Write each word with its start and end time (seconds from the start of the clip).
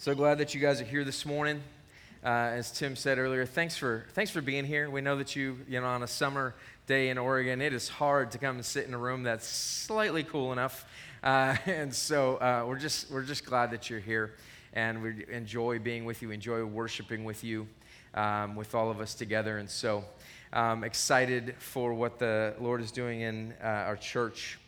So 0.00 0.14
glad 0.14 0.38
that 0.38 0.54
you 0.54 0.60
guys 0.60 0.80
are 0.80 0.84
here 0.84 1.02
this 1.02 1.26
morning. 1.26 1.60
Uh, 2.24 2.28
as 2.28 2.70
Tim 2.70 2.94
said 2.94 3.18
earlier, 3.18 3.44
thanks 3.44 3.76
for 3.76 4.04
thanks 4.12 4.30
for 4.30 4.40
being 4.40 4.64
here. 4.64 4.88
We 4.88 5.00
know 5.00 5.16
that 5.16 5.34
you, 5.34 5.58
you 5.68 5.80
know, 5.80 5.88
on 5.88 6.04
a 6.04 6.06
summer 6.06 6.54
day 6.86 7.08
in 7.08 7.18
Oregon, 7.18 7.60
it 7.60 7.72
is 7.72 7.88
hard 7.88 8.30
to 8.30 8.38
come 8.38 8.54
and 8.54 8.64
sit 8.64 8.86
in 8.86 8.94
a 8.94 8.98
room 8.98 9.24
that's 9.24 9.44
slightly 9.44 10.22
cool 10.22 10.52
enough, 10.52 10.86
uh, 11.24 11.56
and 11.66 11.92
so 11.92 12.36
uh, 12.36 12.64
we're 12.64 12.78
just 12.78 13.10
we're 13.10 13.24
just 13.24 13.44
glad 13.44 13.72
that 13.72 13.90
you're 13.90 13.98
here, 13.98 14.34
and 14.72 15.02
we 15.02 15.24
enjoy 15.32 15.80
being 15.80 16.04
with 16.04 16.22
you, 16.22 16.30
enjoy 16.30 16.64
worshiping 16.64 17.24
with 17.24 17.42
you, 17.42 17.66
um, 18.14 18.54
with 18.54 18.76
all 18.76 18.92
of 18.92 19.00
us 19.00 19.16
together, 19.16 19.58
and 19.58 19.68
so 19.68 20.04
um, 20.52 20.84
excited 20.84 21.56
for 21.58 21.92
what 21.92 22.20
the 22.20 22.54
Lord 22.60 22.82
is 22.82 22.92
doing 22.92 23.22
in 23.22 23.52
uh, 23.60 23.66
our 23.66 23.96
church. 23.96 24.60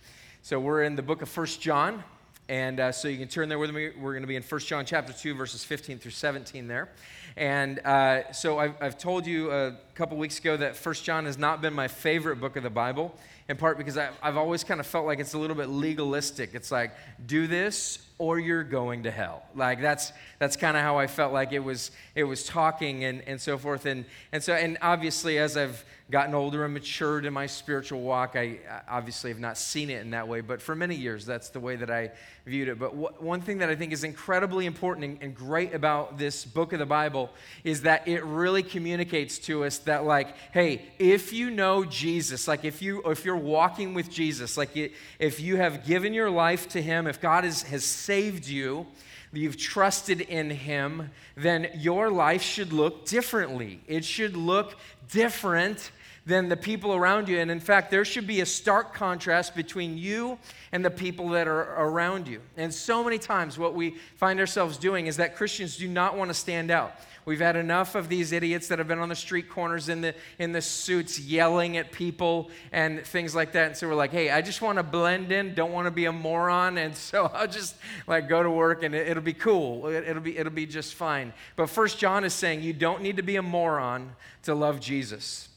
So 0.43 0.59
we're 0.59 0.83
in 0.83 0.97
the 0.97 1.03
book 1.03 1.23
of 1.23 1.29
First 1.29 1.61
John. 1.61 2.03
And 2.51 2.81
uh, 2.81 2.91
so 2.91 3.07
you 3.07 3.17
can 3.17 3.29
turn 3.29 3.49
there 3.49 3.61
with 3.61 3.73
me. 3.73 3.91
We're 3.97 4.11
going 4.11 4.25
to 4.25 4.27
be 4.27 4.35
in 4.35 4.43
1 4.43 4.61
John 4.63 4.85
chapter 4.85 5.13
2, 5.13 5.37
verses 5.37 5.63
15 5.63 6.01
through 6.01 6.11
17 6.11 6.67
there. 6.67 6.89
And 7.37 7.79
uh, 7.79 8.33
so 8.33 8.59
I've, 8.59 8.75
I've, 8.81 8.99
told 8.99 9.25
you 9.25 9.53
a 9.53 9.77
couple 9.95 10.17
weeks 10.17 10.41
ago 10.41 10.57
that 10.57 10.77
1 10.77 10.95
John 10.97 11.27
has 11.27 11.39
not 11.39 11.61
been 11.61 11.73
my 11.73 11.87
favorite 11.87 12.41
book 12.41 12.57
of 12.57 12.65
the 12.65 12.71
Bible, 12.71 13.15
in 13.49 13.57
part 13.57 13.79
because 13.79 13.97
I've, 13.97 14.15
I've 14.21 14.37
always 14.37 14.65
kind 14.65 14.81
of 14.81 14.87
felt 14.89 15.07
like 15.07 15.21
it's 15.21 15.35
a 15.35 15.39
little 15.39 15.55
bit 15.55 15.69
legalistic. 15.69 16.51
It's 16.55 16.73
like, 16.73 16.93
do 17.25 17.47
this 17.47 18.01
or 18.19 18.41
you're 18.41 18.65
going 18.65 19.05
to 19.05 19.13
hell. 19.13 19.45
Like 19.55 19.81
that's 19.81 20.13
that's 20.39 20.57
kind 20.57 20.77
of 20.77 20.83
how 20.83 20.99
I 20.99 21.07
felt 21.07 21.33
like 21.33 21.53
it 21.53 21.61
was 21.61 21.91
it 22.15 22.25
was 22.25 22.45
talking 22.45 23.05
and, 23.05 23.23
and 23.27 23.41
so 23.41 23.57
forth. 23.57 23.87
And 23.87 24.05
and 24.31 24.43
so 24.43 24.53
and 24.53 24.77
obviously 24.83 25.39
as 25.39 25.57
I've 25.57 25.83
gotten 26.11 26.35
older 26.35 26.65
and 26.65 26.75
matured 26.75 27.25
in 27.25 27.33
my 27.33 27.47
spiritual 27.47 28.01
walk, 28.01 28.35
I 28.35 28.59
obviously 28.89 29.31
have 29.31 29.39
not 29.39 29.57
seen 29.57 29.91
it 29.91 30.01
in 30.01 30.11
that 30.11 30.27
way, 30.27 30.41
but 30.41 30.61
for 30.61 30.75
many 30.75 30.97
years, 30.97 31.25
that's 31.25 31.51
the 31.51 31.61
way 31.61 31.77
that 31.77 31.91
I 31.91 32.11
viewed 32.47 32.69
it. 32.69 32.79
But 32.79 32.91
w- 32.91 33.15
one 33.19 33.41
thing 33.41 33.59
that 33.59 33.69
I 33.69 33.77
think 33.77 33.93
is 33.93 34.03
incredibly 34.03 34.67
important 34.67 35.05
and, 35.05 35.23
and 35.23 35.35
great 35.35 35.73
about 35.73 36.19
this 36.19 36.45
book 36.45 36.73
of 36.73 36.79
the 36.81 36.87
Bible 36.87 37.31
is 37.63 37.83
that 37.83 38.09
it 38.09 38.25
really 38.25 38.63
communicates 38.63 39.39
to 39.41 39.65
us 39.65 39.79
that, 39.79 40.05
like, 40.05 40.35
hey, 40.53 40.83
if 40.99 41.33
you 41.33 41.51
know 41.51 41.85
Jesus, 41.85 42.49
like 42.49 42.65
if 42.65 42.83
you 42.83 43.03
if 43.07 43.25
you're 43.25 43.37
walking 43.37 43.95
with 43.95 44.11
Jesus, 44.11 44.57
like 44.57 44.77
it, 44.77 44.93
if 45.19 45.39
you 45.41 45.57
have 45.57 45.87
given 45.87 46.13
your 46.13 46.31
life 46.31 46.69
to 46.71 46.83
Him, 46.83 47.07
if 47.07 47.21
God 47.21 47.45
is, 47.45 47.63
has 47.65 47.85
saved 47.85 48.49
you, 48.49 48.87
you've 49.33 49.57
trusted 49.57 50.21
in 50.21 50.51
Him, 50.51 51.11
then 51.37 51.71
your 51.77 52.11
life 52.11 52.43
should 52.43 52.73
look 52.73 53.07
differently. 53.07 53.81
It 53.87 54.05
should 54.05 54.37
look 54.37 54.77
different 55.11 55.93
than 56.27 56.49
the 56.49 56.57
people 56.57 56.95
around 56.95 57.29
you. 57.29 57.39
And 57.39 57.51
in 57.51 57.61
fact, 57.61 57.91
there 57.91 58.05
should 58.05 58.27
be 58.27 58.41
a 58.41 58.47
stark 58.47 58.95
contrast 58.95 59.55
between 59.55 59.97
you 59.97 60.39
and 60.73 60.85
the 60.85 60.91
people 60.91 61.31
that 61.31 61.49
are 61.49 61.75
around 61.85 62.29
you. 62.29 62.41
And 62.57 62.73
so 62.73 63.03
many 63.03 63.19
times, 63.19 63.59
what 63.59 63.75
we 63.75 63.97
find 64.17 64.39
ourselves 64.39 64.77
doing 64.79 65.07
is 65.07 65.17
that 65.17 65.37
Christians 65.37 65.77
do 65.77 65.89
not 65.89 66.17
want 66.17 66.29
to 66.29 66.35
stand 66.35 66.71
out. 66.71 66.95
We've 67.27 67.41
had 67.41 67.57
enough 67.57 67.95
of 67.95 68.09
these 68.09 68.33
idiots 68.33 68.69
that 68.69 68.79
have 68.79 68.89
been 68.89 68.99
on 68.99 69.11
the 69.11 69.15
street 69.15 69.51
corners 69.51 69.89
in 69.89 70.01
the, 70.01 70.15
in 70.39 70.53
the 70.53 70.63
suits 70.63 71.21
yelling 71.21 71.77
at 71.77 71.93
people 71.93 72.51
and 72.73 73.07
things 73.07 73.35
like 73.35 73.53
that. 73.53 73.67
And 73.67 73.77
so 73.77 73.89
we're 73.89 73.95
like, 73.95 74.11
hey, 74.11 74.31
I 74.31 74.41
just 74.41 74.63
want 74.63 74.79
to 74.79 74.83
blend 74.83 75.31
in, 75.31 75.55
don't 75.55 75.73
want 75.73 75.87
to 75.87 75.91
be 75.91 76.07
a 76.07 76.13
moron. 76.13 76.79
And 76.79 76.97
so 76.97 77.27
I'll 77.35 77.47
just 77.47 77.77
like 78.07 78.29
go 78.29 78.43
to 78.43 78.51
work 78.51 78.83
and 78.83 78.95
it, 78.95 79.15
will 79.15 79.23
be 79.23 79.35
cool. 79.35 79.89
It, 79.89 80.09
it'll, 80.09 80.23
be, 80.23 80.39
it'll 80.39 80.53
be 80.53 80.67
just 80.67 80.95
fine. 80.95 81.33
But 81.57 81.69
First 81.69 81.99
John 81.99 82.25
is 82.25 82.33
saying 82.33 82.63
you 82.63 82.73
don't 82.73 83.03
need 83.03 83.19
to 83.19 83.23
be 83.23 83.37
a 83.37 83.43
moron 83.43 84.17
to 84.45 84.55
love 84.55 84.81
Jesus. 84.81 85.50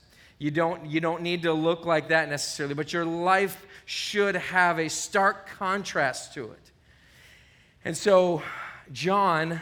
You 0.44 0.52
don't, 0.52 0.86
you 0.88 1.00
don't 1.00 1.22
need 1.22 1.44
to 1.44 1.54
look 1.54 1.86
like 1.86 2.10
that 2.10 2.28
necessarily, 2.28 2.76
but 2.76 2.92
your 2.92 3.06
life 3.06 3.66
should 3.86 4.36
have 4.36 4.78
a 4.78 4.90
stark 4.90 5.48
contrast 5.48 6.34
to 6.34 6.52
it. 6.52 6.72
And 7.86 7.96
so, 7.96 8.44
John, 8.92 9.62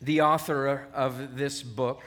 the 0.00 0.20
author 0.20 0.86
of 0.94 1.36
this 1.36 1.64
book, 1.64 2.04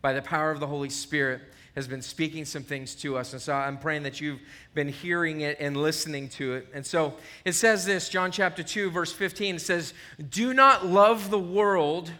by 0.00 0.14
the 0.14 0.22
power 0.22 0.50
of 0.50 0.60
the 0.60 0.66
Holy 0.66 0.88
Spirit, 0.88 1.42
has 1.74 1.86
been 1.86 2.00
speaking 2.00 2.46
some 2.46 2.62
things 2.62 2.94
to 2.94 3.18
us. 3.18 3.34
And 3.34 3.42
so 3.42 3.52
I'm 3.52 3.76
praying 3.76 4.04
that 4.04 4.22
you've 4.22 4.40
been 4.72 4.88
hearing 4.88 5.42
it 5.42 5.58
and 5.60 5.76
listening 5.76 6.30
to 6.30 6.54
it. 6.54 6.68
And 6.72 6.86
so 6.86 7.12
it 7.44 7.52
says 7.52 7.84
this, 7.84 8.08
John 8.08 8.32
chapter 8.32 8.62
2, 8.62 8.90
verse 8.90 9.12
15, 9.12 9.56
it 9.56 9.60
says, 9.60 9.92
Do 10.30 10.54
not 10.54 10.86
love 10.86 11.28
the 11.28 11.38
world 11.38 12.12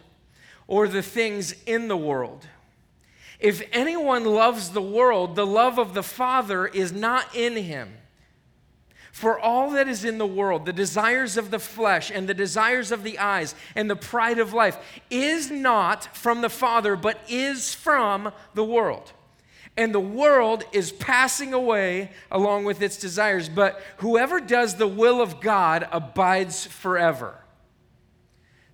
or 0.67 0.87
the 0.87 1.01
things 1.01 1.55
in 1.65 1.87
the 1.87 1.97
world. 1.97 2.45
If 3.41 3.63
anyone 3.73 4.23
loves 4.23 4.69
the 4.69 4.83
world, 4.83 5.35
the 5.35 5.47
love 5.47 5.79
of 5.79 5.95
the 5.95 6.03
Father 6.03 6.67
is 6.67 6.93
not 6.93 7.35
in 7.35 7.55
him. 7.55 7.97
For 9.11 9.37
all 9.37 9.71
that 9.71 9.87
is 9.87 10.05
in 10.05 10.19
the 10.19 10.27
world, 10.27 10.65
the 10.65 10.71
desires 10.71 11.37
of 11.37 11.49
the 11.49 11.59
flesh 11.59 12.11
and 12.11 12.29
the 12.29 12.35
desires 12.35 12.91
of 12.91 13.03
the 13.03 13.17
eyes 13.17 13.55
and 13.75 13.89
the 13.89 13.95
pride 13.95 14.37
of 14.37 14.53
life, 14.53 14.77
is 15.09 15.49
not 15.49 16.15
from 16.15 16.41
the 16.41 16.49
Father, 16.49 16.95
but 16.95 17.19
is 17.27 17.73
from 17.73 18.31
the 18.53 18.63
world. 18.63 19.11
And 19.75 19.93
the 19.93 19.99
world 19.99 20.63
is 20.71 20.91
passing 20.91 21.51
away 21.53 22.11
along 22.29 22.65
with 22.65 22.81
its 22.81 22.97
desires, 22.97 23.49
but 23.49 23.81
whoever 23.97 24.39
does 24.39 24.75
the 24.75 24.87
will 24.87 25.19
of 25.19 25.41
God 25.41 25.87
abides 25.91 26.65
forever. 26.65 27.35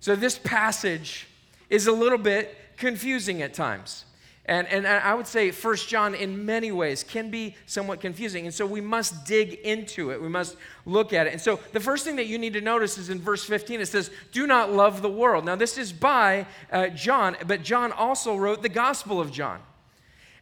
So, 0.00 0.14
this 0.14 0.38
passage 0.38 1.26
is 1.70 1.86
a 1.86 1.92
little 1.92 2.18
bit 2.18 2.54
confusing 2.76 3.42
at 3.42 3.54
times. 3.54 4.04
And, 4.48 4.66
and 4.68 4.86
I 4.86 5.12
would 5.12 5.26
say 5.26 5.50
First 5.50 5.90
John, 5.90 6.14
in 6.14 6.46
many 6.46 6.72
ways, 6.72 7.04
can 7.04 7.28
be 7.28 7.54
somewhat 7.66 8.00
confusing. 8.00 8.46
And 8.46 8.54
so 8.54 8.64
we 8.64 8.80
must 8.80 9.26
dig 9.26 9.52
into 9.60 10.10
it. 10.10 10.22
We 10.22 10.30
must 10.30 10.56
look 10.86 11.12
at 11.12 11.26
it. 11.26 11.34
And 11.34 11.40
so 11.40 11.60
the 11.72 11.80
first 11.80 12.06
thing 12.06 12.16
that 12.16 12.28
you 12.28 12.38
need 12.38 12.54
to 12.54 12.62
notice 12.62 12.96
is 12.96 13.10
in 13.10 13.20
verse 13.20 13.44
15, 13.44 13.82
it 13.82 13.86
says, 13.86 14.10
Do 14.32 14.46
not 14.46 14.72
love 14.72 15.02
the 15.02 15.10
world. 15.10 15.44
Now, 15.44 15.54
this 15.54 15.76
is 15.76 15.92
by 15.92 16.46
uh, 16.72 16.88
John, 16.88 17.36
but 17.46 17.62
John 17.62 17.92
also 17.92 18.36
wrote 18.36 18.62
the 18.62 18.70
Gospel 18.70 19.20
of 19.20 19.30
John. 19.30 19.60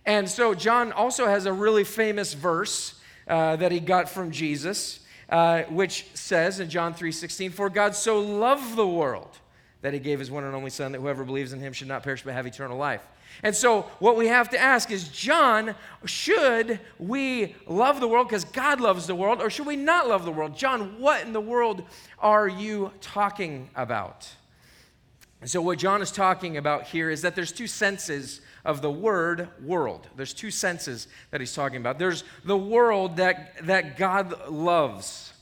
And 0.05 0.29
so 0.29 0.55
John 0.55 0.93
also 0.93 1.27
has 1.27 1.47
a 1.47 1.53
really 1.53 1.83
famous 1.83 2.33
verse 2.33 3.01
uh, 3.27 3.57
that 3.57 3.73
he 3.73 3.81
got 3.81 4.09
from 4.09 4.31
Jesus, 4.31 5.01
uh, 5.29 5.63
which 5.63 6.07
says 6.15 6.61
in 6.61 6.71
John 6.71 6.95
3 6.95 7.11
16, 7.11 7.51
For 7.51 7.69
God 7.69 7.97
so 7.97 8.21
loved 8.21 8.77
the 8.77 8.87
world 8.87 9.37
that 9.87 9.95
he 9.95 10.01
gave 10.01 10.19
his 10.19 10.33
one 10.33 10.43
and 10.43 10.53
only 10.53 10.69
Son, 10.69 10.91
that 10.91 11.01
whoever 11.01 11.23
believes 11.23 11.53
in 11.53 11.61
him 11.61 11.73
should 11.73 11.87
not 11.87 12.03
perish 12.03 12.25
but 12.25 12.35
have 12.35 12.45
eternal 12.45 12.77
life. 12.77 13.07
And 13.45 13.55
so, 13.55 13.83
what 14.01 14.17
we 14.17 14.27
have 14.27 14.51
to 14.51 14.59
ask 14.59 14.91
is 14.91 15.07
John, 15.11 15.77
should 16.05 16.81
we 16.99 17.55
love 17.69 18.01
the 18.01 18.09
world 18.09 18.27
because 18.27 18.45
God 18.47 18.81
loves 18.81 19.07
the 19.07 19.15
world, 19.15 19.41
or 19.41 19.49
should 19.49 19.65
we 19.65 19.77
not 19.77 20.09
love 20.09 20.25
the 20.25 20.33
world? 20.33 20.57
John, 20.57 20.99
what 20.99 21.25
in 21.25 21.33
the 21.33 21.41
world 21.41 21.85
are 22.19 22.49
you 22.49 22.91
talking 23.01 23.71
about? 23.77 24.29
And 25.41 25.49
so, 25.49 25.63
what 25.63 25.79
John 25.79 26.03
is 26.03 26.11
talking 26.11 26.57
about 26.57 26.89
here 26.89 27.09
is 27.09 27.23
that 27.23 27.37
there's 27.37 27.53
two 27.53 27.69
senses 27.69 28.41
of 28.65 28.83
the 28.83 28.91
word 28.91 29.49
world. 29.63 30.09
There's 30.17 30.35
two 30.35 30.51
senses 30.51 31.07
that 31.31 31.41
he's 31.41 31.55
talking 31.55 31.77
about. 31.77 32.01
There's 32.01 32.25
the 32.45 32.57
world 32.57 33.19
that, 33.19 33.65
that 33.69 33.97
God 33.97 34.51
loves. 34.51 35.33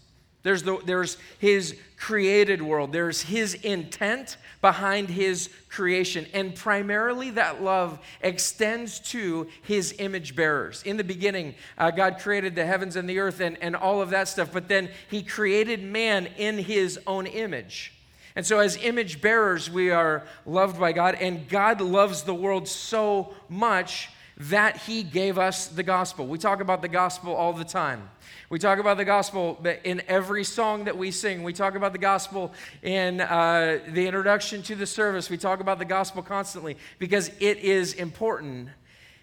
There's, 0.45 0.63
the, 0.63 0.79
there's 0.85 1.17
his 1.39 1.77
created 1.97 2.61
world. 2.61 2.93
There's 2.93 3.23
his 3.23 3.55
intent 3.55 4.37
behind 4.61 5.09
his 5.09 5.49
creation. 5.71 6.27
And 6.35 6.55
primarily, 6.55 7.31
that 7.31 7.63
love 7.63 7.99
extends 8.21 9.01
to 9.11 9.49
his 9.63 9.95
image 9.99 10.37
bearers. 10.37 10.83
In 10.85 10.99
the 10.99 11.05
beginning, 11.05 11.55
uh, 11.79 11.91
God 11.91 12.19
created 12.19 12.55
the 12.55 12.67
heavens 12.67 12.95
and 12.97 13.09
the 13.09 13.19
earth 13.19 13.41
and, 13.41 13.57
and 13.63 13.75
all 13.75 14.03
of 14.03 14.11
that 14.11 14.29
stuff, 14.29 14.53
but 14.53 14.69
then 14.69 14.91
he 15.11 15.23
created 15.23 15.83
man 15.83 16.27
in 16.37 16.59
his 16.59 17.01
own 17.07 17.27
image. 17.27 17.95
And 18.37 18.45
so, 18.45 18.59
as 18.59 18.77
image 18.77 19.23
bearers, 19.23 19.71
we 19.71 19.91
are 19.91 20.25
loved 20.45 20.79
by 20.79 20.93
God, 20.93 21.15
and 21.15 21.49
God 21.49 21.81
loves 21.81 22.25
the 22.25 22.35
world 22.35 22.69
so 22.69 23.33
much 23.49 24.11
that 24.37 24.79
he 24.79 25.03
gave 25.03 25.39
us 25.39 25.69
the 25.69 25.83
gospel. 25.83 26.27
We 26.27 26.39
talk 26.39 26.61
about 26.61 26.83
the 26.83 26.89
gospel 26.89 27.35
all 27.35 27.53
the 27.53 27.65
time. 27.65 28.09
We 28.51 28.59
talk 28.59 28.79
about 28.79 28.97
the 28.97 29.05
gospel 29.05 29.65
in 29.85 30.03
every 30.09 30.45
song 30.45 30.85
that 30.85 30.97
we 30.97 31.11
sing. 31.11 31.43
We 31.43 31.53
talk 31.53 31.77
about 31.77 31.93
the 31.93 31.99
gospel 31.99 32.53
in 32.83 33.21
uh, 33.21 33.79
the 33.89 34.07
introduction 34.07 34.63
to 34.65 34.75
the 34.75 34.87
service. 34.87 35.31
We 35.31 35.39
talk 35.39 35.61
about 35.61 35.79
the 35.79 35.85
gospel 35.85 36.23
constantly 36.23 36.77
because 36.99 37.31
it 37.41 37.59
is 37.59 37.95
important. 37.95 38.69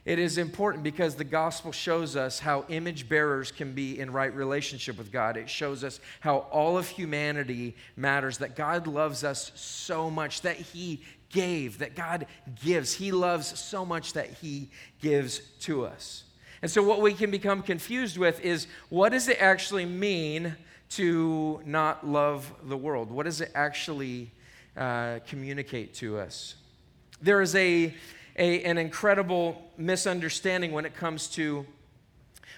It 0.03 0.17
is 0.17 0.39
important 0.39 0.83
because 0.83 1.15
the 1.15 1.23
gospel 1.23 1.71
shows 1.71 2.15
us 2.15 2.39
how 2.39 2.65
image 2.69 3.07
bearers 3.07 3.51
can 3.51 3.73
be 3.73 3.99
in 3.99 4.11
right 4.11 4.33
relationship 4.33 4.97
with 4.97 5.11
God. 5.11 5.37
It 5.37 5.49
shows 5.49 5.83
us 5.83 5.99
how 6.21 6.39
all 6.51 6.77
of 6.77 6.87
humanity 6.87 7.75
matters, 7.95 8.39
that 8.39 8.55
God 8.55 8.87
loves 8.87 9.23
us 9.23 9.51
so 9.53 10.09
much 10.09 10.41
that 10.41 10.57
He 10.57 11.01
gave, 11.31 11.79
that 11.79 11.95
God 11.95 12.25
gives. 12.63 12.93
He 12.93 13.11
loves 13.11 13.59
so 13.59 13.85
much 13.85 14.13
that 14.13 14.29
He 14.29 14.69
gives 15.01 15.39
to 15.61 15.85
us. 15.85 16.23
And 16.61 16.69
so, 16.69 16.83
what 16.83 17.01
we 17.01 17.13
can 17.13 17.31
become 17.31 17.63
confused 17.63 18.17
with 18.17 18.39
is 18.41 18.67
what 18.89 19.11
does 19.11 19.27
it 19.27 19.37
actually 19.39 19.85
mean 19.85 20.55
to 20.91 21.61
not 21.65 22.05
love 22.05 22.53
the 22.63 22.77
world? 22.77 23.09
What 23.09 23.23
does 23.23 23.41
it 23.41 23.51
actually 23.55 24.31
uh, 24.77 25.19
communicate 25.27 25.93
to 25.95 26.19
us? 26.19 26.55
There 27.21 27.41
is 27.41 27.55
a, 27.55 27.93
a, 28.35 28.63
an 28.63 28.77
incredible 28.77 29.71
misunderstanding 29.77 30.71
when 30.71 30.85
it 30.85 30.95
comes 30.95 31.27
to 31.29 31.65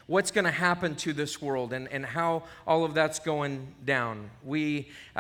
what's 0.07 0.31
going 0.31 0.45
to 0.45 0.51
happen 0.51 0.95
to 0.95 1.13
this 1.13 1.41
world 1.41 1.73
and, 1.73 1.87
and 1.87 2.05
how 2.05 2.43
all 2.67 2.83
of 2.83 2.93
that's 2.93 3.19
going 3.19 3.73
down. 3.85 4.29
We, 4.43 4.89
uh, 5.15 5.19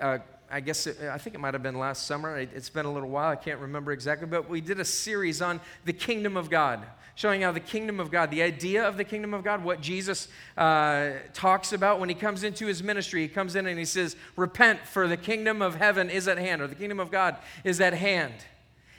uh, 0.00 0.18
I 0.52 0.60
guess 0.60 0.86
it, 0.86 0.98
I 1.10 1.16
think 1.16 1.34
it 1.34 1.38
might 1.38 1.54
have 1.54 1.62
been 1.62 1.78
last 1.78 2.06
summer. 2.06 2.36
It's 2.36 2.68
been 2.68 2.84
a 2.84 2.92
little 2.92 3.08
while. 3.08 3.30
I 3.30 3.36
can't 3.36 3.58
remember 3.58 3.90
exactly, 3.90 4.26
but 4.26 4.50
we 4.50 4.60
did 4.60 4.78
a 4.80 4.84
series 4.84 5.40
on 5.40 5.60
the 5.86 5.94
kingdom 5.94 6.36
of 6.36 6.50
God, 6.50 6.84
showing 7.14 7.40
how 7.40 7.52
the 7.52 7.60
kingdom 7.60 7.98
of 7.98 8.10
God, 8.10 8.30
the 8.30 8.42
idea 8.42 8.86
of 8.86 8.98
the 8.98 9.04
kingdom 9.04 9.32
of 9.32 9.44
God, 9.44 9.64
what 9.64 9.80
Jesus 9.80 10.28
uh, 10.58 11.12
talks 11.32 11.72
about 11.72 12.00
when 12.00 12.10
he 12.10 12.14
comes 12.14 12.44
into 12.44 12.66
his 12.66 12.82
ministry. 12.82 13.22
He 13.22 13.28
comes 13.28 13.56
in 13.56 13.66
and 13.66 13.78
he 13.78 13.86
says, 13.86 14.14
"Repent, 14.36 14.80
for 14.86 15.08
the 15.08 15.16
kingdom 15.16 15.62
of 15.62 15.76
heaven 15.76 16.10
is 16.10 16.28
at 16.28 16.36
hand, 16.36 16.60
or 16.60 16.66
the 16.66 16.74
kingdom 16.74 17.00
of 17.00 17.10
God 17.10 17.36
is 17.64 17.80
at 17.80 17.94
hand." 17.94 18.34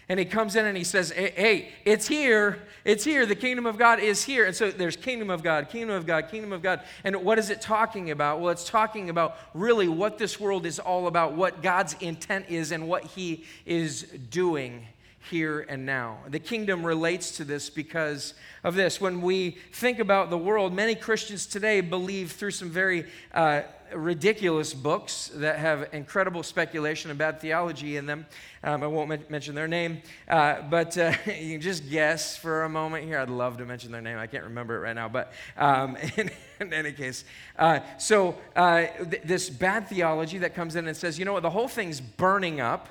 And 0.10 0.20
he 0.20 0.26
comes 0.26 0.56
in 0.56 0.66
and 0.66 0.78
he 0.78 0.84
says, 0.84 1.12
Hey, 1.12 1.70
it's 1.86 2.08
here. 2.08 2.60
It's 2.84 3.04
here. 3.04 3.26
The 3.26 3.36
kingdom 3.36 3.66
of 3.66 3.78
God 3.78 4.00
is 4.00 4.24
here. 4.24 4.46
And 4.46 4.56
so 4.56 4.70
there's 4.70 4.98
kingdom 4.98 5.30
of 5.30 5.44
God, 5.44 5.70
kingdom 5.70 5.96
of 5.96 6.06
God, 6.06 6.30
kingdom 6.30 6.52
of 6.52 6.62
God. 6.62 6.82
And 7.04 7.16
what 7.24 7.40
is 7.40 7.50
it 7.50 7.62
talking 7.62 8.12
about? 8.12 8.42
Well, 8.42 8.52
it's 8.52 8.68
talking 8.70 9.10
about 9.10 9.38
really 9.54 9.88
what 9.88 10.18
this 10.18 10.40
world 10.40 10.66
is 10.66 10.80
all 10.80 11.08
about, 11.08 11.34
what 11.34 11.62
God's 11.62 11.96
intent 12.02 12.48
is, 12.50 12.72
and 12.72 12.88
what 12.88 13.06
he 13.06 13.46
is 13.66 14.04
doing 14.30 14.88
here 15.30 15.62
and 15.70 15.86
now. 15.86 16.18
The 16.28 16.40
kingdom 16.40 16.86
relates 16.86 17.38
to 17.38 17.46
this 17.46 17.70
because 17.70 18.34
of 18.64 18.76
this. 18.76 19.00
When 19.00 19.22
we 19.22 19.52
think 19.72 20.00
about 20.00 20.30
the 20.30 20.38
world, 20.38 20.74
many 20.74 20.96
Christians 20.96 21.46
today 21.46 21.82
believe 21.82 22.34
through 22.34 22.52
some 22.52 22.70
very 22.70 23.06
uh, 23.34 23.62
ridiculous 23.96 24.74
books 24.74 25.32
that 25.36 25.60
have 25.60 25.90
incredible 25.94 26.44
speculation 26.44 27.10
and 27.10 27.18
bad 27.18 27.40
theology 27.40 27.98
in 27.98 28.06
them. 28.06 28.26
Um, 28.64 28.84
I 28.84 28.88
won't 28.88 29.30
mention 29.30 29.56
their 29.56 29.68
name, 29.68 30.02
uh, 30.28 30.62
but 30.70 30.98
uh, 30.98 31.14
you 31.26 31.54
can 31.54 31.62
just 31.62 31.90
guess 31.90 32.38
for 32.38 32.64
a 32.64 32.70
moment 32.70 33.06
here. 33.06 33.20
I'd 33.20 33.30
love 33.30 33.58
to 33.58 33.66
mention 33.66 33.92
their 33.92 34.02
name. 34.02 34.18
I 34.18 34.28
can't 34.28 34.44
remember 34.44 34.78
it 34.78 34.80
right 34.80 34.96
now, 34.96 35.10
but 35.10 35.34
um, 35.58 35.96
in, 36.18 36.32
in, 36.60 36.74
any 36.74 36.92
case, 36.92 37.26
uh, 37.58 37.80
so 37.98 38.36
uh, 38.56 38.86
th- 39.10 39.24
this 39.24 39.50
bad 39.50 39.88
theology 39.88 40.40
that 40.40 40.56
comes 40.56 40.76
in 40.76 40.88
and 40.88 40.96
says, 40.96 41.20
you 41.20 41.26
know 41.26 41.34
what, 41.34 41.44
the 41.44 41.50
whole 41.50 41.68
thing's 41.68 42.00
burning 42.00 42.62
up. 42.62 42.90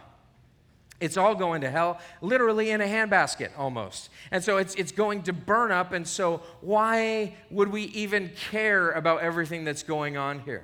It's 1.01 1.17
all 1.17 1.35
going 1.35 1.63
to 1.63 1.71
hell, 1.71 1.99
literally 2.21 2.71
in 2.71 2.81
a 2.81 2.87
handbasket 2.87 3.51
almost. 3.59 4.09
And 4.31 4.45
so 4.45 4.59
it's, 4.59 4.77
it's 4.77 4.93
going 4.93 5.25
to 5.25 5.33
burn 5.33 5.73
up. 5.73 5.93
And 5.93 6.07
so, 6.07 6.43
why 6.61 7.35
would 7.51 7.73
we 7.73 7.85
even 7.87 8.31
care 8.51 8.93
about 8.93 9.21
everything 9.21 9.65
that's 9.65 9.83
going 9.83 10.17
on 10.17 10.39
here? 10.41 10.63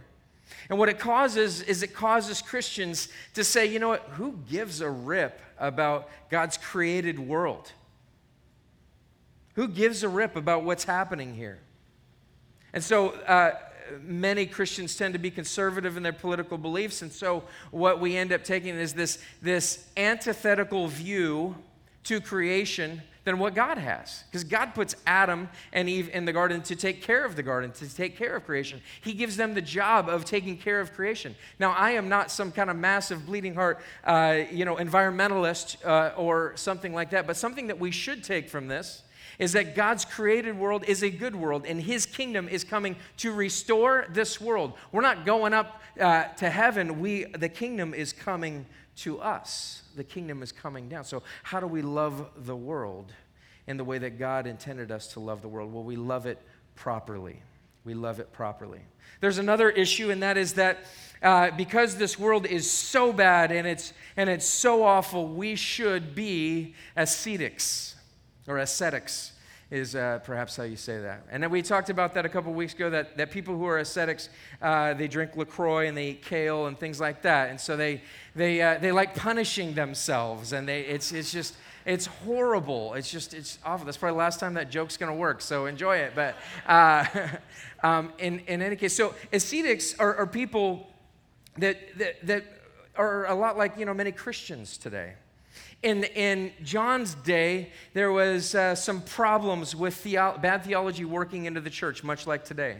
And 0.68 0.78
what 0.78 0.88
it 0.88 0.98
causes 0.98 1.62
is 1.62 1.82
it 1.82 1.94
causes 1.94 2.42
Christians 2.42 3.08
to 3.34 3.44
say, 3.44 3.66
you 3.66 3.78
know 3.78 3.88
what, 3.88 4.02
who 4.12 4.38
gives 4.50 4.80
a 4.80 4.90
rip 4.90 5.40
about 5.58 6.08
God's 6.30 6.56
created 6.56 7.18
world? 7.18 7.72
Who 9.54 9.68
gives 9.68 10.02
a 10.02 10.08
rip 10.08 10.36
about 10.36 10.64
what's 10.64 10.84
happening 10.84 11.34
here? 11.34 11.58
And 12.72 12.84
so 12.84 13.10
uh, 13.10 13.52
many 14.02 14.46
Christians 14.46 14.96
tend 14.96 15.14
to 15.14 15.18
be 15.18 15.30
conservative 15.30 15.96
in 15.96 16.02
their 16.02 16.12
political 16.12 16.58
beliefs. 16.58 17.02
And 17.02 17.12
so 17.12 17.44
what 17.70 18.00
we 18.00 18.16
end 18.16 18.32
up 18.32 18.44
taking 18.44 18.76
is 18.76 18.94
this, 18.94 19.18
this 19.42 19.88
antithetical 19.96 20.88
view 20.88 21.56
to 22.04 22.20
creation 22.20 23.02
than 23.28 23.38
what 23.38 23.54
God 23.54 23.76
has. 23.76 24.24
Because 24.30 24.42
God 24.42 24.74
puts 24.74 24.96
Adam 25.06 25.50
and 25.70 25.86
Eve 25.86 26.08
in 26.14 26.24
the 26.24 26.32
garden 26.32 26.62
to 26.62 26.74
take 26.74 27.02
care 27.02 27.26
of 27.26 27.36
the 27.36 27.42
garden, 27.42 27.70
to 27.72 27.94
take 27.94 28.16
care 28.16 28.34
of 28.36 28.46
creation. 28.46 28.80
He 29.02 29.12
gives 29.12 29.36
them 29.36 29.52
the 29.52 29.60
job 29.60 30.08
of 30.08 30.24
taking 30.24 30.56
care 30.56 30.80
of 30.80 30.94
creation. 30.94 31.36
Now, 31.60 31.72
I 31.72 31.90
am 31.90 32.08
not 32.08 32.30
some 32.30 32.50
kind 32.50 32.70
of 32.70 32.76
massive 32.76 33.26
bleeding 33.26 33.54
heart, 33.54 33.80
uh, 34.04 34.44
you 34.50 34.64
know, 34.64 34.76
environmentalist 34.76 35.84
uh, 35.84 36.14
or 36.16 36.54
something 36.56 36.94
like 36.94 37.10
that, 37.10 37.26
but 37.26 37.36
something 37.36 37.66
that 37.66 37.78
we 37.78 37.90
should 37.90 38.24
take 38.24 38.48
from 38.48 38.66
this 38.66 39.02
is 39.38 39.52
that 39.52 39.76
God's 39.76 40.06
created 40.06 40.58
world 40.58 40.84
is 40.88 41.02
a 41.02 41.10
good 41.10 41.36
world, 41.36 41.66
and 41.66 41.82
His 41.82 42.06
kingdom 42.06 42.48
is 42.48 42.64
coming 42.64 42.96
to 43.18 43.30
restore 43.30 44.06
this 44.08 44.40
world. 44.40 44.72
We're 44.90 45.02
not 45.02 45.26
going 45.26 45.52
up 45.52 45.82
uh, 46.00 46.24
to 46.38 46.48
heaven. 46.48 46.98
We, 46.98 47.24
the 47.26 47.50
kingdom 47.50 47.92
is 47.92 48.14
coming 48.14 48.64
to 48.98 49.20
us. 49.20 49.82
The 49.96 50.04
kingdom 50.04 50.42
is 50.42 50.52
coming 50.52 50.88
down. 50.88 51.04
So, 51.04 51.22
how 51.42 51.60
do 51.60 51.66
we 51.66 51.82
love 51.82 52.30
the 52.36 52.56
world 52.56 53.12
in 53.66 53.76
the 53.76 53.84
way 53.84 53.98
that 53.98 54.18
God 54.18 54.46
intended 54.46 54.90
us 54.90 55.08
to 55.14 55.20
love 55.20 55.42
the 55.42 55.48
world? 55.48 55.72
Well, 55.72 55.84
we 55.84 55.96
love 55.96 56.26
it 56.26 56.38
properly. 56.74 57.42
We 57.84 57.94
love 57.94 58.20
it 58.20 58.32
properly. 58.32 58.80
There's 59.20 59.38
another 59.38 59.70
issue, 59.70 60.10
and 60.10 60.22
that 60.22 60.36
is 60.36 60.54
that 60.54 60.78
uh, 61.22 61.50
because 61.56 61.96
this 61.96 62.18
world 62.18 62.46
is 62.46 62.70
so 62.70 63.12
bad 63.12 63.50
and 63.50 63.66
it's, 63.66 63.92
and 64.16 64.28
it's 64.28 64.46
so 64.46 64.84
awful, 64.84 65.26
we 65.26 65.56
should 65.56 66.14
be 66.14 66.74
ascetics 66.96 67.96
or 68.46 68.58
ascetics 68.58 69.32
is 69.70 69.94
uh, 69.94 70.18
perhaps 70.24 70.56
how 70.56 70.62
you 70.62 70.76
say 70.76 70.98
that. 70.98 71.26
And 71.30 71.42
then 71.42 71.50
we 71.50 71.60
talked 71.60 71.90
about 71.90 72.14
that 72.14 72.24
a 72.24 72.28
couple 72.28 72.52
weeks 72.54 72.72
ago 72.72 72.88
that, 72.88 73.18
that 73.18 73.30
people 73.30 73.54
who 73.54 73.66
are 73.66 73.78
ascetics, 73.78 74.30
uh, 74.62 74.94
they 74.94 75.08
drink 75.08 75.36
LaCroix 75.36 75.88
and 75.88 75.96
they 75.96 76.10
eat 76.10 76.22
kale 76.22 76.66
and 76.66 76.78
things 76.78 76.98
like 77.00 77.20
that. 77.22 77.50
And 77.50 77.60
so 77.60 77.76
they, 77.76 78.00
they, 78.38 78.62
uh, 78.62 78.78
they 78.78 78.92
like 78.92 79.14
punishing 79.14 79.74
themselves. 79.74 80.52
And 80.52 80.66
they, 80.66 80.82
it's, 80.82 81.12
it's 81.12 81.32
just, 81.32 81.56
it's 81.84 82.06
horrible. 82.06 82.94
It's 82.94 83.10
just, 83.10 83.34
it's 83.34 83.58
awful. 83.64 83.84
That's 83.84 83.96
probably 83.96 84.14
the 84.14 84.18
last 84.18 84.40
time 84.40 84.54
that 84.54 84.70
joke's 84.70 84.96
going 84.96 85.12
to 85.12 85.18
work. 85.18 85.40
So 85.40 85.66
enjoy 85.66 85.96
it. 85.98 86.12
But 86.14 86.36
uh, 86.66 87.04
um, 87.82 88.12
in, 88.18 88.40
in 88.40 88.62
any 88.62 88.76
case, 88.76 88.96
so 88.96 89.14
ascetics 89.32 89.98
are, 89.98 90.14
are 90.16 90.26
people 90.26 90.86
that, 91.58 91.98
that, 91.98 92.26
that 92.26 92.44
are 92.96 93.26
a 93.26 93.34
lot 93.34 93.58
like, 93.58 93.76
you 93.76 93.84
know, 93.84 93.94
many 93.94 94.12
Christians 94.12 94.78
today. 94.78 95.14
In, 95.82 96.04
in 96.04 96.52
John's 96.64 97.14
day, 97.14 97.70
there 97.94 98.10
was 98.10 98.54
uh, 98.54 98.74
some 98.74 99.00
problems 99.02 99.76
with 99.76 99.94
theo- 99.94 100.36
bad 100.38 100.64
theology 100.64 101.04
working 101.04 101.44
into 101.44 101.60
the 101.60 101.70
church, 101.70 102.02
much 102.02 102.26
like 102.26 102.44
today. 102.44 102.78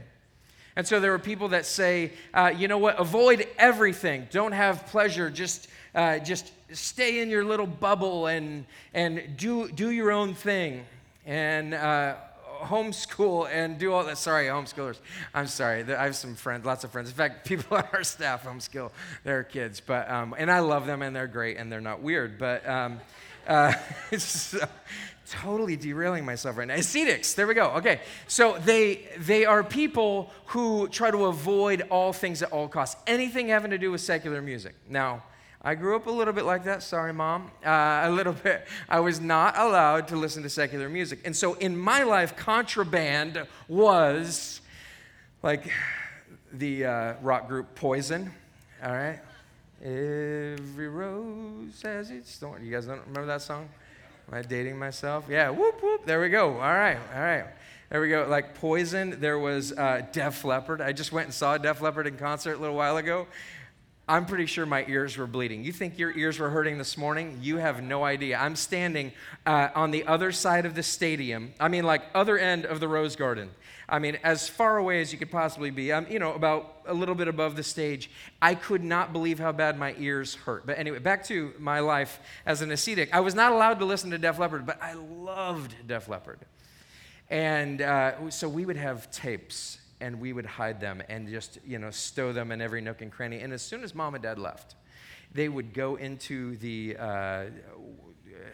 And 0.79 0.87
so 0.87 1.01
there 1.01 1.11
were 1.11 1.19
people 1.19 1.49
that 1.49 1.67
say, 1.67 2.13
uh, 2.33 2.53
you 2.57 2.69
know 2.69 2.79
what, 2.79 3.01
avoid 3.01 3.49
everything. 3.59 4.29
Don't 4.31 4.53
have 4.53 4.87
pleasure. 4.87 5.29
Just, 5.29 5.67
uh, 5.93 6.21
just 6.21 6.53
stay 6.73 7.19
in 7.21 7.31
your 7.31 7.45
little 7.45 7.67
bubble 7.67 8.29
and, 8.29 8.65
and 8.95 9.37
do, 9.37 9.69
do 9.69 9.91
your 9.91 10.13
own 10.13 10.35
thing. 10.35 10.85
And 11.27 11.75
uh, 11.75 12.15
homeschool 12.61 13.49
and 13.51 13.77
do 13.77 13.93
all 13.93 14.05
that. 14.05 14.19
Sorry, 14.19 14.47
homeschoolers. 14.47 14.99
I'm 15.35 15.49
sorry. 15.49 15.83
I 15.93 16.05
have 16.05 16.15
some 16.15 16.37
friends, 16.37 16.65
lots 16.65 16.85
of 16.85 16.93
friends. 16.93 17.09
In 17.09 17.17
fact, 17.17 17.45
people 17.49 17.77
on 17.77 17.85
our 17.93 18.05
staff 18.05 18.45
homeschool 18.45 18.93
their 19.25 19.43
kids. 19.43 19.81
But 19.81 20.09
um, 20.09 20.33
and 20.39 20.49
I 20.49 20.61
love 20.61 20.87
them 20.87 21.03
and 21.03 21.15
they're 21.15 21.27
great 21.27 21.57
and 21.57 21.73
they're 21.73 21.81
not 21.81 22.03
weird. 22.03 22.39
But 22.39 22.65
um, 22.69 23.01
uh, 23.49 23.73
it's 24.11 24.55
totally 25.31 25.77
derailing 25.77 26.25
myself 26.25 26.57
right 26.57 26.69
now. 26.69 26.75
Ascetics. 26.75 27.35
There 27.35 27.47
we 27.47 27.55
go. 27.55 27.71
Okay. 27.73 28.01
So 28.27 28.59
they 28.59 29.09
they 29.19 29.45
are 29.45 29.65
people 29.65 30.31
who 30.47 30.89
try 30.89 31.11
to 31.11 31.27
avoid 31.27 31.83
all 31.91 32.13
things 32.13 32.43
at 32.43 32.53
all 32.53 32.69
costs. 32.69 33.01
Anything 33.07 33.49
having 33.49 33.71
to 33.71 33.79
do 33.79 33.91
with 33.91 34.01
secular 34.01 34.41
music. 34.41 34.75
Now 34.89 35.23
I 35.61 35.75
grew 35.75 35.97
up 35.97 36.07
a 36.07 36.11
little 36.11 36.33
bit 36.33 36.45
like 36.45 36.65
that. 36.65 36.83
Sorry, 36.83 37.13
mom. 37.13 37.51
Uh, 37.67 38.03
a 38.05 38.11
little 38.11 38.33
bit. 38.33 38.67
I 38.89 39.01
was 39.01 39.21
not 39.21 39.59
allowed 39.59 40.09
to 40.09 40.17
listen 40.17 40.43
to 40.45 40.49
secular 40.49 40.89
music. 40.89 41.21
And 41.25 41.37
so 41.37 41.55
in 41.55 41.77
my 41.77 42.05
life, 42.05 42.37
contraband 42.37 43.45
was 43.67 44.61
like 45.43 45.71
the 46.53 46.85
uh, 46.85 47.15
rock 47.23 47.49
group 47.49 47.75
Poison. 47.75 48.31
All 48.85 48.93
right? 48.93 49.19
Every 49.83 50.89
rose 50.89 51.81
has 51.83 52.11
its 52.11 52.37
thorn. 52.37 52.65
You 52.65 52.73
guys 52.73 52.87
don't 52.87 53.01
remember 53.01 53.27
that 53.27 53.43
song? 53.43 53.69
Am 54.29 54.39
I 54.39 54.43
dating 54.43 54.79
myself? 54.79 55.25
Yeah, 55.29 55.51
whoop, 55.51 55.83
whoop. 55.83 56.05
There 56.05 56.21
we 56.21 56.29
go. 56.29 56.55
All 56.55 56.59
right, 56.59 56.99
all 57.15 57.21
right. 57.23 57.45
There 57.91 58.01
we 58.01 58.11
go. 58.11 58.27
Like 58.29 58.55
Poison, 58.57 59.19
there 59.21 59.39
was 59.39 59.73
uh, 59.73 60.03
Def 60.13 60.45
Leppard. 60.45 60.81
I 60.81 60.93
just 60.93 61.13
went 61.13 61.27
and 61.27 61.35
saw 61.35 61.57
Def 61.57 61.81
Leppard 61.81 62.07
in 62.07 62.19
concert 62.19 62.55
a 62.55 62.59
little 62.59 62.77
while 62.77 62.99
ago. 62.99 63.27
I'm 64.09 64.25
pretty 64.25 64.47
sure 64.47 64.65
my 64.65 64.87
ears 64.89 65.19
were 65.19 65.27
bleeding. 65.27 65.65
You 65.65 65.73
think 65.73 65.99
your 65.99 66.17
ears 66.17 66.39
were 66.39 66.49
hurting 66.49 66.79
this 66.79 66.97
morning? 66.97 67.41
You 67.43 67.59
have 67.59 67.83
no 67.83 68.05
idea. 68.05 68.39
I'm 68.39 68.57
standing 68.57 69.13
uh, 69.45 69.69
on 69.75 69.91
the 69.91 70.07
other 70.07 70.33
side 70.33 70.65
of 70.65 70.75
the 70.75 70.83
stadium. 70.83 71.53
I 71.61 71.69
mean, 71.69 71.85
like 71.85 72.05
other 72.15 72.39
end 72.39 72.65
of 72.65 72.81
the 72.81 72.89
Rose 72.89 73.17
Garden. 73.17 73.51
I 73.87 73.99
mean, 73.99 74.19
as 74.25 74.49
far 74.49 74.79
away 74.79 75.03
as 75.03 75.13
you 75.13 75.19
could 75.19 75.31
possibly 75.31 75.71
be. 75.71 75.93
I'm, 75.93 76.11
you 76.11 76.19
know, 76.19 76.33
about 76.33 76.77
a 76.87 76.95
little 76.95 77.15
bit 77.15 77.29
above 77.29 77.55
the 77.55 77.63
stage. 77.63 78.11
I 78.41 78.55
could 78.55 78.83
not 78.83 79.13
believe 79.13 79.39
how 79.39 79.53
bad 79.53 79.79
my 79.79 79.95
ears 79.99 80.35
hurt. 80.35 80.65
But 80.65 80.79
anyway, 80.79 81.01
back 81.01 81.25
to 81.25 81.53
my 81.59 81.81
life 81.81 82.19
as 82.47 82.63
an 82.63 82.71
ascetic. 82.71 83.15
I 83.15 83.21
was 83.21 83.35
not 83.35 83.53
allowed 83.53 83.79
to 83.81 83.85
listen 83.85 84.11
to 84.13 84.19
Def 84.19 84.39
Leppard, 84.39 84.65
but 84.65 84.83
I 84.83 84.95
loved 84.95 85.75
Def 85.87 86.09
Leppard. 86.09 86.39
And 87.29 87.83
uh, 87.83 88.31
so 88.31 88.49
we 88.49 88.65
would 88.65 88.79
have 88.79 89.11
tapes 89.11 89.78
and 90.01 90.21
we 90.21 90.33
would 90.33 90.47
hide 90.47 90.81
them 90.81 91.03
and 91.09 91.29
just, 91.29 91.59
you 91.67 91.79
know, 91.79 91.91
stow 91.91 92.33
them 92.33 92.53
in 92.53 92.61
every 92.61 92.81
nook 92.81 93.03
and 93.03 93.11
cranny. 93.11 93.41
And 93.41 93.53
as 93.53 93.63
soon 93.63 93.83
as 93.83 93.95
mom 93.95 94.15
and 94.15 94.23
dad 94.23 94.39
left, 94.39 94.77
they 95.33 95.49
would 95.49 95.75
go 95.75 95.97
into 95.97 96.57
the 96.57 96.97
uh, 96.99 97.45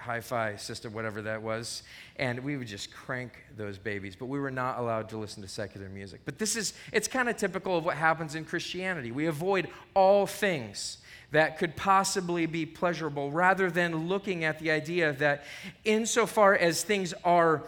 hi 0.01 0.21
fi 0.21 0.57
system, 0.57 0.93
whatever 0.93 1.23
that 1.23 1.43
was, 1.43 1.83
and 2.17 2.41
we 2.41 2.57
would 2.57 2.67
just 2.67 2.93
crank 2.93 3.33
those 3.57 3.79
babies. 3.79 4.17
But 4.17 4.27
we 4.27 4.39
were 4.39 4.51
not 4.51 4.79
allowed 4.79 5.09
to 5.11 5.17
listen 5.17 5.43
to 5.43 5.49
secular 5.49 5.89
music. 5.89 6.21
But 6.25 6.39
this 6.39 6.57
is, 6.57 6.75
it's 6.93 7.09
kind 7.09 7.29
of 7.29 7.37
typical 7.37 7.79
of 7.79 7.85
what 7.85 7.97
happens 7.97 8.35
in 8.35 8.45
Christianity. 8.45 9.13
We 9.13 9.27
avoid 9.27 9.69
all 9.95 10.27
things 10.27 10.99
that 11.31 11.59
could 11.59 11.75
possibly 11.75 12.47
be 12.47 12.65
pleasurable 12.65 13.31
rather 13.31 13.71
than 13.71 14.09
looking 14.09 14.45
at 14.45 14.59
the 14.59 14.71
idea 14.71 15.13
that 15.15 15.45
insofar 15.85 16.55
as 16.55 16.83
things 16.83 17.13
are 17.25 17.63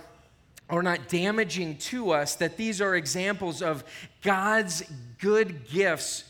or 0.69 0.83
not 0.83 1.09
damaging 1.09 1.77
to 1.77 2.11
us, 2.11 2.35
that 2.37 2.57
these 2.57 2.81
are 2.81 2.97
examples 2.97 3.63
of 3.63 3.85
God's 4.23 4.83
good 5.19 5.69
gifts, 5.69 6.25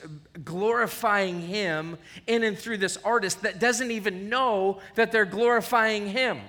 glorifying 0.44 1.40
Him 1.40 1.96
in 2.26 2.42
and 2.42 2.58
through 2.58 2.78
this 2.78 2.98
artist 3.04 3.42
that 3.42 3.58
doesn't 3.58 3.90
even 3.90 4.28
know 4.28 4.80
that 4.94 5.10
they're 5.10 5.24
glorifying 5.24 6.08
Him. 6.08 6.40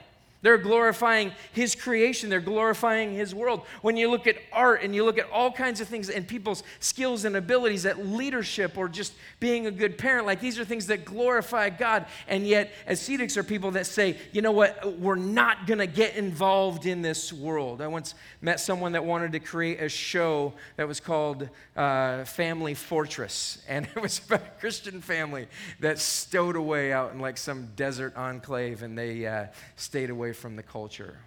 They're 0.48 0.58
glorifying 0.58 1.34
His 1.52 1.76
creation, 1.76 2.30
they're 2.30 2.40
glorifying 2.40 3.14
His 3.14 3.36
world. 3.36 3.64
When 3.82 3.98
you 3.98 4.10
look 4.10 4.28
at 4.28 4.38
art 4.54 4.82
and 4.82 4.96
you 4.96 5.04
look 5.04 5.18
at 5.18 5.30
all 5.30 5.52
kinds 5.52 5.82
of 5.82 5.90
things 5.90 6.10
and 6.10 6.26
people's 6.26 6.64
skills 6.80 7.26
and 7.26 7.36
abilities 7.36 7.86
at 7.86 8.08
leadership 8.08 8.78
or 8.78 8.88
just 8.88 9.12
being 9.42 9.68
a 9.68 9.72
good 9.72 9.98
parent, 9.98 10.26
like 10.26 10.40
these 10.40 10.58
are 10.58 10.64
things 10.64 10.88
that 10.88 11.04
glorify 11.04 11.70
God. 11.70 12.06
And 12.30 12.48
yet, 12.48 12.72
ascetics 12.88 13.36
are 13.36 13.44
people 13.44 13.72
that 13.72 13.88
say, 13.88 14.20
you 14.32 14.42
know 14.42 14.54
what, 14.54 14.98
we're 14.98 15.16
not 15.16 15.68
going 15.68 15.80
to 15.80 15.86
get 15.86 16.16
involved 16.16 16.86
in 16.86 17.02
this 17.02 17.34
world. 17.34 17.82
I 17.82 17.88
once 17.88 18.16
met 18.40 18.62
someone 18.62 18.94
that 18.94 19.04
wanted 19.04 19.34
to 19.34 19.42
create 19.42 19.82
a 19.82 19.90
show 19.90 20.54
that 20.78 20.88
was 20.88 21.02
called 21.02 21.50
uh, 21.76 22.24
Family 22.24 22.74
Fortress, 22.74 23.62
and 23.68 23.86
it 23.94 24.02
was 24.02 24.22
about 24.26 24.44
a 24.44 24.60
Christian 24.62 25.02
family 25.02 25.50
that 25.82 26.00
stowed 26.00 26.56
away 26.56 26.94
out 26.94 27.12
in 27.12 27.20
like 27.20 27.38
some 27.38 27.68
desert 27.76 28.16
enclave 28.16 28.82
and 28.82 28.98
they 28.98 29.28
uh, 29.28 29.48
stayed 29.76 30.10
away 30.10 30.32
from 30.38 30.56
the 30.56 30.64
culture. 30.64 31.18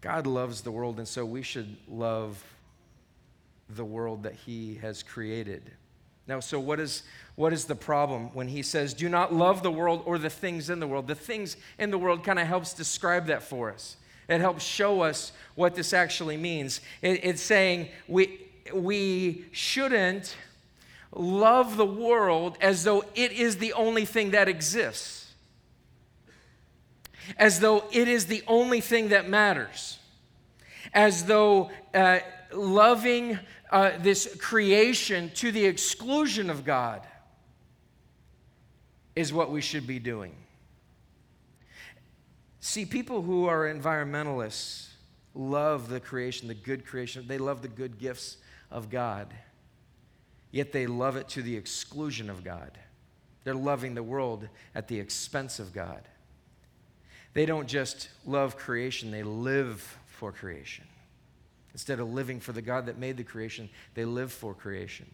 God 0.00 0.26
loves 0.26 0.60
the 0.60 0.70
world, 0.70 0.98
and 0.98 1.08
so 1.08 1.24
we 1.24 1.42
should 1.42 1.76
love 1.88 2.42
the 3.68 3.84
world 3.84 4.22
that 4.22 4.34
He 4.34 4.76
has 4.76 5.02
created. 5.02 5.62
Now, 6.28 6.40
so 6.40 6.60
what 6.60 6.78
is, 6.78 7.02
what 7.34 7.52
is 7.52 7.64
the 7.64 7.74
problem 7.74 8.32
when 8.34 8.48
He 8.48 8.62
says, 8.62 8.94
do 8.94 9.08
not 9.08 9.34
love 9.34 9.62
the 9.62 9.70
world 9.70 10.02
or 10.04 10.18
the 10.18 10.30
things 10.30 10.70
in 10.70 10.80
the 10.80 10.86
world? 10.86 11.06
The 11.06 11.14
things 11.14 11.56
in 11.78 11.90
the 11.90 11.98
world 11.98 12.22
kind 12.24 12.38
of 12.38 12.46
helps 12.46 12.72
describe 12.72 13.26
that 13.26 13.42
for 13.42 13.72
us. 13.72 13.96
It 14.28 14.40
helps 14.40 14.64
show 14.64 15.02
us 15.02 15.32
what 15.54 15.74
this 15.74 15.92
actually 15.92 16.36
means. 16.36 16.80
It, 17.00 17.24
it's 17.24 17.42
saying 17.42 17.88
we, 18.08 18.40
we 18.74 19.44
shouldn't 19.52 20.36
love 21.12 21.76
the 21.76 21.86
world 21.86 22.58
as 22.60 22.84
though 22.84 23.04
it 23.14 23.32
is 23.32 23.56
the 23.56 23.72
only 23.72 24.04
thing 24.04 24.32
that 24.32 24.48
exists 24.48 25.25
as 27.36 27.60
though 27.60 27.84
it 27.92 28.08
is 28.08 28.26
the 28.26 28.42
only 28.46 28.80
thing 28.80 29.08
that 29.08 29.28
matters, 29.28 29.98
as 30.94 31.24
though 31.24 31.70
uh, 31.94 32.18
loving 32.52 33.38
uh, 33.70 33.92
this 33.98 34.36
creation 34.40 35.30
to 35.34 35.50
the 35.50 35.64
exclusion 35.64 36.50
of 36.50 36.64
God 36.64 37.06
is 39.14 39.32
what 39.32 39.50
we 39.50 39.60
should 39.60 39.86
be 39.86 39.98
doing. 39.98 40.34
See, 42.60 42.84
people 42.84 43.22
who 43.22 43.46
are 43.46 43.72
environmentalists 43.72 44.88
love 45.34 45.88
the 45.88 46.00
creation, 46.00 46.48
the 46.48 46.54
good 46.54 46.84
creation, 46.84 47.24
they 47.26 47.38
love 47.38 47.62
the 47.62 47.68
good 47.68 47.98
gifts 47.98 48.38
of 48.70 48.90
God, 48.90 49.32
yet 50.50 50.72
they 50.72 50.86
love 50.86 51.16
it 51.16 51.28
to 51.30 51.42
the 51.42 51.56
exclusion 51.56 52.28
of 52.28 52.42
God. 52.42 52.78
They're 53.44 53.54
loving 53.54 53.94
the 53.94 54.02
world 54.02 54.48
at 54.74 54.88
the 54.88 54.98
expense 54.98 55.60
of 55.60 55.72
God. 55.72 56.02
They 57.36 57.44
don't 57.44 57.68
just 57.68 58.08
love 58.24 58.56
creation, 58.56 59.10
they 59.10 59.22
live 59.22 59.98
for 60.06 60.32
creation. 60.32 60.86
Instead 61.74 62.00
of 62.00 62.10
living 62.10 62.40
for 62.40 62.52
the 62.52 62.62
God 62.62 62.86
that 62.86 62.96
made 62.96 63.18
the 63.18 63.24
creation, 63.24 63.68
they 63.92 64.06
live 64.06 64.32
for 64.32 64.54
creation. 64.54 65.04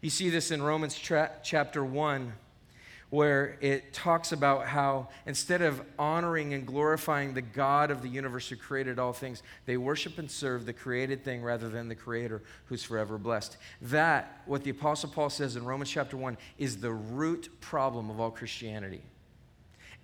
You 0.00 0.10
see 0.10 0.30
this 0.30 0.50
in 0.50 0.60
Romans 0.60 0.98
tra- 0.98 1.30
chapter 1.44 1.84
1, 1.84 2.32
where 3.10 3.56
it 3.60 3.92
talks 3.92 4.32
about 4.32 4.66
how 4.66 5.10
instead 5.26 5.62
of 5.62 5.80
honoring 5.96 6.54
and 6.54 6.66
glorifying 6.66 7.34
the 7.34 7.42
God 7.42 7.92
of 7.92 8.02
the 8.02 8.08
universe 8.08 8.48
who 8.48 8.56
created 8.56 8.98
all 8.98 9.12
things, 9.12 9.44
they 9.66 9.76
worship 9.76 10.18
and 10.18 10.28
serve 10.28 10.66
the 10.66 10.72
created 10.72 11.22
thing 11.22 11.40
rather 11.40 11.68
than 11.68 11.86
the 11.86 11.94
Creator 11.94 12.42
who's 12.64 12.82
forever 12.82 13.16
blessed. 13.16 13.58
That, 13.80 14.42
what 14.46 14.64
the 14.64 14.70
Apostle 14.70 15.10
Paul 15.10 15.30
says 15.30 15.54
in 15.54 15.64
Romans 15.64 15.90
chapter 15.90 16.16
1, 16.16 16.36
is 16.58 16.78
the 16.78 16.90
root 16.90 17.60
problem 17.60 18.10
of 18.10 18.18
all 18.18 18.32
Christianity. 18.32 19.04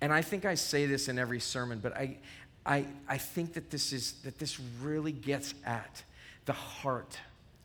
And 0.00 0.12
I 0.12 0.22
think 0.22 0.44
I 0.44 0.54
say 0.54 0.86
this 0.86 1.08
in 1.08 1.18
every 1.18 1.40
sermon, 1.40 1.80
but 1.80 1.96
I, 1.96 2.16
I, 2.64 2.86
I 3.08 3.18
think 3.18 3.54
that 3.54 3.70
this, 3.70 3.92
is, 3.92 4.12
that 4.24 4.38
this 4.38 4.58
really 4.82 5.12
gets 5.12 5.54
at 5.64 6.02
the 6.46 6.52
heart 6.52 7.18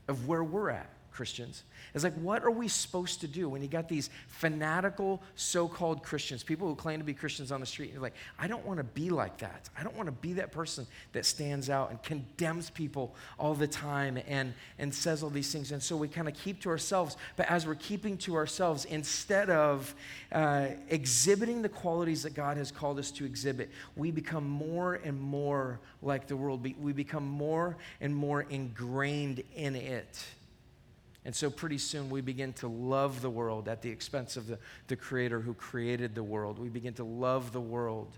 of 0.07 0.27
where 0.27 0.43
we're 0.43 0.69
at, 0.69 0.89
Christians. 1.15 1.63
It's 1.93 2.03
like, 2.03 2.13
what 2.15 2.43
are 2.43 2.51
we 2.51 2.67
supposed 2.67 3.21
to 3.21 3.27
do 3.27 3.47
when 3.47 3.61
you 3.61 3.69
got 3.69 3.87
these 3.87 4.09
fanatical 4.27 5.23
so 5.35 5.65
called 5.65 6.03
Christians, 6.03 6.43
people 6.43 6.67
who 6.67 6.75
claim 6.75 6.99
to 6.99 7.05
be 7.05 7.13
Christians 7.13 7.53
on 7.53 7.61
the 7.61 7.65
street? 7.65 7.93
You're 7.93 8.01
like, 8.01 8.15
I 8.37 8.47
don't 8.47 8.65
want 8.65 8.79
to 8.79 8.83
be 8.83 9.09
like 9.09 9.37
that. 9.37 9.69
I 9.79 9.83
don't 9.83 9.95
want 9.95 10.07
to 10.07 10.11
be 10.11 10.33
that 10.33 10.51
person 10.51 10.85
that 11.13 11.25
stands 11.25 11.69
out 11.69 11.89
and 11.89 12.03
condemns 12.03 12.69
people 12.69 13.15
all 13.39 13.53
the 13.53 13.67
time 13.67 14.19
and, 14.27 14.53
and 14.77 14.93
says 14.93 15.23
all 15.23 15.29
these 15.29 15.49
things. 15.53 15.71
And 15.71 15.81
so 15.81 15.95
we 15.95 16.09
kind 16.09 16.27
of 16.27 16.33
keep 16.33 16.61
to 16.63 16.69
ourselves. 16.69 17.15
But 17.37 17.49
as 17.49 17.65
we're 17.65 17.75
keeping 17.75 18.17
to 18.19 18.35
ourselves, 18.35 18.83
instead 18.83 19.49
of 19.49 19.95
uh, 20.33 20.67
exhibiting 20.89 21.61
the 21.61 21.69
qualities 21.69 22.23
that 22.23 22.33
God 22.33 22.57
has 22.57 22.71
called 22.71 22.99
us 22.99 23.09
to 23.11 23.23
exhibit, 23.23 23.69
we 23.95 24.11
become 24.11 24.49
more 24.49 24.95
and 24.95 25.17
more 25.17 25.79
like 26.01 26.27
the 26.27 26.35
world. 26.35 26.67
We 26.81 26.91
become 26.91 27.25
more 27.25 27.77
and 28.01 28.13
more 28.13 28.41
ingrained 28.49 29.43
in 29.55 29.77
it. 29.77 30.25
And 31.25 31.35
so 31.35 31.49
pretty 31.49 31.79
soon 31.79 32.11
we 32.11 32.21
begin 32.21 32.53
to 32.53 32.67
love 32.67 33.21
the 33.21 33.29
world 33.29 33.67
at 33.67 33.81
the 33.81 33.89
expense 33.89 34.37
of 34.37 34.45
the, 34.45 34.59
the 34.87 34.95
Creator 34.95 35.39
who 35.39 35.55
created 35.55 36.13
the 36.13 36.23
world. 36.23 36.59
We 36.59 36.69
begin 36.69 36.93
to 36.95 37.03
love 37.03 37.51
the 37.51 37.61
world 37.61 38.17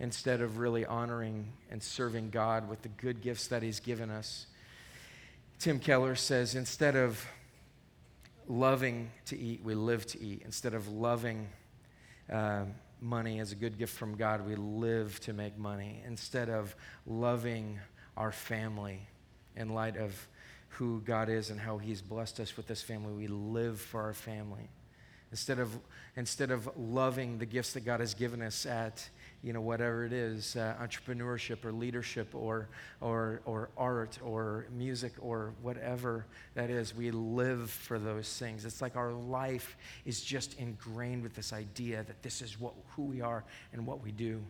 instead 0.00 0.40
of 0.40 0.58
really 0.58 0.86
honoring 0.86 1.52
and 1.70 1.82
serving 1.82 2.30
God 2.30 2.68
with 2.68 2.80
the 2.80 2.88
good 2.88 3.20
gifts 3.20 3.48
that 3.48 3.62
He's 3.62 3.78
given 3.78 4.10
us. 4.10 4.46
Tim 5.58 5.78
Keller 5.78 6.14
says 6.14 6.54
instead 6.54 6.96
of 6.96 7.22
loving 8.48 9.10
to 9.26 9.38
eat, 9.38 9.60
we 9.62 9.74
live 9.74 10.06
to 10.06 10.22
eat. 10.22 10.40
Instead 10.46 10.72
of 10.72 10.88
loving 10.88 11.46
uh, 12.32 12.64
money 13.02 13.40
as 13.40 13.52
a 13.52 13.54
good 13.54 13.78
gift 13.78 13.94
from 13.94 14.16
God, 14.16 14.46
we 14.46 14.54
live 14.54 15.20
to 15.20 15.34
make 15.34 15.58
money. 15.58 16.02
Instead 16.06 16.48
of 16.48 16.74
loving 17.06 17.78
our 18.16 18.32
family 18.32 19.06
in 19.56 19.74
light 19.74 19.98
of 19.98 20.26
who 20.70 21.00
God 21.00 21.28
is 21.28 21.50
and 21.50 21.60
how 21.60 21.78
He's 21.78 22.02
blessed 22.02 22.40
us 22.40 22.56
with 22.56 22.66
this 22.66 22.82
family. 22.82 23.12
We 23.12 23.26
live 23.26 23.80
for 23.80 24.02
our 24.02 24.14
family. 24.14 24.68
Instead 25.30 25.60
of, 25.60 25.78
instead 26.16 26.50
of 26.50 26.68
loving 26.76 27.38
the 27.38 27.46
gifts 27.46 27.72
that 27.74 27.84
God 27.84 28.00
has 28.00 28.14
given 28.14 28.42
us 28.42 28.66
at, 28.66 29.08
you 29.42 29.52
know, 29.52 29.60
whatever 29.60 30.04
it 30.04 30.12
is, 30.12 30.56
uh, 30.56 30.74
entrepreneurship 30.82 31.64
or 31.64 31.72
leadership 31.72 32.34
or, 32.34 32.68
or, 33.00 33.40
or 33.44 33.70
art 33.76 34.18
or 34.22 34.66
music 34.72 35.12
or 35.20 35.54
whatever 35.62 36.26
that 36.54 36.68
is, 36.68 36.94
we 36.96 37.12
live 37.12 37.70
for 37.70 37.98
those 37.98 38.28
things. 38.38 38.64
It's 38.64 38.82
like 38.82 38.96
our 38.96 39.12
life 39.12 39.76
is 40.04 40.20
just 40.20 40.58
ingrained 40.58 41.22
with 41.22 41.34
this 41.34 41.52
idea 41.52 42.02
that 42.04 42.22
this 42.22 42.42
is 42.42 42.60
what, 42.60 42.74
who 42.96 43.02
we 43.02 43.20
are 43.20 43.44
and 43.72 43.86
what 43.86 44.02
we 44.02 44.10
do. 44.10 44.42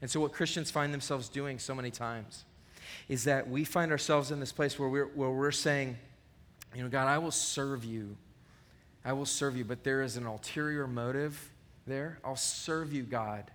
And 0.00 0.10
so, 0.10 0.18
what 0.18 0.32
Christians 0.32 0.68
find 0.68 0.92
themselves 0.92 1.28
doing 1.28 1.60
so 1.60 1.76
many 1.76 1.92
times 1.92 2.44
is 3.08 3.24
that 3.24 3.48
we 3.48 3.64
find 3.64 3.90
ourselves 3.90 4.30
in 4.30 4.40
this 4.40 4.52
place 4.52 4.78
where 4.78 4.88
we're, 4.88 5.06
where 5.06 5.30
we're 5.30 5.50
saying, 5.50 5.96
you 6.74 6.82
know, 6.82 6.88
God, 6.88 7.08
I 7.08 7.18
will 7.18 7.30
serve 7.30 7.84
you. 7.84 8.16
I 9.04 9.12
will 9.12 9.26
serve 9.26 9.56
you, 9.56 9.64
but 9.64 9.84
there 9.84 10.02
is 10.02 10.16
an 10.16 10.26
ulterior 10.26 10.86
motive 10.86 11.50
there. 11.86 12.18
I'll 12.24 12.36
serve 12.36 12.92
you, 12.92 13.02
God, 13.02 13.50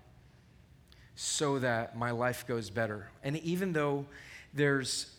so 1.15 1.60
that 1.60 1.98
my 1.98 2.12
life 2.12 2.46
goes 2.46 2.69
better. 2.69 3.07
And 3.24 3.38
even 3.38 3.74
though 3.74 4.05
there's, 4.53 5.15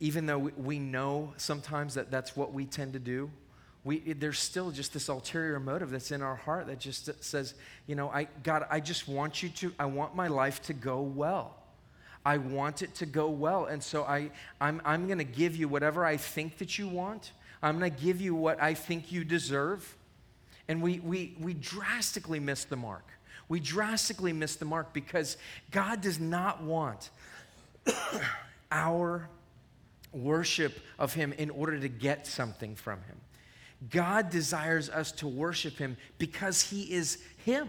even 0.00 0.26
though 0.26 0.38
we 0.38 0.78
know 0.78 1.34
sometimes 1.36 1.94
that 1.94 2.10
that's 2.10 2.34
what 2.34 2.52
we 2.52 2.64
tend 2.64 2.94
to 2.94 2.98
do, 2.98 3.30
we, 3.84 4.00
there's 4.00 4.38
still 4.38 4.70
just 4.70 4.92
this 4.92 5.08
ulterior 5.08 5.60
motive 5.60 5.90
that's 5.90 6.10
in 6.10 6.22
our 6.22 6.36
heart 6.36 6.66
that 6.66 6.80
just 6.80 7.22
says, 7.22 7.54
you 7.86 7.94
know, 7.94 8.10
I, 8.10 8.28
God, 8.42 8.66
I 8.70 8.80
just 8.80 9.08
want 9.08 9.42
you 9.42 9.48
to, 9.50 9.72
I 9.78 9.86
want 9.86 10.14
my 10.14 10.28
life 10.28 10.60
to 10.62 10.72
go 10.72 11.00
well. 11.00 11.54
I 12.24 12.38
want 12.38 12.82
it 12.82 12.94
to 12.96 13.06
go 13.06 13.28
well. 13.28 13.66
And 13.66 13.82
so 13.82 14.04
I, 14.04 14.30
I'm, 14.60 14.80
I'm 14.84 15.06
going 15.06 15.18
to 15.18 15.24
give 15.24 15.56
you 15.56 15.68
whatever 15.68 16.04
I 16.04 16.16
think 16.16 16.58
that 16.58 16.78
you 16.78 16.88
want. 16.88 17.32
I'm 17.62 17.78
going 17.78 17.92
to 17.92 18.02
give 18.02 18.20
you 18.20 18.34
what 18.34 18.62
I 18.62 18.74
think 18.74 19.10
you 19.10 19.24
deserve. 19.24 19.96
And 20.68 20.82
we, 20.82 21.00
we, 21.00 21.36
we 21.40 21.54
drastically 21.54 22.40
miss 22.40 22.64
the 22.64 22.76
mark. 22.76 23.06
We 23.48 23.60
drastically 23.60 24.32
miss 24.32 24.56
the 24.56 24.66
mark 24.66 24.92
because 24.92 25.36
God 25.70 26.02
does 26.02 26.20
not 26.20 26.62
want 26.62 27.10
our 28.70 29.28
worship 30.12 30.78
of 30.98 31.14
Him 31.14 31.32
in 31.32 31.50
order 31.50 31.78
to 31.78 31.88
get 31.88 32.26
something 32.26 32.74
from 32.74 32.98
Him. 33.04 33.16
God 33.90 34.28
desires 34.28 34.90
us 34.90 35.12
to 35.12 35.28
worship 35.28 35.78
Him 35.78 35.96
because 36.18 36.60
He 36.62 36.92
is 36.92 37.18
Him 37.44 37.68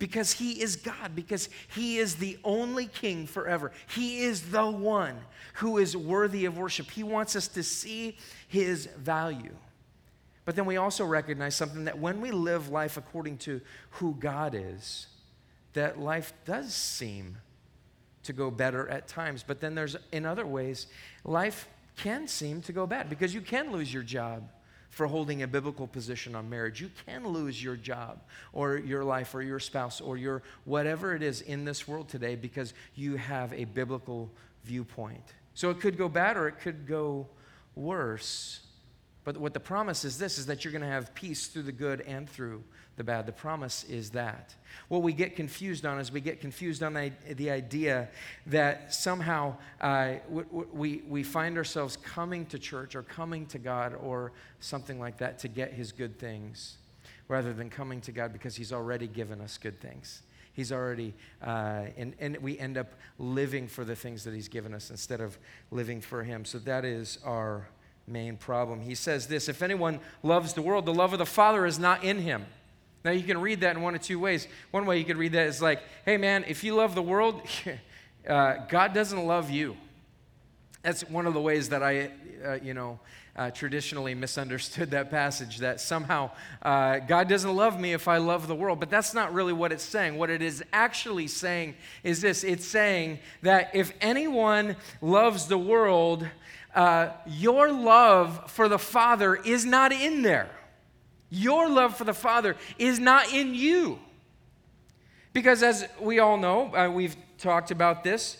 because 0.00 0.32
he 0.32 0.60
is 0.60 0.74
God, 0.76 1.14
because 1.14 1.48
he 1.68 1.98
is 1.98 2.16
the 2.16 2.38
only 2.42 2.86
king 2.86 3.26
forever. 3.26 3.70
He 3.94 4.22
is 4.22 4.50
the 4.50 4.68
one 4.68 5.14
who 5.54 5.78
is 5.78 5.96
worthy 5.96 6.46
of 6.46 6.58
worship. 6.58 6.90
He 6.90 7.04
wants 7.04 7.36
us 7.36 7.46
to 7.48 7.62
see 7.62 8.16
his 8.48 8.86
value. 8.96 9.54
But 10.46 10.56
then 10.56 10.64
we 10.64 10.78
also 10.78 11.04
recognize 11.04 11.54
something 11.54 11.84
that 11.84 11.98
when 11.98 12.20
we 12.20 12.30
live 12.32 12.70
life 12.70 12.96
according 12.96 13.38
to 13.38 13.60
who 13.90 14.16
God 14.18 14.56
is, 14.56 15.06
that 15.74 16.00
life 16.00 16.32
does 16.46 16.74
seem 16.74 17.36
to 18.22 18.32
go 18.32 18.50
better 18.50 18.88
at 18.88 19.06
times. 19.06 19.44
But 19.46 19.60
then 19.60 19.74
there's, 19.74 19.96
in 20.12 20.24
other 20.24 20.46
ways, 20.46 20.86
life 21.24 21.68
can 21.96 22.26
seem 22.26 22.62
to 22.62 22.72
go 22.72 22.86
bad 22.86 23.10
because 23.10 23.34
you 23.34 23.42
can 23.42 23.70
lose 23.70 23.92
your 23.92 24.02
job 24.02 24.48
for 24.90 25.06
holding 25.06 25.42
a 25.42 25.46
biblical 25.46 25.86
position 25.86 26.34
on 26.34 26.50
marriage. 26.50 26.80
You 26.80 26.90
can 27.06 27.26
lose 27.26 27.62
your 27.62 27.76
job 27.76 28.20
or 28.52 28.76
your 28.76 29.04
life 29.04 29.34
or 29.34 29.42
your 29.42 29.60
spouse 29.60 30.00
or 30.00 30.16
your 30.16 30.42
whatever 30.64 31.14
it 31.14 31.22
is 31.22 31.40
in 31.40 31.64
this 31.64 31.88
world 31.88 32.08
today 32.08 32.34
because 32.34 32.74
you 32.96 33.16
have 33.16 33.52
a 33.52 33.64
biblical 33.64 34.30
viewpoint. 34.64 35.24
So 35.54 35.70
it 35.70 35.80
could 35.80 35.96
go 35.96 36.08
bad 36.08 36.36
or 36.36 36.48
it 36.48 36.58
could 36.60 36.86
go 36.86 37.28
worse. 37.76 38.60
But 39.24 39.36
what 39.36 39.54
the 39.54 39.60
promise 39.60 40.04
is 40.04 40.18
this 40.18 40.38
is 40.38 40.46
that 40.46 40.64
you're 40.64 40.72
going 40.72 40.82
to 40.82 40.88
have 40.88 41.14
peace 41.14 41.46
through 41.46 41.62
the 41.62 41.72
good 41.72 42.00
and 42.02 42.28
through 42.28 42.64
the 43.00 43.04
bad. 43.04 43.24
The 43.24 43.32
promise 43.32 43.84
is 43.84 44.10
that. 44.10 44.54
What 44.88 45.00
we 45.00 45.14
get 45.14 45.34
confused 45.34 45.86
on 45.86 45.98
is 45.98 46.12
we 46.12 46.20
get 46.20 46.38
confused 46.38 46.82
on 46.82 46.92
the, 46.92 47.12
the 47.34 47.50
idea 47.50 48.10
that 48.44 48.92
somehow 48.92 49.56
uh, 49.80 50.16
we, 50.28 51.02
we 51.08 51.22
find 51.22 51.56
ourselves 51.56 51.96
coming 51.96 52.44
to 52.46 52.58
church 52.58 52.94
or 52.94 53.02
coming 53.02 53.46
to 53.46 53.58
God 53.58 53.94
or 53.94 54.32
something 54.60 55.00
like 55.00 55.16
that 55.16 55.38
to 55.38 55.48
get 55.48 55.72
His 55.72 55.92
good 55.92 56.18
things 56.18 56.76
rather 57.26 57.54
than 57.54 57.70
coming 57.70 58.02
to 58.02 58.12
God 58.12 58.34
because 58.34 58.54
He's 58.54 58.70
already 58.70 59.06
given 59.06 59.40
us 59.40 59.56
good 59.56 59.80
things. 59.80 60.20
He's 60.52 60.70
already, 60.70 61.14
uh, 61.42 61.84
and, 61.96 62.12
and 62.20 62.36
we 62.36 62.58
end 62.58 62.76
up 62.76 62.92
living 63.18 63.66
for 63.66 63.82
the 63.82 63.96
things 63.96 64.24
that 64.24 64.34
He's 64.34 64.48
given 64.48 64.74
us 64.74 64.90
instead 64.90 65.22
of 65.22 65.38
living 65.70 66.02
for 66.02 66.22
Him. 66.22 66.44
So 66.44 66.58
that 66.58 66.84
is 66.84 67.18
our 67.24 67.66
main 68.06 68.36
problem. 68.36 68.80
He 68.80 68.94
says 68.94 69.26
this 69.26 69.48
If 69.48 69.62
anyone 69.62 70.00
loves 70.22 70.52
the 70.52 70.62
world, 70.62 70.84
the 70.84 70.92
love 70.92 71.12
of 71.14 71.18
the 71.18 71.26
Father 71.26 71.64
is 71.64 71.78
not 71.78 72.04
in 72.04 72.18
him. 72.18 72.44
Now, 73.04 73.12
you 73.12 73.22
can 73.22 73.40
read 73.40 73.60
that 73.60 73.76
in 73.76 73.82
one 73.82 73.94
of 73.94 74.02
two 74.02 74.18
ways. 74.18 74.46
One 74.70 74.84
way 74.84 74.98
you 74.98 75.04
could 75.04 75.16
read 75.16 75.32
that 75.32 75.46
is 75.46 75.62
like, 75.62 75.80
hey, 76.04 76.16
man, 76.16 76.44
if 76.46 76.62
you 76.62 76.74
love 76.74 76.94
the 76.94 77.02
world, 77.02 77.40
uh, 78.28 78.56
God 78.68 78.92
doesn't 78.92 79.26
love 79.26 79.50
you. 79.50 79.76
That's 80.82 81.08
one 81.08 81.26
of 81.26 81.34
the 81.34 81.40
ways 81.40 81.70
that 81.70 81.82
I, 81.82 82.10
uh, 82.44 82.58
you 82.62 82.74
know, 82.74 83.00
uh, 83.36 83.50
traditionally 83.50 84.14
misunderstood 84.14 84.90
that 84.90 85.10
passage 85.10 85.58
that 85.58 85.80
somehow 85.80 86.30
uh, 86.62 86.98
God 86.98 87.28
doesn't 87.28 87.54
love 87.54 87.80
me 87.80 87.92
if 87.92 88.08
I 88.08 88.18
love 88.18 88.46
the 88.48 88.54
world. 88.54 88.80
But 88.80 88.90
that's 88.90 89.14
not 89.14 89.32
really 89.32 89.52
what 89.52 89.72
it's 89.72 89.84
saying. 89.84 90.18
What 90.18 90.30
it 90.30 90.42
is 90.42 90.62
actually 90.72 91.26
saying 91.28 91.76
is 92.02 92.20
this 92.20 92.44
it's 92.44 92.66
saying 92.66 93.18
that 93.42 93.70
if 93.74 93.92
anyone 94.00 94.76
loves 95.00 95.46
the 95.46 95.58
world, 95.58 96.26
uh, 96.74 97.10
your 97.26 97.72
love 97.72 98.50
for 98.50 98.68
the 98.68 98.78
Father 98.78 99.36
is 99.36 99.64
not 99.64 99.92
in 99.92 100.22
there. 100.22 100.50
Your 101.30 101.68
love 101.68 101.96
for 101.96 102.04
the 102.04 102.14
Father 102.14 102.56
is 102.78 102.98
not 102.98 103.32
in 103.32 103.54
you. 103.54 103.98
Because 105.32 105.62
as 105.62 105.86
we 106.00 106.18
all 106.18 106.36
know, 106.36 106.74
uh, 106.74 106.90
we've 106.90 107.16
talked 107.38 107.70
about 107.70 108.02
this, 108.02 108.38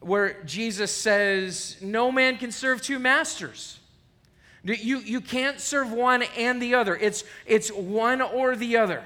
where 0.00 0.42
Jesus 0.42 0.90
says, 0.90 1.76
No 1.80 2.10
man 2.10 2.36
can 2.36 2.50
serve 2.50 2.82
two 2.82 2.98
masters. 2.98 3.78
You, 4.64 4.98
you 4.98 5.20
can't 5.20 5.60
serve 5.60 5.92
one 5.92 6.22
and 6.38 6.60
the 6.60 6.74
other, 6.74 6.96
it's, 6.96 7.24
it's 7.46 7.70
one 7.70 8.22
or 8.22 8.56
the 8.56 8.78
other. 8.78 9.02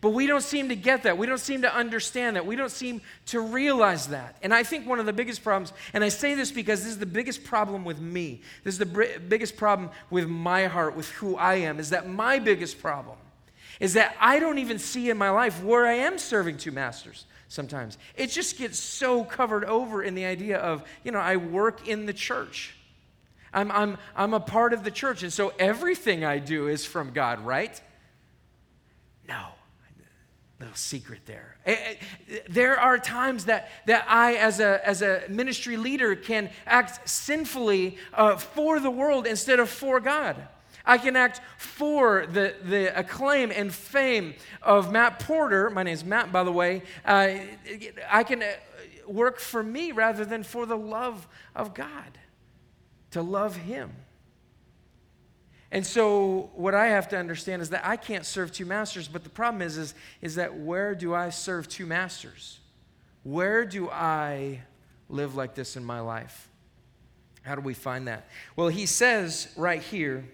But 0.00 0.10
we 0.10 0.26
don't 0.26 0.42
seem 0.42 0.68
to 0.68 0.76
get 0.76 1.04
that. 1.04 1.16
We 1.16 1.26
don't 1.26 1.38
seem 1.38 1.62
to 1.62 1.74
understand 1.74 2.36
that. 2.36 2.46
We 2.46 2.56
don't 2.56 2.70
seem 2.70 3.00
to 3.26 3.40
realize 3.40 4.08
that. 4.08 4.36
And 4.42 4.52
I 4.52 4.62
think 4.62 4.86
one 4.86 5.00
of 5.00 5.06
the 5.06 5.12
biggest 5.12 5.42
problems, 5.42 5.72
and 5.92 6.04
I 6.04 6.08
say 6.08 6.34
this 6.34 6.50
because 6.50 6.82
this 6.82 6.92
is 6.92 6.98
the 6.98 7.06
biggest 7.06 7.44
problem 7.44 7.84
with 7.84 8.00
me, 8.00 8.42
this 8.64 8.74
is 8.74 8.78
the 8.78 9.18
biggest 9.28 9.56
problem 9.56 9.90
with 10.10 10.28
my 10.28 10.66
heart, 10.66 10.96
with 10.96 11.08
who 11.12 11.36
I 11.36 11.56
am, 11.56 11.78
is 11.78 11.90
that 11.90 12.08
my 12.08 12.38
biggest 12.38 12.80
problem 12.80 13.16
is 13.78 13.94
that 13.94 14.16
I 14.20 14.38
don't 14.38 14.58
even 14.58 14.78
see 14.78 15.10
in 15.10 15.18
my 15.18 15.30
life 15.30 15.62
where 15.62 15.86
I 15.86 15.94
am 15.94 16.18
serving 16.18 16.56
two 16.56 16.72
masters 16.72 17.26
sometimes. 17.48 17.98
It 18.14 18.28
just 18.28 18.56
gets 18.58 18.78
so 18.78 19.22
covered 19.22 19.64
over 19.64 20.02
in 20.02 20.14
the 20.14 20.24
idea 20.24 20.58
of, 20.58 20.82
you 21.04 21.12
know, 21.12 21.18
I 21.18 21.36
work 21.36 21.86
in 21.86 22.06
the 22.06 22.14
church. 22.14 22.74
I'm, 23.52 23.70
I'm, 23.70 23.98
I'm 24.14 24.34
a 24.34 24.40
part 24.40 24.72
of 24.72 24.82
the 24.82 24.90
church, 24.90 25.22
and 25.22 25.32
so 25.32 25.52
everything 25.58 26.24
I 26.24 26.38
do 26.38 26.68
is 26.68 26.84
from 26.84 27.12
God, 27.12 27.40
right? 27.40 27.80
No 29.28 29.55
little 30.58 30.74
secret 30.74 31.20
there. 31.26 31.56
Eh, 31.66 31.76
eh, 32.28 32.38
there 32.48 32.80
are 32.80 32.98
times 32.98 33.44
that, 33.44 33.68
that 33.86 34.06
I, 34.08 34.36
as 34.36 34.58
a, 34.60 34.86
as 34.86 35.02
a 35.02 35.22
ministry 35.28 35.76
leader, 35.76 36.16
can 36.16 36.50
act 36.66 37.08
sinfully 37.08 37.98
uh, 38.14 38.36
for 38.36 38.80
the 38.80 38.90
world 38.90 39.26
instead 39.26 39.60
of 39.60 39.68
for 39.68 40.00
God. 40.00 40.48
I 40.86 40.98
can 40.98 41.16
act 41.16 41.40
for 41.58 42.26
the, 42.26 42.54
the 42.62 42.98
acclaim 42.98 43.50
and 43.50 43.74
fame 43.74 44.34
of 44.62 44.92
Matt 44.92 45.18
Porter. 45.18 45.68
My 45.68 45.82
name 45.82 45.94
is 45.94 46.04
Matt, 46.04 46.32
by 46.32 46.44
the 46.44 46.52
way. 46.52 46.82
Uh, 47.04 47.34
I 48.08 48.22
can 48.22 48.42
uh, 48.42 48.52
work 49.06 49.40
for 49.40 49.62
me 49.62 49.92
rather 49.92 50.24
than 50.24 50.42
for 50.42 50.64
the 50.64 50.76
love 50.76 51.26
of 51.54 51.74
God, 51.74 52.18
to 53.10 53.20
love 53.20 53.56
Him. 53.56 53.92
And 55.72 55.84
so 55.84 56.50
what 56.54 56.74
I 56.74 56.88
have 56.88 57.08
to 57.08 57.18
understand 57.18 57.60
is 57.60 57.70
that 57.70 57.84
I 57.84 57.96
can't 57.96 58.24
serve 58.24 58.52
two 58.52 58.66
masters, 58.66 59.08
but 59.08 59.24
the 59.24 59.30
problem 59.30 59.62
is, 59.62 59.76
is, 59.76 59.94
is 60.22 60.36
that 60.36 60.56
where 60.56 60.94
do 60.94 61.14
I 61.14 61.30
serve 61.30 61.68
two 61.68 61.86
masters? 61.86 62.60
Where 63.24 63.64
do 63.64 63.90
I 63.90 64.60
live 65.08 65.34
like 65.34 65.54
this 65.54 65.76
in 65.76 65.84
my 65.84 66.00
life? 66.00 66.48
How 67.42 67.54
do 67.54 67.60
we 67.60 67.74
find 67.74 68.08
that? 68.08 68.26
Well, 68.54 68.68
he 68.68 68.86
says 68.86 69.48
right 69.56 69.82
here, 69.82 70.24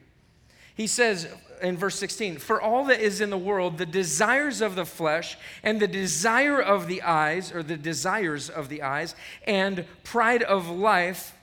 he 0.74 0.86
says 0.86 1.28
in 1.62 1.76
verse 1.76 1.98
16, 1.98 2.38
For 2.38 2.60
all 2.60 2.84
that 2.86 3.00
is 3.00 3.20
in 3.20 3.30
the 3.30 3.38
world, 3.38 3.78
the 3.78 3.86
desires 3.86 4.60
of 4.60 4.74
the 4.74 4.84
flesh 4.84 5.36
and 5.62 5.80
the 5.80 5.88
desire 5.88 6.60
of 6.60 6.88
the 6.88 7.02
eyes, 7.02 7.52
or 7.52 7.62
the 7.62 7.76
desires 7.76 8.50
of 8.50 8.68
the 8.68 8.82
eyes, 8.82 9.14
and 9.46 9.84
pride 10.02 10.42
of 10.42 10.68
life 10.68 11.34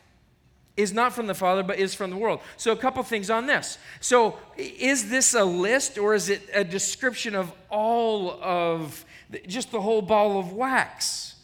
is 0.80 0.94
not 0.94 1.12
from 1.12 1.28
the 1.28 1.34
Father, 1.34 1.62
but 1.62 1.78
is 1.78 1.94
from 1.94 2.10
the 2.10 2.16
world. 2.16 2.40
So, 2.56 2.72
a 2.72 2.76
couple 2.78 3.04
things 3.04 3.30
on 3.30 3.48
this. 3.48 3.78
So, 4.00 4.38
is 4.58 5.10
this 5.10 5.34
a 5.34 5.44
list 5.44 5.98
or 5.98 6.16
is 6.16 6.30
it 6.30 6.42
a 6.54 6.64
description 6.64 7.36
of 7.36 7.52
all 7.70 8.32
of 8.42 9.04
just 9.46 9.72
the 9.72 9.82
whole 9.82 10.02
ball 10.02 10.40
of 10.40 10.54
wax? 10.54 11.36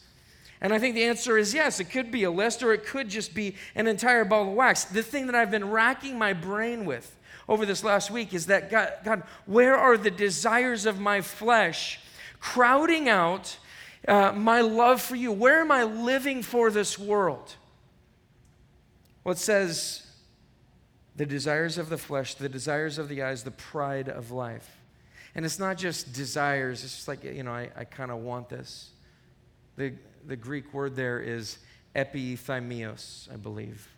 And 0.62 0.72
I 0.72 0.78
think 0.78 0.94
the 0.94 1.04
answer 1.04 1.36
is 1.36 1.52
yes. 1.52 1.80
It 1.80 1.90
could 1.90 2.10
be 2.10 2.24
a 2.24 2.30
list 2.30 2.62
or 2.62 2.72
it 2.72 2.86
could 2.86 3.10
just 3.10 3.34
be 3.34 3.56
an 3.74 3.86
entire 3.86 4.24
ball 4.24 4.48
of 4.48 4.54
wax. 4.54 4.84
The 4.84 5.02
thing 5.02 5.26
that 5.26 5.34
I've 5.34 5.50
been 5.50 5.70
racking 5.70 6.18
my 6.18 6.32
brain 6.32 6.86
with 6.86 7.14
over 7.46 7.66
this 7.66 7.84
last 7.84 8.10
week 8.10 8.32
is 8.32 8.46
that 8.46 8.70
God, 8.70 8.92
God 9.04 9.22
where 9.44 9.76
are 9.76 9.98
the 9.98 10.10
desires 10.10 10.86
of 10.86 10.98
my 10.98 11.20
flesh 11.20 12.00
crowding 12.40 13.06
out 13.10 13.58
uh, 14.08 14.32
my 14.32 14.62
love 14.62 15.02
for 15.02 15.14
you? 15.14 15.30
Where 15.30 15.60
am 15.60 15.70
I 15.70 15.84
living 15.84 16.42
for 16.42 16.70
this 16.70 16.98
world? 16.98 17.54
Well, 19.26 19.32
it 19.32 19.38
says 19.38 20.06
the 21.16 21.26
desires 21.26 21.78
of 21.78 21.88
the 21.88 21.98
flesh, 21.98 22.34
the 22.34 22.48
desires 22.48 22.96
of 22.96 23.08
the 23.08 23.24
eyes, 23.24 23.42
the 23.42 23.50
pride 23.50 24.08
of 24.08 24.30
life. 24.30 24.70
And 25.34 25.44
it's 25.44 25.58
not 25.58 25.78
just 25.78 26.12
desires, 26.12 26.84
it's 26.84 26.94
just 26.94 27.08
like, 27.08 27.24
you 27.24 27.42
know, 27.42 27.50
I, 27.50 27.68
I 27.76 27.82
kind 27.82 28.12
of 28.12 28.18
want 28.18 28.48
this. 28.48 28.90
The, 29.74 29.94
the 30.28 30.36
Greek 30.36 30.72
word 30.72 30.94
there 30.94 31.18
is 31.18 31.58
epithymios, 31.96 33.28
I 33.32 33.34
believe. 33.34 33.88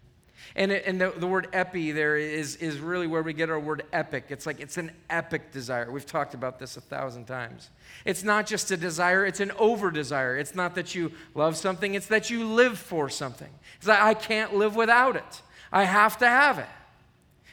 And, 0.56 0.72
it, 0.72 0.84
and 0.86 1.00
the, 1.00 1.12
the 1.16 1.26
word 1.26 1.48
epi 1.52 1.92
there 1.92 2.16
is, 2.16 2.56
is 2.56 2.78
really 2.78 3.06
where 3.06 3.22
we 3.22 3.32
get 3.32 3.50
our 3.50 3.60
word 3.60 3.84
epic. 3.92 4.26
It's 4.28 4.46
like 4.46 4.60
it's 4.60 4.76
an 4.76 4.90
epic 5.10 5.52
desire. 5.52 5.90
We've 5.90 6.06
talked 6.06 6.34
about 6.34 6.58
this 6.58 6.76
a 6.76 6.80
thousand 6.80 7.26
times. 7.26 7.70
It's 8.04 8.22
not 8.22 8.46
just 8.46 8.70
a 8.70 8.76
desire, 8.76 9.26
it's 9.26 9.40
an 9.40 9.52
over 9.58 9.90
desire. 9.90 10.36
It's 10.36 10.54
not 10.54 10.74
that 10.74 10.94
you 10.94 11.12
love 11.34 11.56
something, 11.56 11.94
it's 11.94 12.06
that 12.06 12.30
you 12.30 12.46
live 12.46 12.78
for 12.78 13.08
something. 13.08 13.50
It's 13.76 13.86
like, 13.86 14.00
I 14.00 14.14
can't 14.14 14.54
live 14.54 14.76
without 14.76 15.16
it, 15.16 15.42
I 15.72 15.84
have 15.84 16.18
to 16.18 16.26
have 16.26 16.58
it. 16.58 16.66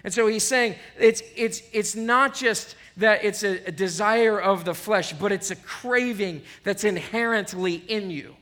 And 0.03 0.13
so 0.13 0.27
he's 0.27 0.43
saying 0.43 0.75
it's, 0.99 1.23
it's, 1.35 1.63
it's 1.73 1.95
not 1.95 2.35
just 2.35 2.75
that 2.97 3.25
it's 3.25 3.43
a, 3.43 3.59
a 3.65 3.71
desire 3.71 4.39
of 4.39 4.63
the 4.63 4.75
flesh, 4.75 5.13
but 5.13 5.31
it's 5.31 5.51
a 5.51 5.55
craving 5.55 6.43
that's 6.63 6.83
inherently 6.83 7.75
in 7.75 8.11
you. 8.11 8.35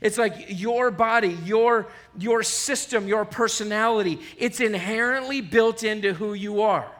It's 0.00 0.18
like 0.18 0.46
your 0.48 0.90
body, 0.90 1.38
your, 1.44 1.88
your 2.18 2.42
system, 2.42 3.08
your 3.08 3.24
personality, 3.24 4.20
it's 4.36 4.60
inherently 4.60 5.40
built 5.40 5.82
into 5.82 6.14
who 6.14 6.34
you 6.34 6.62
are. 6.62 6.90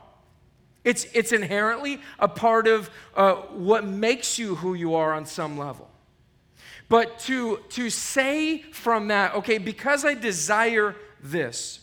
It's, 0.84 1.04
it's 1.12 1.32
inherently 1.32 2.00
a 2.18 2.28
part 2.28 2.66
of 2.66 2.90
uh, 3.14 3.34
what 3.34 3.84
makes 3.84 4.38
you 4.38 4.54
who 4.54 4.74
you 4.74 4.94
are 4.94 5.12
on 5.12 5.26
some 5.26 5.58
level. 5.58 5.88
But 6.88 7.18
to, 7.20 7.58
to 7.70 7.90
say 7.90 8.62
from 8.72 9.08
that, 9.08 9.34
okay, 9.34 9.58
because 9.58 10.04
I 10.04 10.14
desire 10.14 10.96
this, 11.22 11.80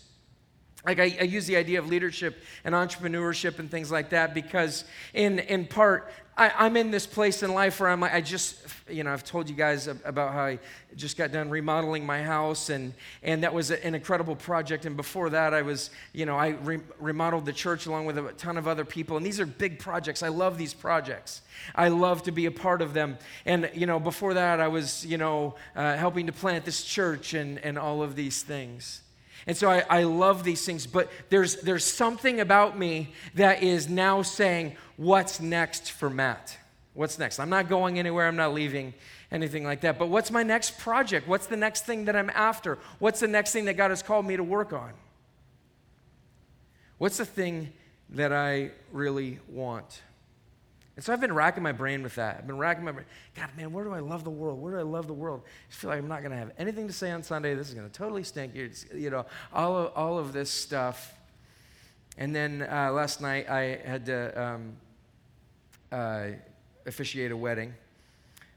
like 0.86 1.00
I, 1.00 1.16
I, 1.20 1.24
use 1.24 1.46
the 1.48 1.56
idea 1.56 1.80
of 1.80 1.88
leadership 1.88 2.42
and 2.64 2.74
entrepreneurship 2.74 3.60
and 3.60 3.70
things 3.70 3.92
like 3.92 4.10
that 4.12 4.34
because 4.34 4.86
in, 5.14 5.40
in 5.40 5.66
part 5.66 6.12
I, 6.38 6.66
am 6.66 6.76
in 6.76 6.92
this 6.92 7.08
place 7.08 7.44
in 7.44 7.54
life 7.54 7.80
where 7.80 7.90
I'm 7.90 8.02
like, 8.02 8.14
I 8.14 8.20
just, 8.20 8.58
you 8.90 9.06
know, 9.06 9.14
I've 9.14 9.24
told 9.24 9.50
you 9.50 9.56
guys 9.56 9.88
about 9.88 10.34
how 10.34 10.44
I 10.44 10.60
just 10.98 11.18
got 11.18 11.32
done 11.32 11.50
remodeling 11.50 12.06
my 12.06 12.22
house, 12.22 12.70
and, 12.70 12.94
and 13.24 13.44
that 13.44 13.54
was 13.54 13.72
an 13.72 13.96
incredible 13.96 14.36
project. 14.36 14.86
And 14.86 14.98
before 14.98 15.30
that, 15.30 15.54
I 15.54 15.62
was, 15.62 15.92
you 16.12 16.26
know, 16.26 16.36
I 16.36 16.50
re- 16.50 16.82
remodeled 17.00 17.46
the 17.46 17.54
church 17.54 17.86
along 17.86 18.06
with 18.06 18.18
a 18.18 18.34
ton 18.34 18.58
of 18.58 18.68
other 18.68 18.84
people. 18.84 19.16
And 19.16 19.26
these 19.26 19.40
are 19.40 19.46
big 19.46 19.80
projects. 19.80 20.24
I 20.24 20.28
love 20.28 20.58
these 20.58 20.74
projects. 20.74 21.42
I 21.74 21.88
love 21.88 22.24
to 22.24 22.34
be 22.34 22.48
a 22.48 22.52
part 22.52 22.82
of 22.82 22.94
them. 22.94 23.18
And, 23.46 23.72
you 23.74 23.86
know, 23.86 24.00
before 24.00 24.34
that, 24.34 24.60
I 24.60 24.68
was, 24.68 25.06
you 25.06 25.18
know, 25.18 25.56
uh, 25.74 25.96
helping 25.96 26.26
to 26.26 26.34
plant 26.34 26.66
this 26.66 26.84
church 26.84 27.34
and, 27.34 27.60
and 27.60 27.80
all 27.80 28.04
of 28.04 28.18
these 28.18 28.44
things. 28.44 29.02
And 29.48 29.56
so 29.56 29.70
I, 29.70 29.86
I 29.90 30.04
love 30.04 30.44
these 30.44 30.66
things, 30.66 30.88
but 30.88 31.12
there's, 31.30 31.58
there's 31.58 31.86
something 31.86 32.40
about 32.40 32.78
me 32.78 33.14
that 33.36 33.62
is 33.62 33.88
now 33.88 34.22
saying, 34.22 34.76
What's 34.98 35.40
next 35.40 35.92
for 35.92 36.10
Matt? 36.10 36.58
What's 36.94 37.20
next? 37.20 37.40
I'm 37.40 37.50
not 37.50 37.68
going 37.68 38.00
anywhere, 38.00 38.28
I'm 38.28 38.38
not 38.38 38.54
leaving, 38.54 38.94
anything 39.32 39.66
like 39.66 39.82
that. 39.82 40.00
But 40.00 40.08
what's 40.08 40.32
my 40.32 40.44
next 40.44 40.80
project? 40.80 41.28
What's 41.28 41.48
the 41.48 41.58
next 41.58 41.86
thing 41.86 42.06
that 42.06 42.16
I'm 42.16 42.30
after? 42.30 42.78
What's 43.00 43.20
the 43.20 43.28
next 43.28 43.52
thing 43.52 43.66
that 43.66 43.74
God 43.74 43.92
has 43.92 44.02
called 44.02 44.26
me 44.26 44.38
to 44.38 44.44
work 44.44 44.72
on? 44.72 44.94
What's 46.98 47.18
the 47.18 47.26
thing 47.26 47.74
that 48.12 48.32
I 48.32 48.72
really 48.94 49.40
want? 49.50 50.02
And 50.96 51.04
so 51.04 51.12
I've 51.12 51.20
been 51.20 51.34
racking 51.34 51.62
my 51.62 51.74
brain 51.74 52.04
with 52.04 52.16
that. 52.16 52.38
I've 52.38 52.48
been 52.48 52.58
racking 52.58 52.86
my 52.86 52.94
brain. 52.94 53.06
God, 53.36 53.50
man, 53.58 53.74
where 53.74 53.84
do 53.84 53.94
I 53.94 54.00
love 54.00 54.24
the 54.24 54.30
world? 54.30 54.62
Where 54.62 54.74
do 54.74 54.80
I 54.80 54.84
love 54.84 55.08
the 55.08 55.14
world? 55.14 55.42
I 55.70 55.74
feel 55.74 55.90
like 55.90 56.00
I'm 56.00 56.08
not 56.08 56.22
going 56.22 56.32
to 56.32 56.38
have 56.38 56.52
anything 56.58 56.88
to 56.88 56.94
say 56.94 57.12
on 57.12 57.22
Sunday. 57.22 57.54
This 57.54 57.68
is 57.68 57.74
going 57.74 57.90
to 57.90 57.94
totally 57.94 58.24
stink. 58.24 58.56
You 58.56 59.10
know, 59.10 59.26
all 59.54 59.78
of, 59.78 59.92
all 59.94 60.18
of 60.18 60.32
this 60.32 60.50
stuff. 60.50 61.14
And 62.18 62.34
then 62.34 62.62
uh, 62.72 62.94
last 62.94 63.20
night 63.20 63.50
I 63.50 63.80
had 63.86 64.06
to 64.06 64.42
um, 64.42 64.78
uh, 65.92 66.28
officiate 66.86 67.32
a 67.32 67.38
wedding 67.38 67.74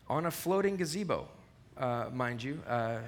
on 0.09 0.27
a 0.27 0.31
floating 0.31 0.77
gazebo, 0.77 1.27
uh, 1.77 2.07
mind 2.13 2.41
you. 2.41 2.63
Uh, 2.69 2.99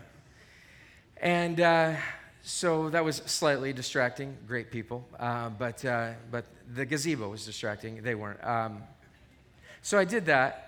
and 1.19 1.61
uh, 1.61 1.95
so 2.43 2.91
that 2.91 3.05
was 3.05 3.17
slightly 3.27 3.73
distracting. 3.73 4.37
Great 4.49 4.73
people. 4.73 5.07
Uh, 5.21 5.51
but, 5.51 5.85
but 6.33 6.47
the 6.75 6.85
gazebo 6.85 7.29
was 7.29 7.47
distracting. 7.47 8.03
They 8.03 8.17
weren't. 8.17 8.45
Um, 8.45 8.83
so 9.83 9.99
I 9.99 10.05
did 10.05 10.27
that. 10.27 10.67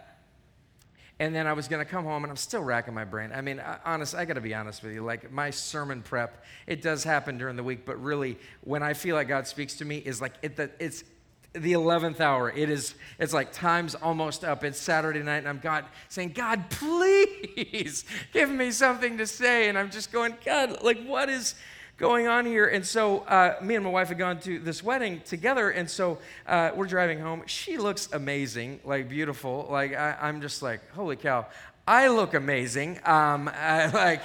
And 1.19 1.35
then 1.35 1.47
I 1.47 1.53
was 1.53 1.69
going 1.69 1.85
to 1.85 1.89
come 1.89 2.05
home, 2.05 2.25
and 2.25 2.31
I'm 2.31 2.37
still 2.37 2.63
racking 2.65 2.95
my 2.95 3.05
brain. 3.05 3.31
I 3.33 3.43
mean, 3.43 3.63
honest, 3.85 4.15
I 4.15 4.25
got 4.25 4.35
to 4.35 4.41
be 4.41 4.55
honest 4.55 4.83
with 4.83 4.93
you. 4.93 5.05
Like 5.05 5.31
my 5.31 5.51
sermon 5.51 6.03
prep, 6.03 6.45
it 6.67 6.83
does 6.83 7.05
happen 7.05 7.39
during 7.39 7.55
the 7.55 7.63
week, 7.63 7.85
but 7.85 8.03
really, 8.03 8.39
when 8.63 8.83
I 8.83 8.95
feel 8.95 9.15
like 9.15 9.29
God 9.29 9.47
speaks 9.47 9.75
to 9.77 9.85
me, 9.85 9.99
is 9.99 10.21
like 10.21 10.33
it, 10.43 10.59
it's 10.81 11.05
the 11.53 11.75
11th 11.75 12.21
hour. 12.21 12.51
It 12.51 12.71
is. 12.71 12.95
It's 13.19 13.33
like 13.33 13.53
time's 13.53 13.95
almost 13.95 14.45
up. 14.45 14.65
It's 14.65 14.79
Saturday 14.79 15.23
night, 15.23 15.39
and 15.39 15.49
I'm 15.49 15.61
God 15.61 15.85
saying, 16.09 16.31
God, 16.31 16.71
please 16.71 18.05
give 18.33 18.51
me 18.51 18.71
something 18.71 19.19
to 19.19 19.27
say. 19.27 19.69
And 19.69 19.79
I'm 19.79 19.91
just 19.91 20.13
going, 20.13 20.35
God, 20.45 20.83
like 20.83 21.05
what 21.05 21.29
is 21.29 21.55
going 22.03 22.27
on 22.27 22.45
here? 22.45 22.67
And 22.67 22.85
so 22.85 23.21
uh, 23.21 23.55
me 23.63 23.77
and 23.77 23.85
my 23.85 23.91
wife 23.91 24.09
had 24.09 24.19
gone 24.19 24.41
to 24.41 24.59
this 24.59 24.83
wedding 24.83 25.21
together, 25.25 25.71
and 25.71 25.89
so 25.89 26.19
uh, 26.49 26.73
we're 26.75 26.89
driving 26.89 27.21
home. 27.21 27.45
She 27.47 27.79
looks 27.79 28.09
amazing, 28.13 28.81
like 28.85 29.09
beautiful. 29.09 29.69
Like 29.71 29.95
I, 29.95 30.29
am 30.29 30.41
just 30.41 30.63
like, 30.63 30.81
holy 30.91 31.15
cow, 31.15 31.47
I 31.87 32.09
look 32.09 32.35
amazing. 32.35 32.99
Um, 33.05 33.49
I, 33.49 33.87
like. 33.95 34.23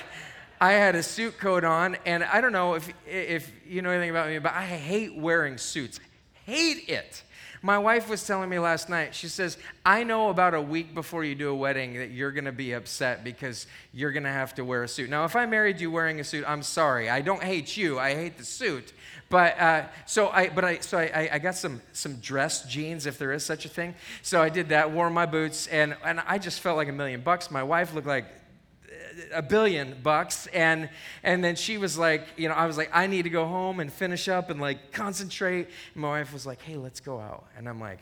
I 0.59 0.71
had 0.71 0.95
a 0.95 1.03
suit 1.03 1.37
coat 1.37 1.63
on, 1.63 1.97
and 2.03 2.23
I 2.23 2.41
don't 2.41 2.51
know 2.51 2.73
if, 2.73 2.91
if 3.05 3.51
you 3.67 3.83
know 3.83 3.91
anything 3.91 4.09
about 4.09 4.27
me, 4.27 4.39
but 4.39 4.53
I 4.53 4.65
hate 4.65 5.15
wearing 5.15 5.59
suits. 5.59 5.99
Hate 6.45 6.89
it. 6.89 7.21
My 7.61 7.77
wife 7.77 8.09
was 8.09 8.25
telling 8.25 8.49
me 8.49 8.59
last 8.59 8.89
night, 8.89 9.15
she 9.15 9.27
says, 9.27 9.57
I 9.85 10.03
know 10.03 10.29
about 10.29 10.53
a 10.53 10.61
week 10.61 10.93
before 10.93 11.23
you 11.23 11.33
do 11.33 11.49
a 11.49 11.55
wedding 11.55 11.95
that 11.95 12.11
you're 12.11 12.31
going 12.31 12.45
to 12.45 12.51
be 12.51 12.73
upset 12.73 13.23
because 13.23 13.65
you're 13.93 14.11
going 14.11 14.23
to 14.23 14.29
have 14.29 14.53
to 14.55 14.65
wear 14.65 14.83
a 14.83 14.87
suit. 14.87 15.09
Now, 15.09 15.25
if 15.25 15.35
I 15.35 15.45
married 15.45 15.81
you 15.81 15.89
wearing 15.89 16.19
a 16.19 16.23
suit, 16.23 16.45
I'm 16.47 16.63
sorry. 16.63 17.09
I 17.09 17.21
don't 17.21 17.41
hate 17.41 17.75
you, 17.75 17.99
I 17.99 18.13
hate 18.13 18.37
the 18.37 18.45
suit. 18.45 18.93
But 19.29 19.59
uh, 19.59 19.83
so 20.05 20.29
I, 20.29 20.49
but 20.49 20.63
I, 20.63 20.79
so 20.79 20.97
I, 20.97 21.29
I 21.33 21.39
got 21.39 21.55
some 21.55 21.81
some 21.91 22.15
dress 22.17 22.63
jeans, 22.65 23.05
if 23.05 23.17
there 23.17 23.33
is 23.33 23.43
such 23.43 23.65
a 23.65 23.69
thing. 23.69 23.93
So 24.21 24.41
I 24.41 24.47
did 24.47 24.69
that, 24.69 24.91
wore 24.91 25.09
my 25.09 25.25
boots, 25.25 25.67
and 25.67 25.97
and 26.05 26.21
I 26.21 26.37
just 26.37 26.61
felt 26.61 26.77
like 26.77 26.87
a 26.87 26.93
million 26.93 27.19
bucks. 27.21 27.51
My 27.51 27.63
wife 27.63 27.93
looked 27.93 28.07
like 28.07 28.25
a 29.33 29.41
billion 29.41 29.95
bucks. 30.01 30.47
And 30.47 30.89
and 31.23 31.43
then 31.43 31.55
she 31.55 31.77
was 31.77 31.97
like 31.97 32.27
you 32.37 32.47
know 32.47 32.55
i 32.55 32.65
was 32.65 32.77
like 32.77 32.89
i 32.93 33.07
need 33.07 33.23
to 33.23 33.29
go 33.29 33.45
home 33.45 33.79
and 33.79 33.91
finish 33.91 34.27
up 34.27 34.49
and 34.49 34.59
like 34.59 34.91
concentrate. 34.91 35.67
And 35.93 36.01
my 36.01 36.09
wife 36.19 36.33
was 36.33 36.45
like 36.45 36.61
hey 36.61 36.75
let's 36.75 36.99
go 36.99 37.19
out. 37.19 37.45
And 37.57 37.67
i'm 37.67 37.79
like 37.79 37.99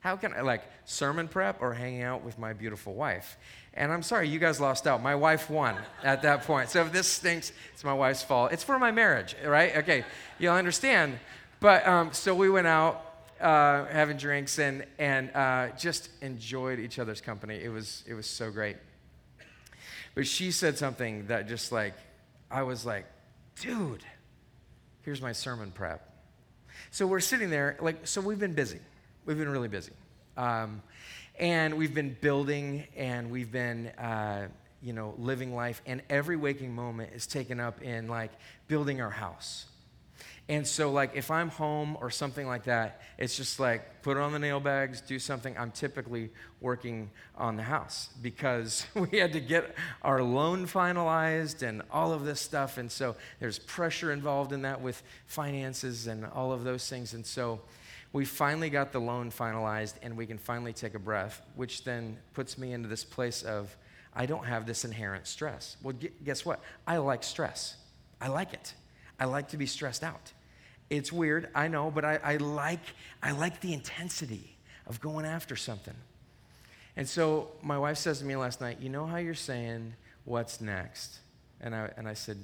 how 0.00 0.16
can 0.16 0.32
i 0.32 0.40
like 0.40 0.62
sermon 0.84 1.28
prep 1.28 1.60
or 1.60 1.74
hanging 1.74 2.02
out 2.02 2.22
with 2.22 2.38
my 2.38 2.52
beautiful 2.52 2.94
wife? 2.94 3.36
And 3.74 3.92
i'm 3.92 4.02
sorry 4.02 4.28
you 4.28 4.38
guys 4.38 4.60
lost 4.60 4.86
out. 4.86 5.02
My 5.02 5.14
wife 5.14 5.50
won 5.50 5.76
at 6.02 6.22
that 6.22 6.42
point. 6.42 6.70
So 6.70 6.82
if 6.82 6.92
this 6.92 7.06
stinks 7.06 7.52
it's 7.72 7.84
my 7.84 7.94
wife's 7.94 8.22
fault. 8.22 8.52
It's 8.52 8.64
for 8.64 8.78
my 8.78 8.90
marriage 8.90 9.36
right? 9.44 9.76
Okay 9.78 10.04
you'll 10.38 10.54
understand. 10.54 11.18
But 11.60 11.86
um, 11.88 12.12
so 12.12 12.36
we 12.36 12.48
went 12.48 12.68
out 12.68 13.04
uh, 13.40 13.84
having 13.86 14.16
drinks 14.16 14.58
and 14.58 14.84
and 14.98 15.30
uh, 15.34 15.68
just 15.76 16.10
enjoyed 16.20 16.78
each 16.78 16.98
other's 16.98 17.20
company. 17.20 17.60
It 17.62 17.68
was 17.68 18.04
it 18.06 18.14
was 18.14 18.26
so 18.26 18.50
great 18.50 18.76
but 20.18 20.26
she 20.26 20.50
said 20.50 20.76
something 20.76 21.28
that 21.28 21.46
just 21.46 21.70
like, 21.70 21.94
I 22.50 22.64
was 22.64 22.84
like, 22.84 23.06
dude, 23.60 24.02
here's 25.02 25.22
my 25.22 25.30
sermon 25.30 25.70
prep. 25.70 26.10
So 26.90 27.06
we're 27.06 27.20
sitting 27.20 27.50
there, 27.50 27.76
like, 27.80 28.04
so 28.04 28.20
we've 28.20 28.40
been 28.40 28.54
busy. 28.54 28.80
We've 29.26 29.38
been 29.38 29.48
really 29.48 29.68
busy. 29.68 29.92
Um, 30.36 30.82
and 31.38 31.74
we've 31.74 31.94
been 31.94 32.16
building 32.20 32.88
and 32.96 33.30
we've 33.30 33.52
been, 33.52 33.92
uh, 33.96 34.48
you 34.82 34.92
know, 34.92 35.14
living 35.18 35.54
life. 35.54 35.82
And 35.86 36.02
every 36.10 36.34
waking 36.34 36.74
moment 36.74 37.12
is 37.14 37.28
taken 37.28 37.60
up 37.60 37.80
in 37.80 38.08
like 38.08 38.32
building 38.66 39.00
our 39.00 39.10
house. 39.10 39.66
And 40.50 40.66
so, 40.66 40.90
like, 40.90 41.14
if 41.14 41.30
I'm 41.30 41.50
home 41.50 41.98
or 42.00 42.10
something 42.10 42.46
like 42.46 42.64
that, 42.64 43.02
it's 43.18 43.36
just 43.36 43.60
like 43.60 44.00
put 44.02 44.16
on 44.16 44.32
the 44.32 44.38
nail 44.38 44.60
bags, 44.60 45.02
do 45.02 45.18
something. 45.18 45.54
I'm 45.58 45.70
typically 45.70 46.30
working 46.62 47.10
on 47.36 47.56
the 47.56 47.62
house 47.62 48.08
because 48.22 48.86
we 48.94 49.18
had 49.18 49.34
to 49.34 49.40
get 49.40 49.74
our 50.00 50.22
loan 50.22 50.66
finalized 50.66 51.62
and 51.62 51.82
all 51.92 52.14
of 52.14 52.24
this 52.24 52.40
stuff. 52.40 52.78
And 52.78 52.90
so, 52.90 53.14
there's 53.40 53.58
pressure 53.58 54.10
involved 54.10 54.52
in 54.52 54.62
that 54.62 54.80
with 54.80 55.02
finances 55.26 56.06
and 56.06 56.24
all 56.24 56.50
of 56.50 56.64
those 56.64 56.88
things. 56.88 57.12
And 57.12 57.26
so, 57.26 57.60
we 58.14 58.24
finally 58.24 58.70
got 58.70 58.90
the 58.90 59.00
loan 59.00 59.30
finalized 59.30 59.94
and 60.02 60.16
we 60.16 60.24
can 60.24 60.38
finally 60.38 60.72
take 60.72 60.94
a 60.94 60.98
breath, 60.98 61.42
which 61.56 61.84
then 61.84 62.16
puts 62.32 62.56
me 62.56 62.72
into 62.72 62.88
this 62.88 63.04
place 63.04 63.42
of 63.42 63.76
I 64.14 64.24
don't 64.24 64.46
have 64.46 64.66
this 64.66 64.86
inherent 64.86 65.26
stress. 65.26 65.76
Well, 65.82 65.94
guess 66.24 66.46
what? 66.46 66.60
I 66.86 66.96
like 66.96 67.22
stress, 67.22 67.76
I 68.18 68.28
like 68.28 68.54
it. 68.54 68.72
I 69.20 69.24
like 69.24 69.48
to 69.48 69.56
be 69.56 69.66
stressed 69.66 70.04
out. 70.04 70.32
It's 70.90 71.12
weird, 71.12 71.48
I 71.54 71.68
know, 71.68 71.90
but 71.90 72.04
I, 72.04 72.18
I, 72.22 72.36
like, 72.36 72.80
I 73.22 73.32
like 73.32 73.60
the 73.60 73.72
intensity 73.72 74.56
of 74.86 75.00
going 75.00 75.26
after 75.26 75.54
something. 75.54 75.94
And 76.96 77.08
so 77.08 77.48
my 77.62 77.78
wife 77.78 77.98
says 77.98 78.18
to 78.20 78.24
me 78.24 78.36
last 78.36 78.60
night, 78.60 78.78
You 78.80 78.88
know 78.88 79.06
how 79.06 79.18
you're 79.18 79.34
saying, 79.34 79.94
What's 80.24 80.60
next? 80.60 81.20
And 81.60 81.74
I, 81.74 81.90
and 81.96 82.08
I 82.08 82.14
said, 82.14 82.38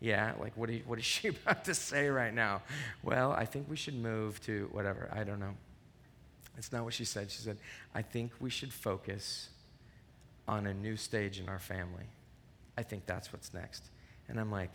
Yeah, 0.00 0.32
like, 0.40 0.56
what, 0.56 0.70
you, 0.70 0.82
what 0.86 0.98
is 0.98 1.04
she 1.04 1.28
about 1.46 1.64
to 1.64 1.74
say 1.74 2.08
right 2.08 2.32
now? 2.32 2.62
Well, 3.02 3.32
I 3.32 3.44
think 3.44 3.68
we 3.68 3.76
should 3.76 3.94
move 3.94 4.40
to 4.46 4.68
whatever. 4.72 5.10
I 5.12 5.24
don't 5.24 5.40
know. 5.40 5.54
It's 6.56 6.72
not 6.72 6.84
what 6.84 6.94
she 6.94 7.04
said. 7.04 7.30
She 7.30 7.42
said, 7.42 7.58
I 7.94 8.02
think 8.02 8.32
we 8.40 8.50
should 8.50 8.72
focus 8.72 9.50
on 10.46 10.66
a 10.66 10.74
new 10.74 10.96
stage 10.96 11.40
in 11.40 11.48
our 11.48 11.58
family. 11.58 12.06
I 12.78 12.82
think 12.82 13.04
that's 13.06 13.32
what's 13.32 13.52
next. 13.52 13.84
And 14.28 14.38
I'm 14.38 14.50
like, 14.50 14.72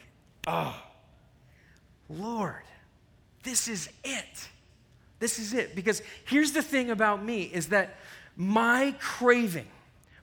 Oh, 0.48 0.76
Lord. 2.10 2.64
This 3.46 3.70
is 3.70 3.88
it. 4.04 4.50
This 5.20 5.40
is 5.40 5.54
it. 5.54 5.76
Because 5.76 6.02
here's 6.26 6.52
the 6.52 6.62
thing 6.62 6.90
about 6.90 7.24
me 7.24 7.44
is 7.44 7.70
that 7.70 7.96
my 8.36 8.94
craving, 9.00 9.68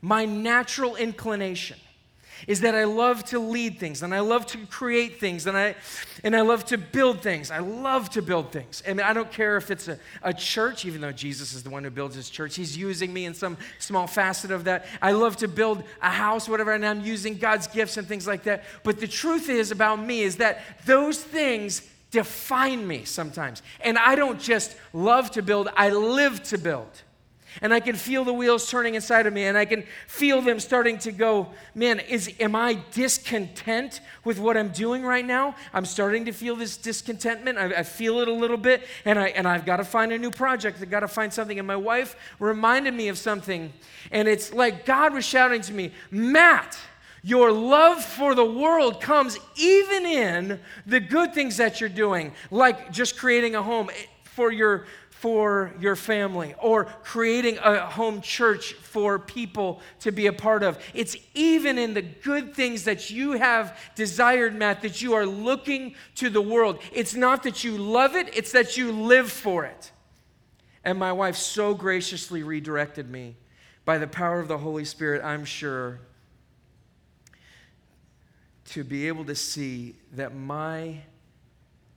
my 0.03 0.27
natural 0.27 0.97
inclination, 0.97 1.79
is 2.49 2.63
that 2.63 2.75
I 2.75 2.85
love 2.85 3.25
to 3.27 3.39
lead 3.39 3.79
things 3.79 4.03
and 4.03 4.13
I 4.13 4.19
love 4.19 4.47
to 4.47 4.59
create 4.67 5.21
things 5.21 5.47
and 5.47 5.57
I, 5.57 5.77
and 6.25 6.35
I 6.35 6.41
love 6.41 6.65
to 6.67 6.79
build 6.79 7.21
things. 7.21 7.53
I 7.53 7.61
love 7.61 8.11
to 8.11 8.23
build 8.23 8.51
things. 8.51 8.83
And 8.85 9.01
I 9.01 9.13
don't 9.13 9.31
care 9.31 9.57
if 9.57 9.71
it's 9.71 9.87
a, 9.87 9.99
a 10.23 10.35
church, 10.35 10.85
even 10.85 11.01
though 11.01 11.13
Jesus 11.13 11.55
is 11.55 11.63
the 11.63 11.71
one 11.71 11.85
who 11.85 11.91
builds 11.91 12.17
his 12.17 12.29
church, 12.29 12.57
he's 12.57 12.77
using 12.77 13.13
me 13.13 13.27
in 13.27 13.35
some 13.35 13.57
small 13.79 14.09
facet 14.09 14.51
of 14.51 14.65
that. 14.65 14.87
I 15.01 15.13
love 15.13 15.37
to 15.37 15.49
build 15.49 15.85
a 16.01 16.11
house, 16.11 16.49
whatever, 16.49 16.73
and 16.73 16.85
I'm 16.85 17.03
using 17.03 17.39
God's 17.39 17.69
gifts 17.69 17.97
and 17.97 18.09
things 18.09 18.27
like 18.27 18.43
that. 18.43 18.65
But 18.83 18.99
the 18.99 19.09
truth 19.09 19.49
is 19.49 19.71
about 19.71 20.05
me 20.05 20.23
is 20.23 20.37
that 20.37 20.63
those 20.85 21.23
things 21.23 21.89
define 22.13 22.87
me 22.87 23.05
sometimes. 23.05 23.63
And 23.81 23.99
I 23.99 24.15
don't 24.15 24.39
just 24.39 24.77
love 24.93 25.33
to 25.33 25.43
build, 25.43 25.69
I 25.77 25.91
live 25.91 26.43
to 26.45 26.59
build. 26.59 27.03
And 27.61 27.75
I 27.75 27.81
can 27.81 27.97
feel 27.97 28.25
the 28.25 28.33
wheels 28.33 28.71
turning 28.71 28.95
inside 28.95 29.27
of 29.27 29.33
me, 29.35 29.45
and 29.45 29.59
I 29.59 29.67
can 29.67 29.85
feel 30.07 30.41
them 30.41 30.59
starting 30.59 30.97
to 31.01 31.13
go, 31.13 31.49
man, 31.75 32.01
is, 32.01 32.33
am 32.41 32.57
I 32.57 32.79
discontent 32.93 34.01
with 34.25 34.39
what 34.39 34.57
I'm 34.57 34.71
doing 34.71 35.03
right 35.03 35.25
now? 35.25 35.55
I'm 35.75 35.85
starting 35.85 36.25
to 36.25 36.33
feel 36.33 36.57
this 36.57 36.79
discontentment. 36.79 37.59
I, 37.59 37.81
I 37.81 37.83
feel 37.83 38.21
it 38.21 38.29
a 38.29 38.33
little 38.33 38.57
bit, 38.57 38.85
and, 39.05 39.19
I, 39.19 39.29
and 39.29 39.47
I've 39.47 39.67
got 39.67 39.79
to 39.79 39.85
find 39.85 40.13
a 40.13 40.19
new 40.19 40.31
project. 40.31 40.79
I've 40.81 40.91
got 40.91 41.01
to 41.01 41.09
find 41.09 41.31
something. 41.31 41.59
And 41.59 41.69
my 41.69 41.77
wife 41.77 42.17
reminded 42.39 42.95
me 42.95 43.09
of 43.09 43.19
something, 43.19 43.71
and 44.11 44.29
it's 44.29 44.55
like 44.55 44.87
God 44.87 45.13
was 45.13 45.27
shouting 45.27 45.61
to 45.63 45.75
me, 45.75 45.93
Matt, 46.11 46.79
your 47.23 47.53
love 47.53 48.05
for 48.05 48.35
the 48.35 48.45
world 48.45 49.01
comes 49.01 49.39
even 49.57 50.05
in 50.07 50.61
the 50.87 51.01
good 51.01 51.35
things 51.35 51.57
that 51.59 51.81
you're 51.81 51.89
doing, 51.89 52.33
like 52.51 52.91
just 52.91 53.17
creating 53.17 53.55
a 53.55 53.63
home 53.63 53.91
for 54.25 54.51
your 54.51 54.87
for 55.23 55.73
your 55.79 55.95
family 55.95 56.53
or 56.59 56.87
creating 57.05 57.57
a 57.59 57.87
home 57.87 58.21
church 58.21 58.73
for 58.73 59.21
people 59.21 59.81
to 60.01 60.11
be 60.11 60.27
a 60.27 60.33
part 60.33 60.65
of. 60.65 60.77
It's 60.95 61.17
even 61.33 61.79
in 61.79 61.95
the 61.95 62.03
good 62.03 62.57
things 62.57 62.83
that 62.85 63.09
you 63.09 63.35
have 63.35 63.79
desired, 63.95 64.53
Matt, 64.57 64.83
that 64.83 65.01
you 65.01 65.15
are 65.15 65.25
looking 65.25 65.95
to 66.17 66.29
the 66.29 66.41
world. 66.41 66.81
It's 66.93 67.15
not 67.15 67.45
that 67.45 67.63
you 67.63 67.79
love 67.79 68.17
it, 68.17 68.37
it's 68.37 68.51
that 68.51 68.77
you 68.77 68.91
live 68.91 69.31
for 69.31 69.65
it. 69.65 69.93
And 70.83 70.99
my 70.99 71.13
wife 71.13 71.37
so 71.37 71.73
graciously 71.73 72.43
redirected 72.43 73.09
me 73.09 73.37
by 73.85 73.99
the 73.99 74.09
power 74.09 74.41
of 74.41 74.49
the 74.49 74.59
Holy 74.59 74.85
Spirit, 74.85 75.23
I'm 75.23 75.45
sure, 75.45 76.01
to 78.73 78.83
be 78.83 79.07
able 79.07 79.25
to 79.27 79.35
see 79.35 79.95
that 80.13 80.35
my, 80.35 80.97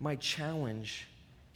my 0.01 0.15
challenge 0.17 1.07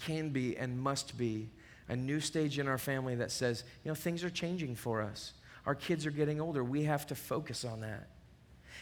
can 0.05 0.29
be 0.29 0.55
and 0.55 0.79
must 0.79 1.17
be 1.17 1.49
a 1.89 1.95
new 1.95 2.21
stage 2.21 2.57
in 2.57 2.69
our 2.69 2.77
family 2.77 3.15
that 3.15 3.29
says, 3.29 3.65
you 3.83 3.89
know, 3.89 3.95
things 3.95 4.23
are 4.23 4.29
changing 4.29 4.75
for 4.75 5.01
us. 5.01 5.33
Our 5.65 5.75
kids 5.75 6.05
are 6.05 6.11
getting 6.11 6.39
older. 6.39 6.63
We 6.63 6.83
have 6.83 7.05
to 7.07 7.15
focus 7.15 7.65
on 7.65 7.81
that. 7.81 8.07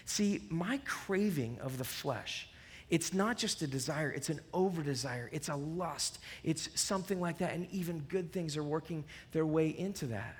See, 0.05 0.41
my 0.49 0.79
craving 0.85 1.57
of 1.59 1.79
the 1.79 1.83
flesh, 1.83 2.47
it's 2.91 3.15
not 3.15 3.37
just 3.37 3.63
a 3.63 3.67
desire, 3.67 4.11
it's 4.11 4.29
an 4.29 4.39
over 4.53 4.83
desire, 4.83 5.29
it's 5.33 5.49
a 5.49 5.55
lust, 5.55 6.19
it's 6.43 6.69
something 6.79 7.19
like 7.19 7.39
that. 7.39 7.53
And 7.53 7.67
even 7.71 7.99
good 8.01 8.31
things 8.31 8.55
are 8.57 8.63
working 8.63 9.03
their 9.31 9.45
way 9.45 9.69
into 9.69 10.05
that. 10.07 10.35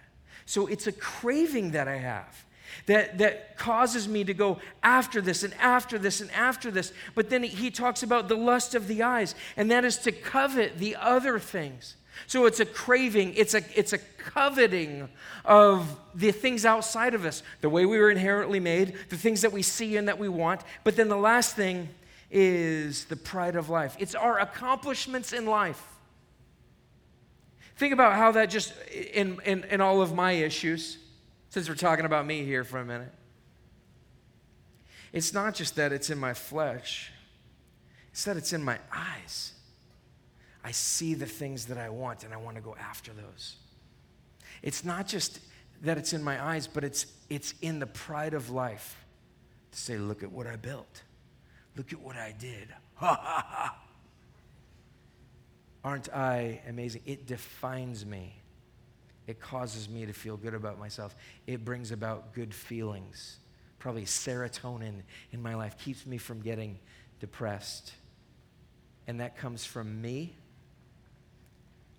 So 0.46 0.68
it's 0.68 0.86
a 0.86 0.92
craving 0.92 1.72
that 1.72 1.88
I 1.88 1.98
have 1.98 2.46
that, 2.86 3.18
that 3.18 3.58
causes 3.58 4.08
me 4.08 4.24
to 4.24 4.34
go 4.34 4.60
after 4.84 5.22
this 5.22 5.44
and 5.44 5.54
after 5.56 5.98
this 5.98 6.22
and 6.22 6.32
after 6.32 6.72
this. 6.72 6.94
But 7.16 7.30
then 7.30 7.44
he 7.44 7.72
talks 7.72 8.04
about 8.04 8.28
the 8.28 8.36
lust 8.36 8.76
of 8.76 8.88
the 8.88 9.04
eyes, 9.04 9.36
and 9.56 9.70
that 9.72 9.86
is 9.86 9.98
to 10.00 10.12
covet 10.12 10.78
the 10.78 10.96
other 10.96 11.40
things. 11.40 11.96
So 12.26 12.46
it's 12.46 12.60
a 12.60 12.66
craving, 12.66 13.36
it's 13.36 13.54
a, 13.54 13.62
it's 13.76 13.94
a 13.94 14.00
coveting 14.18 15.10
of 15.46 16.00
the 16.16 16.32
things 16.32 16.66
outside 16.66 17.14
of 17.14 17.26
us, 17.26 17.44
the 17.62 17.70
way 17.70 17.86
we 17.86 18.00
were 18.00 18.10
inherently 18.10 18.60
made, 18.60 18.96
the 19.10 19.18
things 19.18 19.42
that 19.42 19.52
we 19.52 19.62
see 19.62 19.98
and 19.98 20.08
that 20.08 20.18
we 20.18 20.28
want. 20.28 20.62
But 20.84 20.96
then 20.96 21.10
the 21.10 21.18
last 21.18 21.56
thing 21.56 21.90
is 22.32 23.06
the 23.06 23.16
pride 23.16 23.56
of 23.56 23.70
life. 23.70 23.96
It's 24.00 24.16
our 24.16 24.40
accomplishments 24.40 25.32
in 25.32 25.46
life. 25.46 25.82
Think 27.78 27.94
about 27.94 28.16
how 28.16 28.32
that 28.32 28.50
just, 28.50 28.74
in, 28.92 29.40
in, 29.46 29.64
in 29.66 29.82
all 29.82 30.02
of 30.02 30.14
my 30.14 30.32
issues, 30.32 30.98
since 31.50 31.70
we're 31.70 31.76
talking 31.76 32.06
about 32.06 32.26
me 32.26 32.44
here 32.44 32.64
for 32.64 32.80
a 32.80 32.86
minute, 32.86 33.12
it's 35.14 35.34
not 35.34 35.56
just 35.56 35.76
that 35.78 35.92
it's 35.94 36.10
in 36.10 36.18
my 36.18 36.34
flesh, 36.34 37.12
it's 38.12 38.26
that 38.26 38.38
it's 38.38 38.54
in 38.54 38.64
my 38.64 38.78
eyes. 38.94 39.54
I 40.64 40.72
see 40.72 41.14
the 41.14 41.26
things 41.26 41.68
that 41.68 41.78
I 41.78 41.90
want 41.90 42.24
and 42.24 42.34
I 42.34 42.38
want 42.38 42.58
to 42.58 42.62
go 42.62 42.76
after 42.78 43.14
those. 43.14 43.56
It's 44.62 44.84
not 44.84 45.08
just 45.08 45.40
that 45.84 45.98
it's 45.98 46.14
in 46.14 46.24
my 46.24 46.44
eyes, 46.44 46.68
but 46.68 46.84
it's, 46.84 47.06
it's 47.30 47.54
in 47.62 47.80
the 47.80 47.86
pride 47.86 48.34
of 48.34 48.50
life 48.50 49.06
to 49.72 49.80
say, 49.80 49.98
look 49.98 50.24
at 50.24 50.32
what 50.32 50.48
I 50.48 50.56
built. 50.56 51.04
Look 51.76 51.94
at 51.94 52.02
what 52.02 52.16
I 52.16 52.34
did. 52.38 52.68
Ha 52.96 53.20
ha 53.22 53.46
ha. 53.48 53.78
Aren't 55.84 56.14
I 56.14 56.62
amazing? 56.68 57.04
It 57.06 57.28
defines 57.28 58.06
me. 58.06 58.42
It 59.28 59.42
causes 59.42 59.90
me 59.90 60.06
to 60.06 60.14
feel 60.14 60.38
good 60.38 60.54
about 60.54 60.80
myself. 60.80 61.16
It 61.46 61.66
brings 61.66 61.92
about 61.92 62.34
good 62.34 62.54
feelings. 62.54 63.38
Probably 63.78 64.06
serotonin 64.06 65.02
in 65.32 65.42
my 65.42 65.54
life 65.54 65.78
keeps 65.78 66.06
me 66.06 66.18
from 66.18 66.42
getting 66.42 66.80
depressed. 67.20 67.94
And 69.06 69.20
that 69.20 69.38
comes 69.38 69.66
from 69.66 70.02
me 70.02 70.36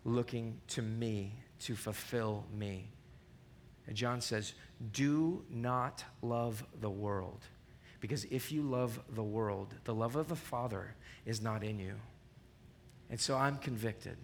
looking 0.04 0.58
to 0.68 0.82
me 0.82 1.34
to 1.60 1.76
fulfill 1.76 2.44
me. 2.56 2.88
And 3.86 3.94
John 3.94 4.20
says, 4.20 4.54
Do 4.92 5.44
not 5.50 6.04
love 6.22 6.64
the 6.80 6.90
world. 6.90 7.40
Because 8.00 8.24
if 8.26 8.52
you 8.52 8.62
love 8.62 9.00
the 9.14 9.22
world, 9.22 9.74
the 9.84 9.94
love 9.94 10.16
of 10.16 10.28
the 10.28 10.36
Father 10.36 10.94
is 11.26 11.42
not 11.42 11.64
in 11.64 11.78
you. 11.78 11.94
And 13.10 13.20
so 13.20 13.36
I'm 13.36 13.56
convicted 13.56 14.16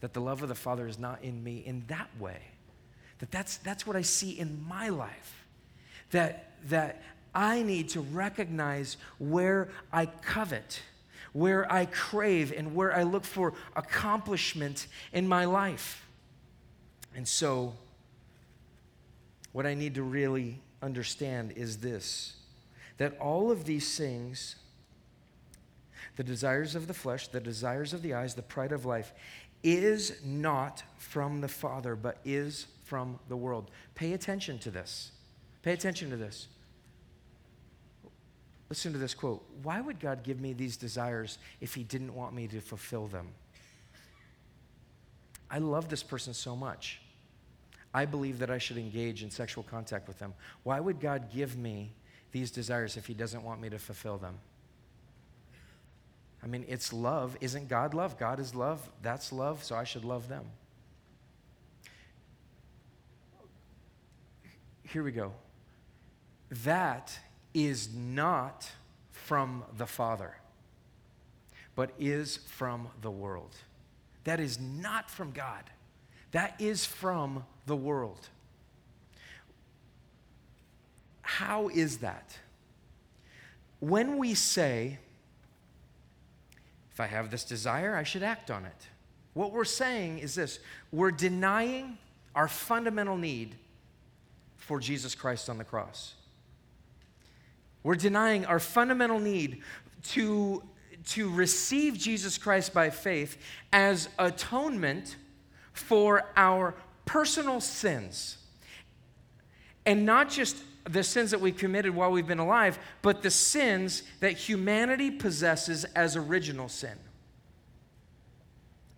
that 0.00 0.14
the 0.14 0.20
love 0.20 0.42
of 0.42 0.48
the 0.48 0.54
Father 0.54 0.86
is 0.86 0.98
not 0.98 1.22
in 1.22 1.42
me 1.42 1.62
in 1.64 1.84
that 1.88 2.08
way. 2.18 2.38
That 3.18 3.30
that's, 3.30 3.58
that's 3.58 3.86
what 3.86 3.96
I 3.96 4.02
see 4.02 4.38
in 4.38 4.64
my 4.66 4.88
life. 4.88 5.44
That, 6.10 6.52
that 6.68 7.02
I 7.34 7.62
need 7.62 7.90
to 7.90 8.00
recognize 8.00 8.96
where 9.18 9.68
I 9.92 10.06
covet 10.06 10.80
where 11.32 11.70
I 11.72 11.86
crave 11.86 12.52
and 12.56 12.74
where 12.74 12.94
I 12.94 13.04
look 13.04 13.24
for 13.24 13.54
accomplishment 13.76 14.86
in 15.12 15.28
my 15.28 15.44
life. 15.44 16.06
And 17.14 17.26
so, 17.26 17.74
what 19.52 19.66
I 19.66 19.74
need 19.74 19.94
to 19.96 20.02
really 20.02 20.60
understand 20.82 21.52
is 21.52 21.78
this 21.78 22.36
that 22.98 23.18
all 23.18 23.50
of 23.50 23.64
these 23.64 23.96
things, 23.96 24.56
the 26.16 26.24
desires 26.24 26.74
of 26.74 26.86
the 26.86 26.94
flesh, 26.94 27.28
the 27.28 27.40
desires 27.40 27.92
of 27.92 28.02
the 28.02 28.14
eyes, 28.14 28.34
the 28.34 28.42
pride 28.42 28.72
of 28.72 28.84
life, 28.84 29.12
is 29.62 30.20
not 30.24 30.82
from 30.96 31.40
the 31.40 31.48
Father, 31.48 31.94
but 31.94 32.18
is 32.24 32.66
from 32.84 33.18
the 33.28 33.36
world. 33.36 33.70
Pay 33.94 34.12
attention 34.12 34.58
to 34.60 34.70
this. 34.70 35.12
Pay 35.62 35.72
attention 35.72 36.10
to 36.10 36.16
this. 36.16 36.48
Listen 38.68 38.92
to 38.92 38.98
this 38.98 39.14
quote 39.14 39.44
Why 39.62 39.80
would 39.80 40.00
God 40.00 40.22
give 40.22 40.40
me 40.40 40.52
these 40.52 40.76
desires 40.76 41.38
if 41.60 41.74
He 41.74 41.82
didn't 41.82 42.14
want 42.14 42.34
me 42.34 42.46
to 42.48 42.60
fulfill 42.60 43.06
them? 43.06 43.28
I 45.50 45.58
love 45.58 45.88
this 45.88 46.02
person 46.02 46.32
so 46.32 46.54
much. 46.54 47.00
I 47.92 48.04
believe 48.04 48.38
that 48.38 48.50
I 48.50 48.58
should 48.58 48.78
engage 48.78 49.24
in 49.24 49.30
sexual 49.30 49.64
contact 49.64 50.06
with 50.06 50.18
them. 50.20 50.32
Why 50.62 50.78
would 50.78 51.00
God 51.00 51.32
give 51.32 51.56
me 51.56 51.92
these 52.30 52.52
desires 52.52 52.96
if 52.96 53.06
He 53.06 53.14
doesn't 53.14 53.42
want 53.42 53.60
me 53.60 53.68
to 53.68 53.78
fulfill 53.78 54.16
them? 54.16 54.38
I 56.42 56.46
mean, 56.46 56.64
it's 56.68 56.92
love. 56.92 57.36
Isn't 57.40 57.68
God 57.68 57.92
love? 57.94 58.18
God 58.18 58.40
is 58.40 58.54
love. 58.54 58.88
That's 59.02 59.32
love, 59.32 59.62
so 59.62 59.76
I 59.76 59.84
should 59.84 60.04
love 60.04 60.28
them. 60.28 60.44
Here 64.84 65.02
we 65.02 65.12
go. 65.12 65.32
That 66.64 67.16
is 67.54 67.94
not 67.94 68.68
from 69.12 69.64
the 69.76 69.86
Father, 69.86 70.34
but 71.76 71.90
is 71.98 72.38
from 72.38 72.88
the 73.02 73.10
world. 73.10 73.54
That 74.24 74.40
is 74.40 74.58
not 74.58 75.10
from 75.10 75.30
God. 75.30 75.64
That 76.32 76.60
is 76.60 76.84
from 76.84 77.44
the 77.66 77.76
world. 77.76 78.28
How 81.22 81.68
is 81.68 81.98
that? 81.98 82.36
When 83.78 84.18
we 84.18 84.34
say, 84.34 84.98
if 86.92 87.00
I 87.00 87.06
have 87.06 87.30
this 87.30 87.44
desire, 87.44 87.94
I 87.94 88.02
should 88.02 88.22
act 88.22 88.50
on 88.50 88.64
it, 88.64 88.88
what 89.34 89.52
we're 89.52 89.64
saying 89.64 90.18
is 90.18 90.34
this 90.34 90.58
we're 90.92 91.10
denying 91.10 91.98
our 92.34 92.48
fundamental 92.48 93.16
need 93.16 93.56
for 94.56 94.80
Jesus 94.80 95.14
Christ 95.14 95.48
on 95.48 95.58
the 95.58 95.64
cross. 95.64 96.14
We're 97.82 97.96
denying 97.96 98.44
our 98.44 98.58
fundamental 98.58 99.18
need 99.18 99.62
to, 100.10 100.62
to 101.08 101.30
receive 101.30 101.96
Jesus 101.96 102.36
Christ 102.36 102.74
by 102.74 102.90
faith 102.90 103.38
as 103.72 104.08
atonement 104.18 105.16
for 105.72 106.28
our 106.36 106.74
personal 107.06 107.60
sins. 107.60 108.36
And 109.86 110.04
not 110.04 110.28
just 110.28 110.56
the 110.84 111.02
sins 111.02 111.30
that 111.30 111.40
we've 111.40 111.56
committed 111.56 111.94
while 111.94 112.10
we've 112.10 112.26
been 112.26 112.38
alive, 112.38 112.78
but 113.02 113.22
the 113.22 113.30
sins 113.30 114.02
that 114.20 114.32
humanity 114.32 115.10
possesses 115.10 115.84
as 115.96 116.16
original 116.16 116.68
sin. 116.68 116.98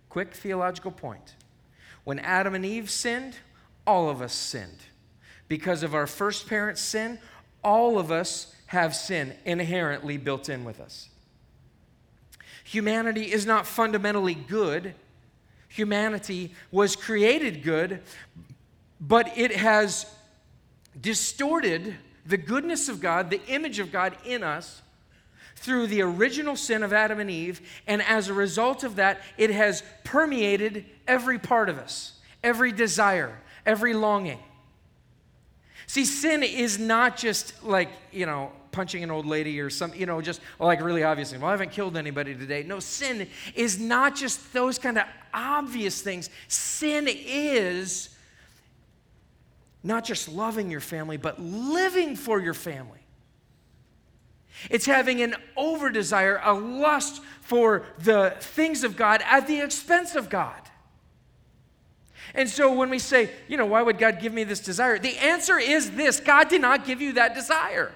Quick 0.09 0.33
theological 0.33 0.91
point. 0.91 1.35
When 2.03 2.19
Adam 2.19 2.55
and 2.55 2.65
Eve 2.65 2.89
sinned, 2.89 3.35
all 3.85 4.09
of 4.09 4.21
us 4.21 4.33
sinned. 4.33 4.83
Because 5.47 5.83
of 5.83 5.93
our 5.93 6.07
first 6.07 6.47
parent's 6.47 6.81
sin, 6.81 7.19
all 7.63 7.97
of 7.97 8.11
us 8.11 8.55
have 8.67 8.95
sin 8.95 9.33
inherently 9.45 10.17
built 10.17 10.49
in 10.49 10.63
with 10.63 10.79
us. 10.79 11.09
Humanity 12.63 13.31
is 13.31 13.45
not 13.45 13.67
fundamentally 13.67 14.33
good. 14.33 14.95
Humanity 15.69 16.53
was 16.71 16.95
created 16.95 17.63
good, 17.63 18.01
but 19.01 19.37
it 19.37 19.55
has 19.55 20.05
distorted 20.99 21.95
the 22.25 22.37
goodness 22.37 22.89
of 22.89 23.01
God, 23.01 23.29
the 23.29 23.45
image 23.47 23.79
of 23.79 23.91
God 23.91 24.15
in 24.25 24.43
us 24.43 24.81
through 25.55 25.87
the 25.87 26.01
original 26.01 26.55
sin 26.55 26.83
of 26.83 26.93
Adam 26.93 27.19
and 27.19 27.29
Eve. 27.29 27.61
And 27.87 28.01
as 28.01 28.27
a 28.27 28.33
result 28.33 28.83
of 28.83 28.97
that, 28.97 29.21
it 29.37 29.49
has 29.49 29.83
permeated 30.03 30.85
every 31.07 31.39
part 31.39 31.69
of 31.69 31.77
us, 31.77 32.13
every 32.43 32.71
desire, 32.71 33.39
every 33.65 33.93
longing. 33.93 34.39
See, 35.87 36.05
sin 36.05 36.43
is 36.43 36.79
not 36.79 37.17
just 37.17 37.63
like, 37.63 37.89
you 38.11 38.25
know, 38.25 38.51
punching 38.71 39.03
an 39.03 39.11
old 39.11 39.25
lady 39.25 39.59
or 39.59 39.69
some, 39.69 39.93
you 39.93 40.05
know, 40.05 40.21
just 40.21 40.41
like 40.59 40.81
really 40.81 41.03
obviously, 41.03 41.37
well, 41.37 41.47
I 41.47 41.51
haven't 41.51 41.71
killed 41.71 41.95
anybody 41.95 42.33
today. 42.35 42.63
No, 42.63 42.79
sin 42.79 43.27
is 43.55 43.79
not 43.79 44.15
just 44.15 44.51
those 44.53 44.79
kind 44.79 44.97
of 44.97 45.05
obvious 45.33 46.01
things. 46.01 46.29
Sin 46.47 47.07
is 47.07 48.09
not 49.83 50.05
just 50.05 50.29
loving 50.29 50.71
your 50.71 50.79
family, 50.79 51.17
but 51.17 51.39
living 51.41 52.15
for 52.15 52.39
your 52.39 52.53
family. 52.53 52.99
It's 54.69 54.85
having 54.85 55.21
an 55.21 55.35
over 55.57 55.89
desire, 55.89 56.39
a 56.43 56.53
lust 56.53 57.21
for 57.41 57.85
the 57.99 58.35
things 58.39 58.83
of 58.83 58.95
God 58.95 59.21
at 59.25 59.47
the 59.47 59.59
expense 59.59 60.15
of 60.15 60.29
God. 60.29 60.59
And 62.33 62.49
so 62.49 62.73
when 62.73 62.89
we 62.89 62.99
say, 62.99 63.29
you 63.47 63.57
know, 63.57 63.65
why 63.65 63.81
would 63.81 63.97
God 63.97 64.19
give 64.19 64.33
me 64.33 64.43
this 64.43 64.59
desire? 64.59 64.97
The 64.97 65.17
answer 65.17 65.59
is 65.59 65.91
this 65.91 66.19
God 66.19 66.47
did 66.49 66.61
not 66.61 66.85
give 66.85 67.01
you 67.01 67.13
that 67.13 67.35
desire. 67.35 67.91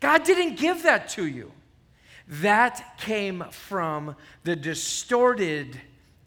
God 0.00 0.24
didn't 0.24 0.56
give 0.56 0.82
that 0.82 1.08
to 1.10 1.26
you. 1.26 1.52
That 2.28 2.98
came 2.98 3.44
from 3.50 4.16
the 4.44 4.56
distorted 4.56 5.80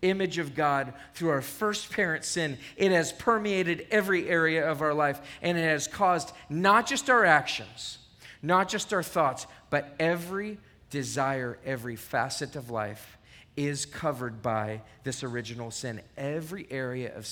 image 0.10 0.38
of 0.38 0.56
God 0.56 0.94
through 1.13 1.30
our 1.30 1.41
first 1.41 1.91
parent 1.91 2.24
sin. 2.24 2.58
It 2.78 2.91
has 2.91 3.12
permeated 3.12 3.88
every 3.91 4.30
area 4.30 4.70
of 4.70 4.82
our 4.82 4.94
life 4.94 5.20
and 5.41 5.58
it 5.58 5.63
has 5.63 5.88
caused 5.88 6.32
not 6.50 6.88
just 6.88 7.10
our 7.10 7.26
actions, 7.26 7.98
not 8.41 8.70
just 8.70 8.94
our 8.94 9.04
thoughts, 9.04 9.48
but 9.70 9.96
every 10.00 10.58
desire, 10.89 11.58
every 11.65 11.96
facet 11.96 12.56
of 12.56 12.70
life 12.70 13.18
is 13.58 13.86
covered 13.86 14.41
by 14.41 14.82
this 15.04 15.24
original 15.24 15.72
sin. 15.72 16.02
Every 16.18 16.68
area 16.70 17.15
of, 17.15 17.28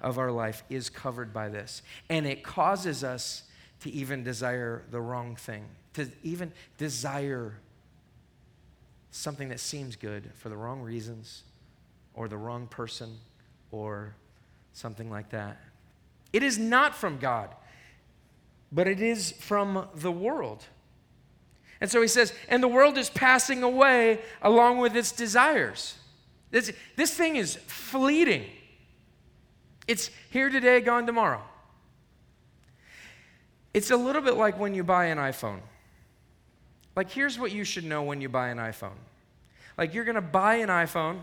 of 0.00 0.18
our 0.18 0.30
life 0.30 0.62
is 0.70 0.88
covered 0.88 1.32
by 1.32 1.48
this. 1.48 1.82
And 2.08 2.26
it 2.26 2.42
causes 2.42 3.04
us 3.04 3.42
to 3.80 3.90
even 3.90 4.24
desire 4.24 4.82
the 4.90 5.00
wrong 5.00 5.36
thing, 5.36 5.64
to 5.94 6.08
even 6.22 6.52
desire 6.78 7.58
something 9.10 9.48
that 9.48 9.60
seems 9.60 9.96
good 9.96 10.30
for 10.34 10.48
the 10.48 10.56
wrong 10.56 10.82
reasons 10.82 11.42
or 12.16 12.26
the 12.26 12.36
wrong 12.36 12.66
person 12.66 13.16
or 13.70 14.14
something 14.72 15.10
like 15.10 15.30
that. 15.30 15.58
It 16.32 16.42
is 16.42 16.58
not 16.58 16.94
from 16.94 17.18
God, 17.18 17.50
but 18.72 18.88
it 18.88 19.00
is 19.00 19.32
from 19.32 19.86
the 19.94 20.10
world. 20.10 20.64
And 21.80 21.90
so 21.90 22.00
he 22.02 22.08
says, 22.08 22.32
and 22.48 22.62
the 22.62 22.68
world 22.68 22.98
is 22.98 23.10
passing 23.10 23.62
away 23.62 24.20
along 24.42 24.78
with 24.78 24.96
its 24.96 25.12
desires. 25.12 25.94
This, 26.50 26.72
this 26.96 27.12
thing 27.14 27.36
is 27.36 27.56
fleeting. 27.66 28.46
It's 29.86 30.10
here 30.30 30.48
today, 30.48 30.80
gone 30.80 31.06
tomorrow. 31.06 31.42
It's 33.74 33.90
a 33.90 33.96
little 33.96 34.22
bit 34.22 34.36
like 34.36 34.58
when 34.58 34.74
you 34.74 34.82
buy 34.82 35.06
an 35.06 35.18
iPhone. 35.18 35.60
Like, 36.96 37.10
here's 37.10 37.38
what 37.38 37.52
you 37.52 37.62
should 37.62 37.84
know 37.84 38.02
when 38.02 38.22
you 38.22 38.30
buy 38.30 38.48
an 38.48 38.56
iPhone. 38.56 38.96
Like, 39.76 39.92
you're 39.92 40.04
going 40.04 40.14
to 40.14 40.22
buy 40.22 40.56
an 40.56 40.70
iPhone, 40.70 41.20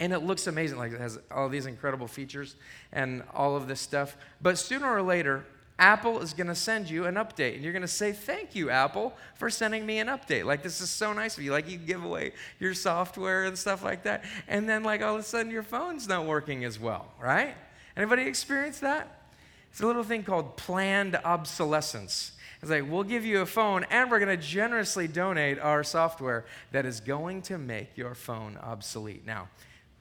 and 0.00 0.12
it 0.12 0.20
looks 0.20 0.46
amazing. 0.46 0.78
Like, 0.78 0.92
it 0.92 1.00
has 1.00 1.18
all 1.30 1.48
these 1.48 1.66
incredible 1.66 2.06
features 2.06 2.56
and 2.92 3.22
all 3.34 3.56
of 3.56 3.68
this 3.68 3.80
stuff. 3.80 4.16
But 4.42 4.58
sooner 4.58 4.88
or 4.88 5.02
later, 5.02 5.44
Apple 5.78 6.20
is 6.20 6.32
going 6.32 6.46
to 6.46 6.54
send 6.54 6.88
you 6.88 7.04
an 7.04 7.16
update. 7.16 7.54
And 7.54 7.62
you're 7.62 7.72
going 7.72 7.82
to 7.82 7.88
say, 7.88 8.12
Thank 8.12 8.54
you, 8.54 8.70
Apple, 8.70 9.14
for 9.34 9.50
sending 9.50 9.84
me 9.84 9.98
an 9.98 10.08
update. 10.08 10.44
Like, 10.44 10.62
this 10.62 10.80
is 10.80 10.90
so 10.90 11.12
nice 11.12 11.36
of 11.36 11.44
you. 11.44 11.52
Like, 11.52 11.68
you 11.68 11.78
give 11.78 12.04
away 12.04 12.32
your 12.58 12.74
software 12.74 13.44
and 13.44 13.58
stuff 13.58 13.84
like 13.84 14.04
that. 14.04 14.24
And 14.48 14.68
then, 14.68 14.82
like, 14.82 15.02
all 15.02 15.14
of 15.14 15.20
a 15.20 15.24
sudden, 15.24 15.50
your 15.50 15.62
phone's 15.62 16.08
not 16.08 16.26
working 16.26 16.64
as 16.64 16.78
well, 16.78 17.12
right? 17.20 17.54
Anybody 17.96 18.22
experience 18.22 18.80
that? 18.80 19.22
It's 19.70 19.80
a 19.80 19.86
little 19.86 20.04
thing 20.04 20.22
called 20.22 20.56
planned 20.56 21.16
obsolescence. 21.16 22.32
It's 22.62 22.70
like, 22.70 22.90
we'll 22.90 23.04
give 23.04 23.26
you 23.26 23.42
a 23.42 23.46
phone 23.46 23.84
and 23.90 24.10
we're 24.10 24.18
going 24.18 24.34
to 24.34 24.42
generously 24.42 25.06
donate 25.06 25.58
our 25.58 25.84
software 25.84 26.46
that 26.72 26.86
is 26.86 27.00
going 27.00 27.42
to 27.42 27.58
make 27.58 27.96
your 27.96 28.14
phone 28.14 28.56
obsolete. 28.62 29.26
Now, 29.26 29.48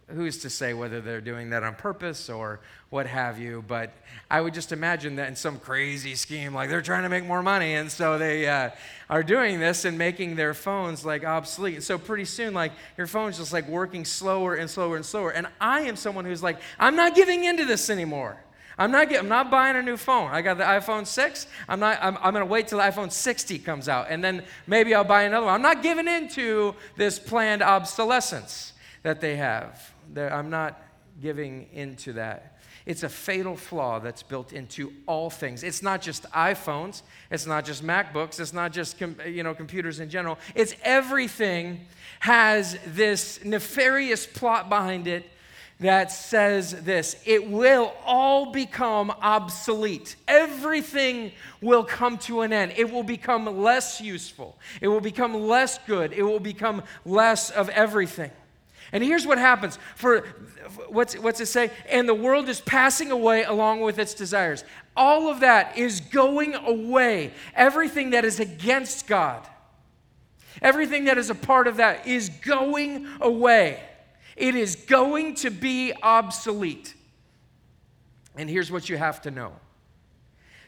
who's 0.08 0.38
to 0.38 0.50
say 0.50 0.74
whether 0.74 1.02
they're 1.02 1.22
doing 1.22 1.50
that 1.50 1.64
on 1.64 1.74
purpose 1.74 2.30
or 2.30 2.60
what 2.92 3.08
have 3.08 3.40
you 3.40 3.64
but 3.68 3.92
i 4.30 4.40
would 4.40 4.54
just 4.54 4.72
imagine 4.72 5.16
that 5.16 5.28
in 5.28 5.36
some 5.36 5.58
crazy 5.58 6.14
scheme 6.14 6.54
like 6.54 6.70
they're 6.70 6.82
trying 6.82 7.02
to 7.02 7.10
make 7.10 7.26
more 7.26 7.42
money 7.42 7.74
and 7.74 7.92
so 7.92 8.18
they 8.20 8.48
uh, 8.48 8.70
are 9.10 9.24
doing 9.24 9.60
this 9.60 9.84
and 9.84 9.98
making 9.98 10.36
their 10.36 10.54
phones 10.54 11.04
like 11.04 11.26
obsolete 11.26 11.82
so 11.82 11.98
pretty 11.98 12.26
soon 12.26 12.54
like 12.54 12.72
your 12.98 13.08
phone's 13.08 13.38
just 13.38 13.52
like 13.52 13.68
working 13.68 14.06
slower 14.06 14.54
and 14.56 14.70
slower 14.70 14.96
and 14.96 15.06
slower 15.06 15.32
and 15.32 15.48
i 15.60 15.82
am 15.82 15.96
someone 15.96 16.24
who's 16.24 16.44
like 16.44 16.60
i'm 16.80 16.96
not 16.96 17.16
giving 17.16 17.44
into 17.44 17.66
this 17.66 17.90
anymore 17.90 18.38
I'm 18.78 18.92
not, 18.92 19.16
I'm 19.16 19.30
not 19.30 19.50
buying 19.50 19.78
a 19.78 19.82
new 19.82 19.96
phone. 19.96 20.32
I 20.32 20.42
got 20.42 20.58
the 20.58 20.66
iPhone 20.66 21.08
6. 21.08 21.48
I'm, 21.70 21.80
not, 21.80 21.98
I'm, 22.02 22.18
I'm 22.18 22.34
going 22.34 22.46
to 22.46 22.52
wait 22.52 22.68
till 22.68 22.80
the 22.80 22.84
iPhone 22.84 23.10
60 23.10 23.60
comes 23.60 23.88
out, 23.88 24.08
and 24.10 24.22
then 24.22 24.44
maybe 24.68 24.94
I'll 24.94 25.06
buy 25.06 25.24
another 25.24 25.46
one. 25.46 25.56
I'm 25.56 25.62
not 25.62 25.82
giving 25.82 26.10
into 26.10 26.76
this 26.98 27.18
planned 27.18 27.62
obsolescence 27.62 28.74
that 29.04 29.22
they 29.22 29.38
have. 29.38 29.95
I'm 30.18 30.50
not 30.50 30.82
giving 31.22 31.68
into 31.74 32.14
that. 32.14 32.60
It's 32.86 33.02
a 33.02 33.10
fatal 33.10 33.56
flaw 33.56 34.00
that's 34.00 34.22
built 34.22 34.54
into 34.54 34.94
all 35.08 35.32
things. 35.32 35.64
It's 35.64 35.82
not 35.82 36.02
just 36.02 36.30
iPhones, 36.32 37.02
it's 37.32 37.48
not 37.48 37.66
just 37.66 37.84
MacBooks, 37.84 38.40
it's 38.40 38.54
not 38.54 38.72
just 38.72 39.00
com- 39.00 39.18
you 39.26 39.42
know 39.42 39.56
computers 39.56 40.00
in 40.00 40.10
general. 40.10 40.38
It's 40.54 40.76
everything 40.84 41.82
has 42.20 42.78
this 42.86 43.44
nefarious 43.44 44.28
plot 44.28 44.70
behind 44.70 45.08
it 45.08 45.26
that 45.80 46.12
says 46.12 46.84
this 46.84 47.16
it 47.26 47.50
will 47.50 47.94
all 48.06 48.52
become 48.52 49.10
obsolete. 49.22 50.16
Everything 50.28 51.32
will 51.62 51.84
come 51.84 52.20
to 52.20 52.42
an 52.42 52.54
end. 52.54 52.74
It 52.78 52.92
will 52.92 53.04
become 53.04 53.46
less 53.64 54.00
useful. 54.00 54.60
It 54.80 54.90
will 54.90 55.02
become 55.02 55.34
less 55.34 55.80
good. 55.88 56.14
It 56.14 56.24
will 56.24 56.40
become 56.40 56.84
less 57.04 57.50
of 57.50 57.70
everything. 57.70 58.32
And 58.92 59.04
here's 59.04 59.26
what 59.26 59.38
happens 59.38 59.80
for 59.96 60.22
what's, 60.90 61.18
what's 61.18 61.40
it 61.40 61.48
say? 61.48 61.72
And 61.90 62.08
the 62.08 62.14
world 62.14 62.50
is 62.50 62.62
passing 62.62 63.12
away 63.12 63.44
along 63.44 63.82
with 63.82 64.00
its 64.00 64.14
desires. 64.14 64.64
All 64.96 65.30
of 65.30 65.42
that 65.42 65.78
is 65.78 66.00
going 66.00 66.56
away. 66.56 67.34
Everything 67.56 68.12
that 68.12 68.26
is 68.26 68.40
against 68.40 69.08
God, 69.08 69.48
everything 70.62 71.06
that 71.06 71.18
is 71.18 71.30
a 71.30 71.36
part 71.36 71.68
of 71.68 71.78
that 71.78 72.08
is 72.08 72.30
going 72.30 73.08
away. 73.22 73.82
It 74.36 74.56
is 74.56 74.76
going 74.76 75.36
to 75.36 75.50
be 75.50 75.94
obsolete. 76.04 76.94
And 78.38 78.50
here's 78.50 78.72
what 78.72 78.90
you 78.90 78.98
have 78.98 79.22
to 79.22 79.32
know 79.32 79.54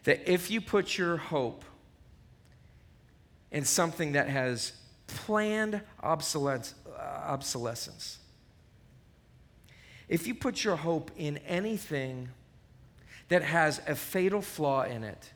that 0.03 0.31
if 0.31 0.49
you 0.49 0.61
put 0.61 0.97
your 0.97 1.17
hope 1.17 1.65
in 3.51 3.65
something 3.65 4.13
that 4.13 4.29
has 4.29 4.71
planned 5.07 5.81
obsolescence, 6.01 6.75
Uh, 6.97 7.21
obsolescence. 7.27 8.17
If 10.09 10.25
you 10.25 10.33
put 10.33 10.63
your 10.63 10.77
hope 10.77 11.11
in 11.15 11.37
anything 11.39 12.29
that 13.27 13.43
has 13.43 13.79
a 13.85 13.93
fatal 13.93 14.41
flaw 14.41 14.83
in 14.83 15.03
it, 15.03 15.31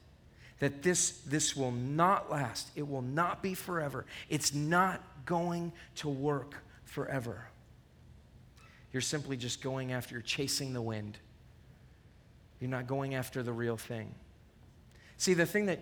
that 0.57 0.81
this, 0.81 1.11
this 1.27 1.55
will 1.55 1.71
not 1.71 2.31
last, 2.31 2.71
it 2.75 2.87
will 2.87 3.03
not 3.03 3.43
be 3.43 3.53
forever, 3.53 4.05
it's 4.27 4.55
not 4.55 5.03
going 5.25 5.71
to 5.97 6.09
work 6.09 6.55
forever. 6.83 7.45
You're 8.91 9.01
simply 9.01 9.37
just 9.37 9.61
going 9.61 9.91
after, 9.91 10.15
you're 10.15 10.23
chasing 10.23 10.73
the 10.73 10.81
wind. 10.81 11.19
You're 12.59 12.71
not 12.71 12.87
going 12.87 13.13
after 13.13 13.43
the 13.43 13.53
real 13.53 13.77
thing. 13.77 14.15
See, 15.17 15.35
the 15.35 15.45
thing 15.45 15.67
that, 15.67 15.79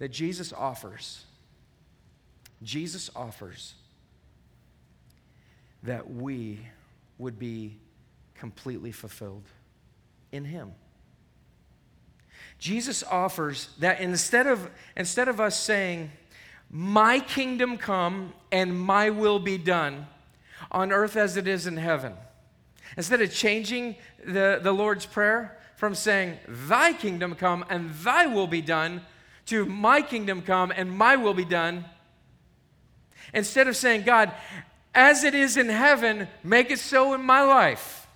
that 0.00 0.10
Jesus 0.10 0.52
offers, 0.52 1.24
Jesus 2.62 3.10
offers 3.16 3.74
that 5.82 6.10
we 6.10 6.60
would 7.18 7.38
be 7.38 7.78
completely 8.34 8.92
fulfilled 8.92 9.44
in 10.32 10.44
Him. 10.44 10.72
Jesus 12.58 13.02
offers 13.02 13.70
that 13.78 14.00
instead 14.00 14.46
of, 14.46 14.70
instead 14.96 15.28
of 15.28 15.40
us 15.40 15.58
saying, 15.58 16.10
My 16.70 17.20
kingdom 17.20 17.78
come 17.78 18.34
and 18.52 18.78
my 18.78 19.10
will 19.10 19.38
be 19.38 19.58
done 19.58 20.06
on 20.70 20.92
earth 20.92 21.16
as 21.16 21.36
it 21.36 21.48
is 21.48 21.66
in 21.66 21.76
heaven, 21.76 22.14
instead 22.96 23.22
of 23.22 23.32
changing 23.32 23.96
the, 24.24 24.60
the 24.62 24.72
Lord's 24.72 25.06
Prayer 25.06 25.58
from 25.76 25.94
saying, 25.94 26.36
Thy 26.46 26.92
kingdom 26.92 27.34
come 27.34 27.64
and 27.70 27.90
thy 27.90 28.26
will 28.26 28.46
be 28.46 28.60
done, 28.60 29.00
to 29.46 29.64
my 29.64 30.02
kingdom 30.02 30.42
come 30.42 30.70
and 30.76 30.90
my 30.90 31.16
will 31.16 31.34
be 31.34 31.46
done, 31.46 31.86
instead 33.32 33.68
of 33.68 33.76
saying, 33.76 34.02
God, 34.02 34.32
as 34.94 35.24
it 35.24 35.34
is 35.34 35.56
in 35.56 35.68
heaven, 35.68 36.28
make 36.42 36.70
it 36.70 36.78
so 36.78 37.14
in 37.14 37.22
my 37.22 37.42
life 37.42 38.06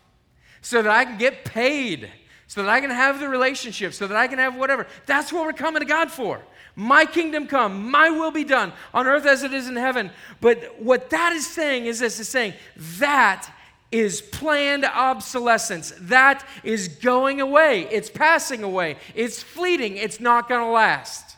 so 0.60 0.82
that 0.82 0.90
I 0.90 1.04
can 1.04 1.18
get 1.18 1.44
paid 1.44 2.10
so 2.54 2.62
that 2.62 2.70
I 2.70 2.80
can 2.80 2.90
have 2.90 3.18
the 3.18 3.28
relationship, 3.28 3.94
so 3.94 4.06
that 4.06 4.16
I 4.16 4.28
can 4.28 4.38
have 4.38 4.54
whatever. 4.54 4.86
That's 5.06 5.32
what 5.32 5.44
we're 5.44 5.54
coming 5.54 5.80
to 5.80 5.86
God 5.86 6.08
for. 6.08 6.40
My 6.76 7.04
kingdom 7.04 7.48
come, 7.48 7.90
my 7.90 8.10
will 8.10 8.30
be 8.30 8.44
done 8.44 8.72
on 8.92 9.08
earth 9.08 9.26
as 9.26 9.42
it 9.42 9.52
is 9.52 9.68
in 9.68 9.74
heaven. 9.74 10.12
But 10.40 10.80
what 10.80 11.10
that 11.10 11.32
is 11.32 11.48
saying 11.48 11.86
is 11.86 11.98
this 11.98 12.20
is 12.20 12.28
saying 12.28 12.54
that 12.98 13.52
is 13.90 14.22
planned 14.22 14.84
obsolescence. 14.84 15.94
That 15.98 16.46
is 16.62 16.86
going 16.86 17.40
away. 17.40 17.88
It's 17.90 18.08
passing 18.08 18.62
away. 18.62 18.98
It's 19.16 19.42
fleeting. 19.42 19.96
It's 19.96 20.20
not 20.20 20.48
going 20.48 20.60
to 20.60 20.70
last. 20.70 21.36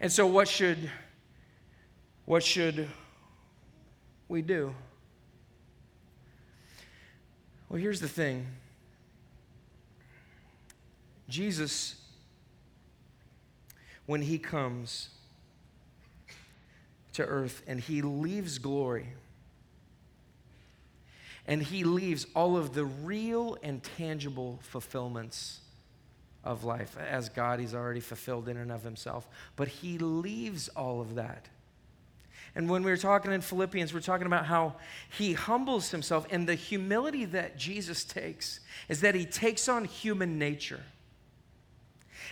And 0.00 0.10
so 0.10 0.26
what 0.26 0.48
should 0.48 0.90
what 2.24 2.42
should 2.42 2.88
we 4.28 4.42
do? 4.42 4.74
Well, 7.68 7.80
here's 7.80 8.00
the 8.00 8.08
thing. 8.08 8.46
Jesus 11.28 11.96
when 14.06 14.22
he 14.22 14.38
comes 14.38 15.08
to 17.12 17.24
earth 17.24 17.62
and 17.66 17.80
he 17.80 18.02
leaves 18.02 18.58
glory 18.58 19.08
and 21.46 21.62
he 21.62 21.84
leaves 21.84 22.26
all 22.34 22.56
of 22.56 22.74
the 22.74 22.84
real 22.84 23.56
and 23.62 23.82
tangible 23.82 24.58
fulfillments 24.62 25.60
of 26.44 26.64
life. 26.64 26.96
As 26.98 27.28
God, 27.28 27.60
he's 27.60 27.74
already 27.74 28.00
fulfilled 28.00 28.48
in 28.48 28.56
and 28.56 28.72
of 28.72 28.82
himself, 28.82 29.28
but 29.54 29.68
he 29.68 29.98
leaves 29.98 30.68
all 30.68 31.00
of 31.00 31.16
that. 31.16 31.48
And 32.56 32.70
when 32.70 32.82
we 32.82 32.90
were 32.90 32.96
talking 32.96 33.32
in 33.32 33.42
Philippians, 33.42 33.92
we're 33.92 34.00
talking 34.00 34.26
about 34.26 34.46
how 34.46 34.76
he 35.10 35.34
humbles 35.34 35.90
himself, 35.90 36.26
and 36.30 36.48
the 36.48 36.54
humility 36.54 37.26
that 37.26 37.58
Jesus 37.58 38.02
takes 38.02 38.60
is 38.88 39.02
that 39.02 39.14
he 39.14 39.26
takes 39.26 39.68
on 39.68 39.84
human 39.84 40.38
nature. 40.38 40.80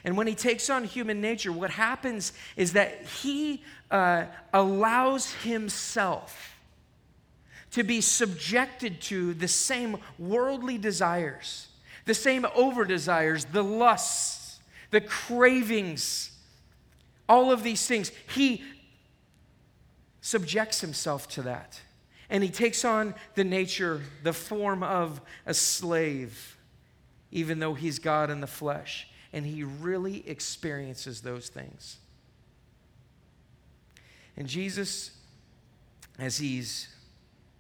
And 0.03 0.17
when 0.17 0.27
he 0.27 0.35
takes 0.35 0.71
on 0.71 0.85
human 0.85 1.21
nature, 1.21 1.53
what 1.53 1.71
happens 1.71 2.33
is 2.57 2.73
that 2.73 3.03
he 3.23 3.63
uh, 3.91 4.25
allows 4.55 5.31
himself 5.35 6.57
to 7.73 7.83
be 7.83 8.01
subjected 8.01 9.03
to 9.03 9.35
the 9.35 9.49
same 9.49 9.99
worldly 10.19 10.79
desires, 10.79 11.69
the 12.07 12.15
same 12.15 12.47
over 12.55 12.87
desires, 12.87 13.45
the 13.45 13.63
lusts, 13.63 14.59
the 14.91 15.03
cravings, 15.03 16.31
all 17.29 17.53
of 17.53 17.63
these 17.63 17.87
things. 17.87 18.11
He 18.35 18.63
subjects 20.25 20.81
himself 20.81 21.29
to 21.29 21.43
that. 21.43 21.79
And 22.31 22.43
he 22.43 22.49
takes 22.49 22.83
on 22.83 23.15
the 23.35 23.45
nature, 23.45 24.01
the 24.23 24.33
form 24.33 24.83
of 24.83 25.21
a 25.45 25.53
slave, 25.53 26.57
even 27.31 27.59
though 27.59 27.75
he's 27.75 27.99
God 27.99 28.31
in 28.31 28.41
the 28.41 28.47
flesh. 28.47 29.07
And 29.35 29.45
he 29.45 29.65
really 29.65 30.27
experiences 30.27 31.21
those 31.21 31.49
things. 31.49 31.99
And 34.35 34.49
Jesus, 34.49 35.11
as 36.19 36.39
he's 36.39 36.89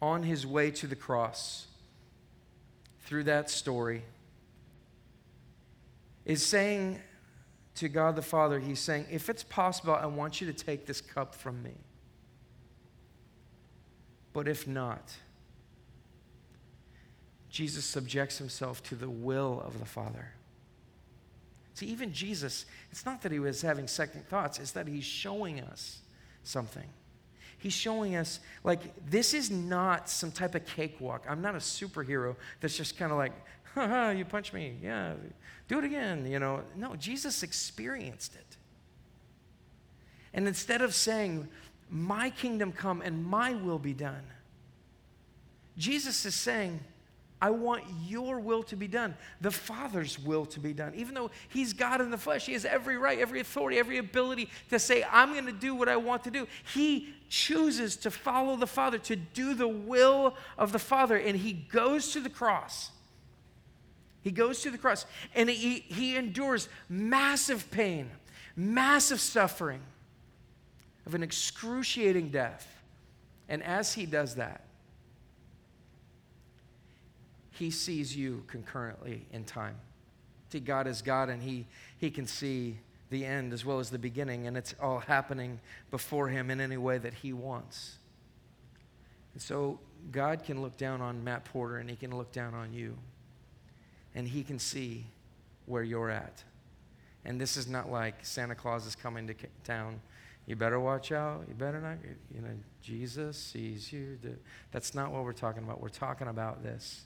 on 0.01 0.23
his 0.23 0.47
way 0.47 0.71
to 0.71 0.87
the 0.87 0.97
cross 0.97 1.67
through 3.03 3.25
that 3.25 3.51
story 3.51 4.05
is 6.25 6.45
saying 6.45 6.99
to 7.75 7.91
God 7.91 8.17
the 8.17 8.23
Father, 8.23 8.59
He's 8.59 8.81
saying, 8.81 9.05
If 9.11 9.29
it's 9.29 9.43
possible, 9.43 9.95
I 9.95 10.07
want 10.07 10.41
you 10.41 10.47
to 10.47 10.55
take 10.55 10.87
this 10.87 11.03
cup 11.03 11.35
from 11.35 11.63
me. 11.63 11.75
But 14.35 14.47
if 14.47 14.67
not, 14.67 15.15
Jesus 17.49 17.85
subjects 17.87 18.37
himself 18.37 18.83
to 18.83 18.97
the 18.97 19.09
will 19.09 19.63
of 19.65 19.79
the 19.79 19.87
Father. 19.87 20.33
See, 21.75 21.87
even 21.87 22.13
Jesus, 22.13 22.67
it's 22.91 23.07
not 23.07 23.23
that 23.23 23.33
he 23.33 23.39
was 23.39 23.63
having 23.63 23.89
second 23.89 24.27
thoughts, 24.29 24.59
it's 24.59 24.73
that 24.73 24.87
he's 24.87 25.05
showing 25.05 25.61
us 25.61 26.01
something. 26.43 26.89
He's 27.59 27.73
showing 27.73 28.17
us, 28.17 28.41
like, 28.63 28.81
this 29.09 29.33
is 29.33 29.51
not 29.51 30.09
some 30.11 30.31
type 30.31 30.55
of 30.55 30.67
cakewalk. 30.67 31.25
I'm 31.29 31.41
not 31.41 31.55
a 31.55 31.59
superhero 31.59 32.37
that's 32.61 32.77
just 32.77 32.99
kind 32.99 33.11
of 33.11 33.19
like, 33.19 33.33
haha, 33.75 34.11
you 34.11 34.25
punch 34.25 34.53
me. 34.53 34.77
Yeah, 34.83 35.15
do 35.69 35.79
it 35.79 35.85
again. 35.85 36.27
You 36.27 36.41
know, 36.41 36.63
no, 36.77 36.97
Jesus 36.97 37.43
experienced 37.43 38.35
it. 38.35 38.57
And 40.35 40.49
instead 40.49 40.83
of 40.83 40.95
saying, 40.95 41.49
my 41.95 42.31
kingdom 42.31 42.73
come 42.73 43.01
and 43.03 43.25
my 43.25 43.55
will 43.55 43.79
be 43.79 43.95
done, 43.95 44.25
Jesus 45.79 46.25
is 46.25 46.35
saying, 46.35 46.81
I 47.41 47.51
want 47.51 47.85
your 48.07 48.41
will 48.41 48.63
to 48.65 48.77
be 48.77 48.89
done, 48.89 49.15
the 49.41 49.51
Father's 49.51 50.19
will 50.19 50.47
to 50.47 50.61
be 50.61 50.73
done. 50.73 50.93
Even 50.97 51.15
though 51.15 51.31
He's 51.49 51.73
God 51.73 52.01
in 52.01 52.11
the 52.11 52.19
flesh, 52.19 52.47
He 52.47 52.55
has 52.55 52.65
every 52.65 52.97
right, 52.97 53.19
every 53.19 53.41
authority, 53.41 53.79
every 53.79 53.99
ability 53.99 54.49
to 54.71 54.79
say, 54.79 55.05
I'm 55.09 55.33
going 55.33 55.47
to 55.47 55.53
do 55.53 55.75
what 55.75 55.89
I 55.89 55.97
want 55.97 56.25
to 56.25 56.31
do. 56.31 56.49
He 56.73 57.15
chooses 57.29 57.97
to 57.97 58.11
follow 58.11 58.57
the 58.57 58.67
Father, 58.67 58.99
to 58.99 59.15
do 59.15 59.55
the 59.55 59.69
will 59.69 60.37
of 60.59 60.73
the 60.73 60.79
Father, 60.79 61.17
and 61.17 61.37
He 61.37 61.53
goes 61.53 62.13
to 62.13 62.21
the 62.21 62.31
cross. 62.31 62.91
He 64.25 64.31
goes 64.31 64.63
to 64.63 64.71
the 64.71 64.79
cross 64.79 65.05
and 65.35 65.51
he, 65.51 65.81
he 65.81 66.17
endures 66.17 66.71
massive 66.89 67.71
pain, 67.71 68.11
massive 68.57 69.21
suffering 69.21 69.83
of 71.07 71.15
an 71.15 71.23
excruciating 71.23 72.31
death. 72.31 72.83
And 73.49 73.63
as 73.63 73.93
he 73.93 74.07
does 74.07 74.37
that, 74.37 74.65
he 77.51 77.71
sees 77.71 78.17
you 78.17 78.43
concurrently 78.47 79.27
in 79.33 79.45
time. 79.45 79.77
See, 80.51 80.61
God 80.61 80.87
is 80.87 81.03
God, 81.03 81.29
and 81.29 81.43
he, 81.43 81.67
he 81.99 82.11
can 82.11 82.27
see 82.27 82.79
the 83.11 83.25
end 83.25 83.53
as 83.53 83.65
well 83.65 83.79
as 83.79 83.91
the 83.91 83.99
beginning, 83.99 84.47
and 84.47 84.57
it's 84.57 84.75
all 84.81 84.99
happening 84.99 85.61
before 85.91 86.29
him 86.29 86.51
in 86.51 86.61
any 86.61 86.77
way 86.77 86.99
that 86.99 87.15
he 87.15 87.33
wants. 87.33 87.99
And 89.35 89.43
so 89.43 89.79
God 90.11 90.45
can 90.45 90.63
look 90.63 90.77
down 90.77 91.01
on 91.01 91.23
Matt 91.23 91.45
Porter 91.45 91.79
and 91.79 91.89
he 91.89 91.97
can 91.97 92.17
look 92.17 92.33
down 92.33 92.55
on 92.55 92.73
you, 92.73 92.97
and 94.15 94.27
he 94.27 94.43
can 94.43 94.59
see 94.59 95.05
where 95.67 95.83
you're 95.83 96.11
at. 96.11 96.43
And 97.25 97.41
this 97.41 97.57
is 97.57 97.69
not 97.69 97.91
like 97.91 98.17
Santa 98.23 98.55
Claus 98.55 98.87
is 98.87 98.95
coming 98.95 99.27
to 99.27 99.35
town. 99.65 100.01
You 100.47 100.57
better 100.57 100.79
watch 100.79 101.11
out. 101.11 101.45
You 101.49 101.55
better 101.55 101.81
not. 101.81 101.97
You 102.35 102.43
know, 102.43 102.49
Jesus 102.83 103.39
sees 103.39 103.93
you. 103.93 104.19
That's 104.73 104.95
not 104.95 105.11
what 105.11 105.25
we're 105.25 105.33
talking 105.33 105.63
about. 105.63 105.81
We're 105.81 105.89
talking 105.89 106.29
about 106.29 106.63
this 106.63 107.05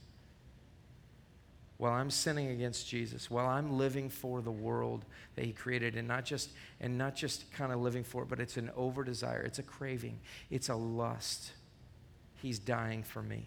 while 1.78 1.92
I'm 1.92 2.10
sinning 2.10 2.48
against 2.48 2.88
Jesus, 2.88 3.30
while 3.30 3.46
I'm 3.46 3.78
living 3.78 4.10
for 4.10 4.42
the 4.42 4.50
world 4.50 5.04
that 5.36 5.44
he 5.44 5.52
created 5.52 5.94
and 5.94 6.08
not 6.08 6.24
just 6.24 6.50
and 6.80 6.98
not 6.98 7.14
just 7.14 7.50
kind 7.52 7.72
of 7.72 7.80
living 7.80 8.02
for 8.02 8.24
it, 8.24 8.28
but 8.28 8.40
it's 8.40 8.56
an 8.56 8.70
over 8.76 9.04
desire, 9.04 9.42
it's 9.42 9.60
a 9.60 9.62
craving, 9.62 10.18
it's 10.50 10.68
a 10.68 10.74
lust. 10.74 11.52
He's 12.42 12.58
dying 12.58 13.04
for 13.04 13.22
me. 13.22 13.46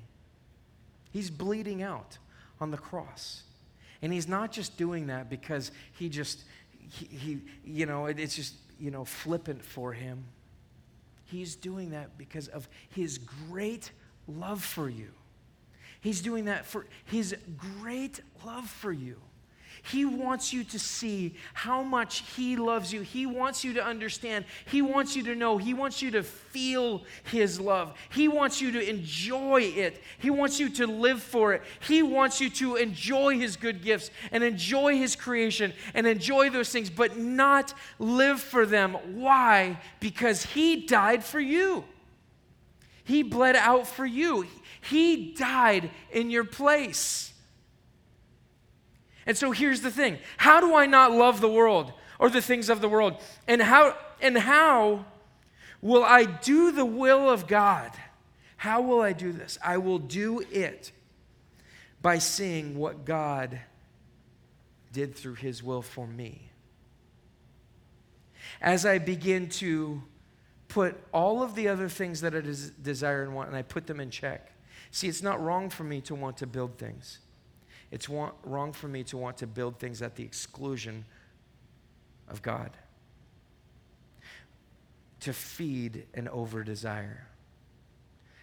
He's 1.12 1.30
bleeding 1.30 1.84
out 1.84 2.18
on 2.62 2.72
the 2.72 2.78
cross. 2.78 3.44
And 4.02 4.12
he's 4.12 4.28
not 4.28 4.52
just 4.52 4.78
doing 4.78 5.08
that 5.08 5.30
because 5.30 5.72
he 6.00 6.08
just 6.08 6.44
he, 6.89 7.06
he 7.06 7.42
you 7.66 7.86
know, 7.86 8.06
it, 8.06 8.20
it's 8.20 8.36
just, 8.36 8.56
you 8.82 8.89
know, 8.89 9.05
flippant 9.05 9.63
for 9.63 9.93
him. 9.93 10.25
He's 11.25 11.55
doing 11.55 11.91
that 11.91 12.17
because 12.17 12.47
of 12.47 12.67
his 12.89 13.19
great 13.19 13.91
love 14.27 14.63
for 14.63 14.89
you. 14.89 15.11
He's 16.01 16.21
doing 16.21 16.45
that 16.45 16.65
for 16.65 16.88
his 17.05 17.36
great 17.79 18.21
love 18.43 18.67
for 18.67 18.91
you. 18.91 19.17
He 19.84 20.05
wants 20.05 20.53
you 20.53 20.63
to 20.65 20.79
see 20.79 21.36
how 21.53 21.82
much 21.82 22.23
He 22.36 22.55
loves 22.55 22.93
you. 22.93 23.01
He 23.01 23.25
wants 23.25 23.63
you 23.63 23.73
to 23.73 23.84
understand. 23.84 24.45
He 24.65 24.82
wants 24.82 25.15
you 25.15 25.23
to 25.23 25.36
know. 25.36 25.57
He 25.57 25.73
wants 25.73 26.01
you 26.01 26.11
to 26.11 26.23
feel 26.23 27.03
His 27.23 27.59
love. 27.59 27.95
He 28.09 28.27
wants 28.27 28.61
you 28.61 28.71
to 28.73 28.89
enjoy 28.89 29.61
it. 29.61 30.01
He 30.19 30.29
wants 30.29 30.59
you 30.59 30.69
to 30.69 30.88
live 30.88 31.21
for 31.21 31.53
it. 31.53 31.63
He 31.79 32.03
wants 32.03 32.39
you 32.39 32.49
to 32.51 32.75
enjoy 32.75 33.39
His 33.39 33.55
good 33.55 33.82
gifts 33.82 34.11
and 34.32 34.43
enjoy 34.43 34.97
His 34.97 35.15
creation 35.15 35.73
and 35.95 36.05
enjoy 36.05 36.51
those 36.51 36.69
things, 36.69 36.89
but 36.89 37.17
not 37.17 37.73
live 37.97 38.39
for 38.39 38.67
them. 38.67 38.93
Why? 39.15 39.79
Because 39.99 40.43
He 40.43 40.86
died 40.86 41.23
for 41.23 41.39
you. 41.39 41.86
He 43.03 43.23
bled 43.23 43.55
out 43.55 43.88
for 43.88 44.05
you. 44.05 44.45
He 44.82 45.34
died 45.34 45.89
in 46.11 46.29
your 46.29 46.43
place. 46.43 47.30
And 49.26 49.38
so 49.38 49.51
here's 49.51 49.82
the 49.82 49.91
thing 49.91 50.19
how 50.38 50.59
do 50.59 50.76
I 50.76 50.86
not 50.86 51.11
love 51.11 51.41
the 51.41 51.49
world 51.49 51.93
or 52.19 52.30
the 52.30 52.41
things 52.41 52.69
of 52.69 52.82
the 52.82 52.89
world? 52.89 53.15
And 53.47 53.61
how, 53.61 53.95
and 54.22 54.38
how 54.38 55.05
will 55.82 56.03
I 56.03 56.26
do 56.26 56.72
the 56.72 56.86
will 56.86 57.30
of 57.30 57.47
God? 57.47 57.91
How 58.57 58.82
will 58.82 59.01
I 59.01 59.13
do 59.13 59.32
this? 59.32 59.57
I 59.63 59.78
will 59.78 59.99
do 59.99 60.43
it 60.51 60.91
by 62.01 62.17
seeing 62.19 62.78
what 62.78 63.05
God 63.05 63.59
did 64.93 65.15
through 65.15 65.36
his 65.36 65.63
will 65.63 65.82
for 65.82 66.05
me. 66.05 66.49
As 68.61 68.86
I 68.86 68.99
begin 68.99 69.49
to 69.49 70.03
put 70.67 70.95
all 71.11 71.43
of 71.43 71.55
the 71.55 71.67
other 71.67 71.89
things 71.89 72.22
that 72.22 72.36
I 72.36 72.41
desire 72.82 73.24
and 73.24 73.36
want, 73.36 73.49
and 73.49 73.57
I 73.57 73.61
put 73.61 73.88
them 73.88 73.99
in 73.99 74.09
check. 74.09 74.51
See, 74.89 75.07
it's 75.07 75.22
not 75.22 75.41
wrong 75.41 75.69
for 75.69 75.84
me 75.84 76.01
to 76.01 76.15
want 76.15 76.38
to 76.38 76.47
build 76.47 76.78
things. 76.78 77.19
It's 77.92 78.08
want, 78.08 78.34
wrong 78.44 78.72
for 78.72 78.88
me 78.88 79.04
to 79.06 79.18
want 79.18 79.38
to 79.38 79.48
build 79.48 79.78
things 79.78 80.02
at 80.02 80.16
the 80.16 80.24
exclusion 80.24 81.06
of 82.30 82.42
God, 82.42 82.72
to 85.20 85.34
feed 85.34 86.06
an 86.14 86.30
over 86.30 86.64
desire. 86.64 87.28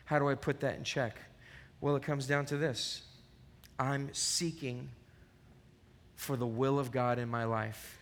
How 0.05 0.19
do 0.19 0.29
I 0.29 0.35
put 0.35 0.61
that 0.61 0.77
in 0.77 0.85
check? 0.85 1.19
Well, 1.81 1.97
it 1.97 2.03
comes 2.03 2.27
down 2.27 2.47
to 2.47 2.57
this 2.57 3.03
I'm 3.79 4.13
seeking 4.13 4.91
for 6.15 6.37
the 6.37 6.47
will 6.47 6.79
of 6.79 6.91
God 6.91 7.19
in 7.19 7.29
my 7.29 7.45
life. 7.45 7.99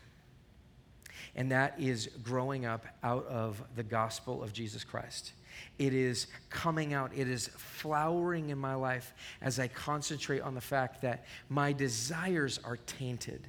And 1.35 1.53
that 1.53 1.79
is 1.79 2.09
growing 2.23 2.65
up 2.65 2.87
out 3.03 3.27
of 3.27 3.63
the 3.75 3.83
gospel 3.83 4.43
of 4.43 4.55
Jesus 4.55 4.85
Christ. 4.85 5.33
It 5.79 5.95
is 5.95 6.27
coming 6.51 6.95
out, 6.95 7.13
it 7.15 7.29
is 7.29 7.49
flowering 7.49 8.51
in 8.51 8.59
my 8.59 8.75
life 8.75 9.15
as 9.41 9.59
I 9.59 9.69
concentrate 9.69 10.41
on 10.41 10.55
the 10.55 10.61
fact 10.61 11.03
that 11.03 11.27
my 11.49 11.73
desires 11.73 12.59
are 12.65 12.77
tainted. 12.77 13.47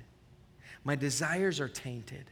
My 0.84 0.96
desires 0.96 1.60
are 1.60 1.70
tainted. 1.70 2.26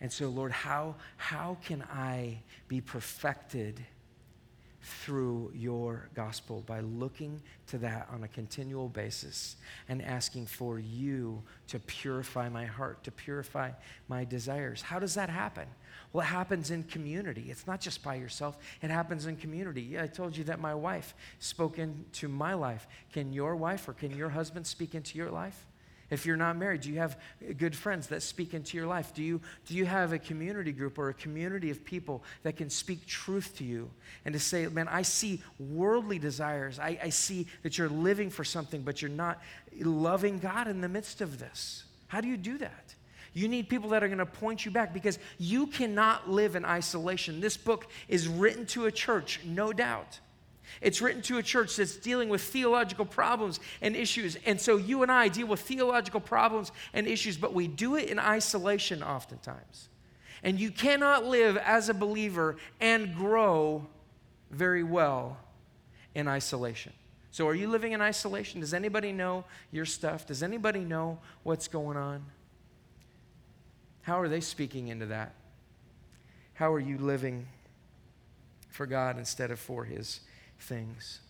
And 0.00 0.10
so, 0.10 0.28
Lord, 0.28 0.52
how, 0.52 0.96
how 1.16 1.58
can 1.64 1.82
I 1.92 2.42
be 2.68 2.80
perfected? 2.80 3.84
Through 4.82 5.52
your 5.54 6.08
gospel 6.14 6.62
by 6.66 6.80
looking 6.80 7.40
to 7.66 7.78
that 7.78 8.08
on 8.12 8.24
a 8.24 8.28
continual 8.28 8.88
basis 8.88 9.56
and 9.88 10.02
asking 10.02 10.46
for 10.46 10.78
you 10.78 11.42
to 11.68 11.78
purify 11.80 12.48
my 12.48 12.64
heart, 12.64 13.04
to 13.04 13.10
purify 13.10 13.70
my 14.08 14.24
desires. 14.24 14.80
How 14.80 14.98
does 14.98 15.14
that 15.14 15.28
happen? 15.28 15.66
Well, 16.12 16.22
it 16.24 16.28
happens 16.28 16.70
in 16.70 16.84
community. 16.84 17.46
It's 17.50 17.66
not 17.66 17.80
just 17.80 18.02
by 18.02 18.14
yourself, 18.14 18.58
it 18.82 18.90
happens 18.90 19.26
in 19.26 19.36
community. 19.36 19.98
I 20.00 20.06
told 20.06 20.36
you 20.36 20.44
that 20.44 20.60
my 20.60 20.74
wife 20.74 21.14
spoke 21.38 21.78
into 21.78 22.28
my 22.28 22.54
life. 22.54 22.86
Can 23.12 23.32
your 23.32 23.56
wife 23.56 23.88
or 23.88 23.92
can 23.92 24.16
your 24.16 24.30
husband 24.30 24.66
speak 24.66 24.94
into 24.94 25.18
your 25.18 25.30
life? 25.30 25.66
If 26.10 26.26
you're 26.26 26.36
not 26.36 26.56
married, 26.56 26.80
do 26.82 26.90
you 26.90 26.98
have 26.98 27.16
good 27.56 27.74
friends 27.74 28.08
that 28.08 28.22
speak 28.22 28.52
into 28.52 28.76
your 28.76 28.86
life? 28.86 29.14
Do 29.14 29.22
you, 29.22 29.40
do 29.66 29.74
you 29.74 29.86
have 29.86 30.12
a 30.12 30.18
community 30.18 30.72
group 30.72 30.98
or 30.98 31.08
a 31.08 31.14
community 31.14 31.70
of 31.70 31.84
people 31.84 32.24
that 32.42 32.56
can 32.56 32.68
speak 32.68 33.06
truth 33.06 33.56
to 33.58 33.64
you 33.64 33.88
and 34.24 34.32
to 34.32 34.40
say, 34.40 34.66
man, 34.66 34.88
I 34.88 35.02
see 35.02 35.40
worldly 35.58 36.18
desires. 36.18 36.80
I, 36.80 36.98
I 37.02 37.08
see 37.10 37.46
that 37.62 37.78
you're 37.78 37.88
living 37.88 38.28
for 38.28 38.42
something, 38.42 38.82
but 38.82 39.00
you're 39.00 39.10
not 39.10 39.40
loving 39.78 40.40
God 40.40 40.66
in 40.66 40.80
the 40.80 40.88
midst 40.88 41.20
of 41.20 41.38
this? 41.38 41.84
How 42.08 42.20
do 42.20 42.26
you 42.26 42.36
do 42.36 42.58
that? 42.58 42.94
You 43.32 43.46
need 43.46 43.68
people 43.68 43.90
that 43.90 44.02
are 44.02 44.08
going 44.08 44.18
to 44.18 44.26
point 44.26 44.64
you 44.64 44.72
back 44.72 44.92
because 44.92 45.18
you 45.38 45.68
cannot 45.68 46.28
live 46.28 46.56
in 46.56 46.64
isolation. 46.64 47.40
This 47.40 47.56
book 47.56 47.86
is 48.08 48.26
written 48.26 48.66
to 48.66 48.86
a 48.86 48.92
church, 48.92 49.40
no 49.44 49.72
doubt. 49.72 50.18
It's 50.80 51.00
written 51.02 51.22
to 51.22 51.38
a 51.38 51.42
church 51.42 51.76
that's 51.76 51.96
dealing 51.96 52.28
with 52.28 52.42
theological 52.42 53.04
problems 53.04 53.60
and 53.80 53.94
issues. 53.94 54.36
And 54.46 54.60
so 54.60 54.76
you 54.76 55.02
and 55.02 55.10
I 55.10 55.28
deal 55.28 55.46
with 55.46 55.60
theological 55.60 56.20
problems 56.20 56.72
and 56.92 57.06
issues, 57.06 57.36
but 57.36 57.54
we 57.54 57.68
do 57.68 57.96
it 57.96 58.08
in 58.08 58.18
isolation 58.18 59.02
oftentimes. 59.02 59.88
And 60.42 60.58
you 60.58 60.70
cannot 60.70 61.26
live 61.26 61.56
as 61.56 61.88
a 61.88 61.94
believer 61.94 62.56
and 62.80 63.14
grow 63.14 63.86
very 64.50 64.82
well 64.82 65.36
in 66.14 66.28
isolation. 66.28 66.92
So, 67.32 67.46
are 67.46 67.54
you 67.54 67.68
living 67.68 67.92
in 67.92 68.00
isolation? 68.00 68.60
Does 68.60 68.74
anybody 68.74 69.12
know 69.12 69.44
your 69.70 69.84
stuff? 69.84 70.26
Does 70.26 70.42
anybody 70.42 70.80
know 70.80 71.18
what's 71.44 71.68
going 71.68 71.96
on? 71.96 72.24
How 74.02 74.18
are 74.20 74.28
they 74.28 74.40
speaking 74.40 74.88
into 74.88 75.06
that? 75.06 75.34
How 76.54 76.72
are 76.72 76.80
you 76.80 76.98
living 76.98 77.46
for 78.70 78.86
God 78.86 79.18
instead 79.18 79.50
of 79.50 79.60
for 79.60 79.84
His 79.84 80.20
things. 80.60 81.20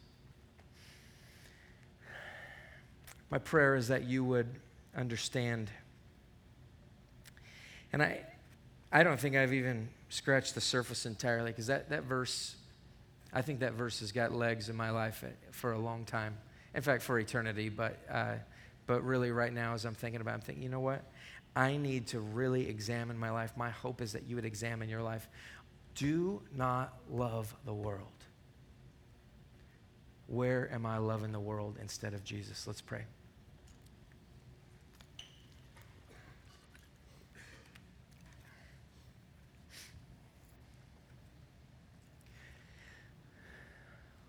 My 3.30 3.38
prayer 3.38 3.76
is 3.76 3.88
that 3.88 4.04
you 4.04 4.24
would 4.24 4.48
understand. 4.96 5.70
And 7.92 8.02
I, 8.02 8.24
I 8.90 9.02
don't 9.02 9.20
think 9.20 9.36
I've 9.36 9.52
even 9.52 9.88
scratched 10.08 10.54
the 10.54 10.60
surface 10.60 11.06
entirely 11.06 11.50
because 11.50 11.68
that, 11.68 11.90
that 11.90 12.04
verse, 12.04 12.56
I 13.32 13.42
think 13.42 13.60
that 13.60 13.74
verse 13.74 14.00
has 14.00 14.10
got 14.10 14.32
legs 14.32 14.68
in 14.68 14.76
my 14.76 14.90
life 14.90 15.24
for 15.52 15.72
a 15.72 15.78
long 15.78 16.04
time. 16.04 16.36
In 16.74 16.82
fact, 16.82 17.02
for 17.02 17.18
eternity. 17.18 17.68
But, 17.68 17.98
uh, 18.10 18.34
but 18.86 19.04
really, 19.04 19.30
right 19.30 19.52
now, 19.52 19.74
as 19.74 19.84
I'm 19.84 19.94
thinking 19.94 20.20
about 20.20 20.32
it, 20.32 20.34
I'm 20.34 20.40
thinking, 20.40 20.62
you 20.64 20.68
know 20.68 20.80
what? 20.80 21.04
I 21.54 21.76
need 21.76 22.08
to 22.08 22.20
really 22.20 22.68
examine 22.68 23.18
my 23.18 23.30
life. 23.30 23.56
My 23.56 23.70
hope 23.70 24.00
is 24.00 24.12
that 24.12 24.24
you 24.24 24.36
would 24.36 24.44
examine 24.44 24.88
your 24.88 25.02
life. 25.02 25.28
Do 25.94 26.42
not 26.56 26.96
love 27.08 27.54
the 27.64 27.74
world. 27.74 28.06
Where 30.30 30.72
am 30.72 30.86
I 30.86 30.98
loving 30.98 31.32
the 31.32 31.40
world 31.40 31.76
instead 31.82 32.14
of 32.14 32.22
Jesus? 32.22 32.68
Let's 32.68 32.80
pray. 32.80 33.02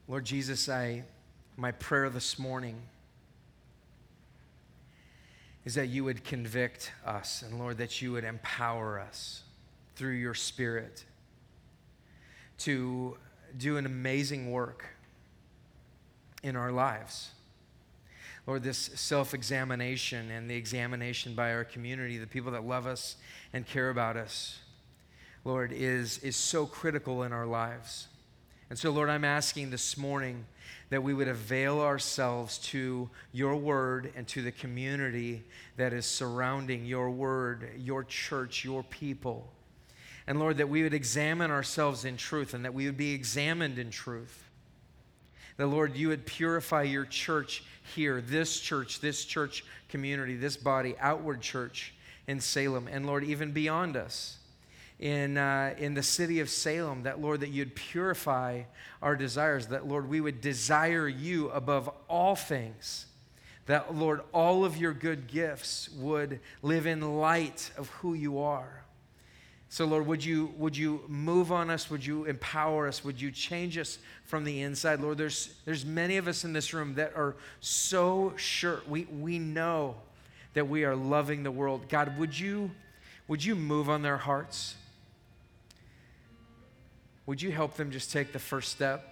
Lord 0.07 0.25
Jesus, 0.25 0.67
I 0.67 1.03
my 1.55 1.71
prayer 1.71 2.09
this 2.09 2.39
morning 2.39 2.81
is 5.65 5.75
that 5.75 5.89
you 5.89 6.03
would 6.03 6.23
convict 6.23 6.91
us 7.05 7.43
and 7.43 7.59
Lord 7.59 7.77
that 7.77 8.01
you 8.01 8.11
would 8.13 8.23
empower 8.23 8.99
us 8.99 9.43
through 9.95 10.15
your 10.15 10.33
spirit 10.33 11.05
to 12.57 13.17
do 13.55 13.77
an 13.77 13.85
amazing 13.85 14.49
work 14.49 14.83
in 16.43 16.55
our 16.55 16.71
lives. 16.71 17.31
Lord, 18.47 18.63
this 18.63 18.77
self 18.77 19.33
examination 19.33 20.31
and 20.31 20.49
the 20.49 20.55
examination 20.55 21.35
by 21.35 21.53
our 21.53 21.63
community, 21.63 22.17
the 22.17 22.27
people 22.27 22.51
that 22.53 22.65
love 22.65 22.87
us 22.87 23.15
and 23.53 23.65
care 23.65 23.89
about 23.89 24.17
us, 24.17 24.59
Lord, 25.45 25.71
is, 25.71 26.17
is 26.19 26.35
so 26.35 26.65
critical 26.65 27.23
in 27.23 27.33
our 27.33 27.45
lives. 27.45 28.07
And 28.69 28.79
so, 28.79 28.89
Lord, 28.89 29.09
I'm 29.09 29.25
asking 29.25 29.69
this 29.69 29.97
morning 29.97 30.45
that 30.89 31.03
we 31.03 31.13
would 31.13 31.27
avail 31.27 31.79
ourselves 31.79 32.57
to 32.57 33.09
your 33.31 33.55
word 33.55 34.11
and 34.15 34.27
to 34.29 34.41
the 34.41 34.51
community 34.51 35.43
that 35.77 35.93
is 35.93 36.05
surrounding 36.05 36.85
your 36.85 37.09
word, 37.09 37.69
your 37.77 38.03
church, 38.03 38.65
your 38.65 38.83
people. 38.83 39.51
And 40.27 40.39
Lord, 40.39 40.57
that 40.57 40.69
we 40.69 40.83
would 40.83 40.93
examine 40.93 41.51
ourselves 41.51 42.05
in 42.05 42.17
truth 42.17 42.53
and 42.53 42.63
that 42.65 42.73
we 42.73 42.85
would 42.85 42.97
be 42.97 43.13
examined 43.13 43.77
in 43.79 43.89
truth. 43.89 44.43
That, 45.57 45.67
Lord, 45.67 45.95
you 45.95 46.09
would 46.09 46.25
purify 46.25 46.83
your 46.83 47.05
church 47.05 47.63
here, 47.95 48.21
this 48.21 48.59
church, 48.59 48.99
this 48.99 49.25
church 49.25 49.63
community, 49.89 50.35
this 50.35 50.57
body, 50.57 50.95
outward 50.99 51.41
church 51.41 51.93
in 52.27 52.39
Salem, 52.39 52.87
and 52.89 53.05
Lord, 53.05 53.23
even 53.23 53.51
beyond 53.51 53.97
us. 53.97 54.37
In, 54.99 55.35
uh, 55.35 55.73
in 55.79 55.95
the 55.95 56.03
city 56.03 56.41
of 56.41 56.49
Salem, 56.49 57.03
that 57.03 57.19
Lord, 57.19 57.39
that 57.39 57.49
you'd 57.49 57.75
purify 57.75 58.61
our 59.01 59.15
desires, 59.15 59.67
that 59.67 59.87
Lord, 59.87 60.07
we 60.07 60.21
would 60.21 60.41
desire 60.41 61.07
you 61.07 61.49
above 61.49 61.89
all 62.07 62.35
things, 62.35 63.07
that 63.65 63.95
Lord, 63.95 64.21
all 64.31 64.63
of 64.63 64.77
your 64.77 64.93
good 64.93 65.25
gifts 65.25 65.89
would 65.97 66.39
live 66.61 66.85
in 66.85 67.17
light 67.17 67.71
of 67.77 67.89
who 67.89 68.13
you 68.13 68.39
are. 68.39 68.83
So, 69.71 69.85
Lord, 69.85 70.05
would 70.05 70.21
you, 70.21 70.53
would 70.57 70.75
you 70.75 71.01
move 71.07 71.49
on 71.49 71.69
us? 71.69 71.89
Would 71.89 72.05
you 72.05 72.25
empower 72.25 72.89
us? 72.89 73.05
Would 73.05 73.21
you 73.21 73.31
change 73.31 73.77
us 73.77 73.99
from 74.25 74.43
the 74.43 74.63
inside? 74.63 74.99
Lord, 74.99 75.17
there's, 75.17 75.53
there's 75.63 75.85
many 75.85 76.17
of 76.17 76.27
us 76.27 76.43
in 76.43 76.51
this 76.51 76.73
room 76.73 76.95
that 76.95 77.13
are 77.15 77.37
so 77.61 78.33
sure. 78.35 78.81
We, 78.85 79.05
we 79.05 79.39
know 79.39 79.95
that 80.55 80.67
we 80.67 80.83
are 80.83 80.93
loving 80.93 81.43
the 81.43 81.51
world. 81.51 81.87
God, 81.87 82.19
would 82.19 82.37
you, 82.37 82.71
would 83.29 83.45
you 83.45 83.55
move 83.55 83.89
on 83.89 84.01
their 84.01 84.17
hearts? 84.17 84.75
Would 87.25 87.41
you 87.41 87.53
help 87.53 87.75
them 87.75 87.91
just 87.91 88.11
take 88.11 88.33
the 88.33 88.39
first 88.39 88.73
step? 88.73 89.10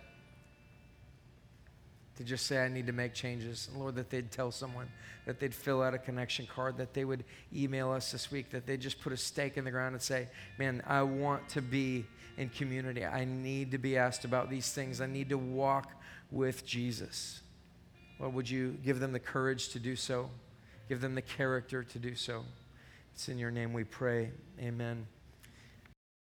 To 2.20 2.26
just 2.26 2.48
say, 2.48 2.62
I 2.62 2.68
need 2.68 2.86
to 2.88 2.92
make 2.92 3.14
changes. 3.14 3.70
And 3.72 3.80
Lord, 3.80 3.96
that 3.96 4.10
they'd 4.10 4.30
tell 4.30 4.52
someone, 4.52 4.90
that 5.26 5.40
they'd 5.40 5.56
fill 5.56 5.82
out 5.82 5.94
a 5.94 5.98
connection 5.98 6.46
card, 6.54 6.76
that 6.76 6.94
they 6.94 7.06
would 7.06 7.24
email 7.56 7.92
us 7.92 8.12
this 8.12 8.30
week, 8.30 8.50
that 8.50 8.66
they'd 8.68 8.82
just 8.82 9.00
put 9.00 9.14
a 9.14 9.18
stake 9.18 9.56
in 9.56 9.64
the 9.64 9.72
ground 9.72 9.94
and 9.94 10.02
say, 10.02 10.28
Man, 10.58 10.84
I 10.86 11.02
want 11.04 11.48
to 11.50 11.62
be 11.62 12.06
in 12.38 12.50
community. 12.50 13.06
I 13.06 13.24
need 13.24 13.72
to 13.72 13.78
be 13.78 13.98
asked 13.98 14.26
about 14.26 14.50
these 14.50 14.70
things. 14.74 15.00
I 15.00 15.08
need 15.08 15.30
to 15.30 15.38
walk 15.38 15.94
with 16.30 16.66
Jesus. 16.66 17.40
Lord, 18.20 18.34
would 18.34 18.50
you 18.50 18.78
give 18.84 19.00
them 19.00 19.14
the 19.14 19.20
courage 19.20 19.70
to 19.70 19.80
do 19.80 19.96
so? 19.96 20.30
Give 20.90 21.00
them 21.00 21.16
the 21.16 21.22
character 21.22 21.84
to 21.84 22.00
do 22.00 22.16
so. 22.16 22.44
It's 23.14 23.30
in 23.30 23.38
your 23.38 23.52
name 23.52 23.72
we 23.72 23.86
pray. 23.86 24.32
Amen. 24.60 25.08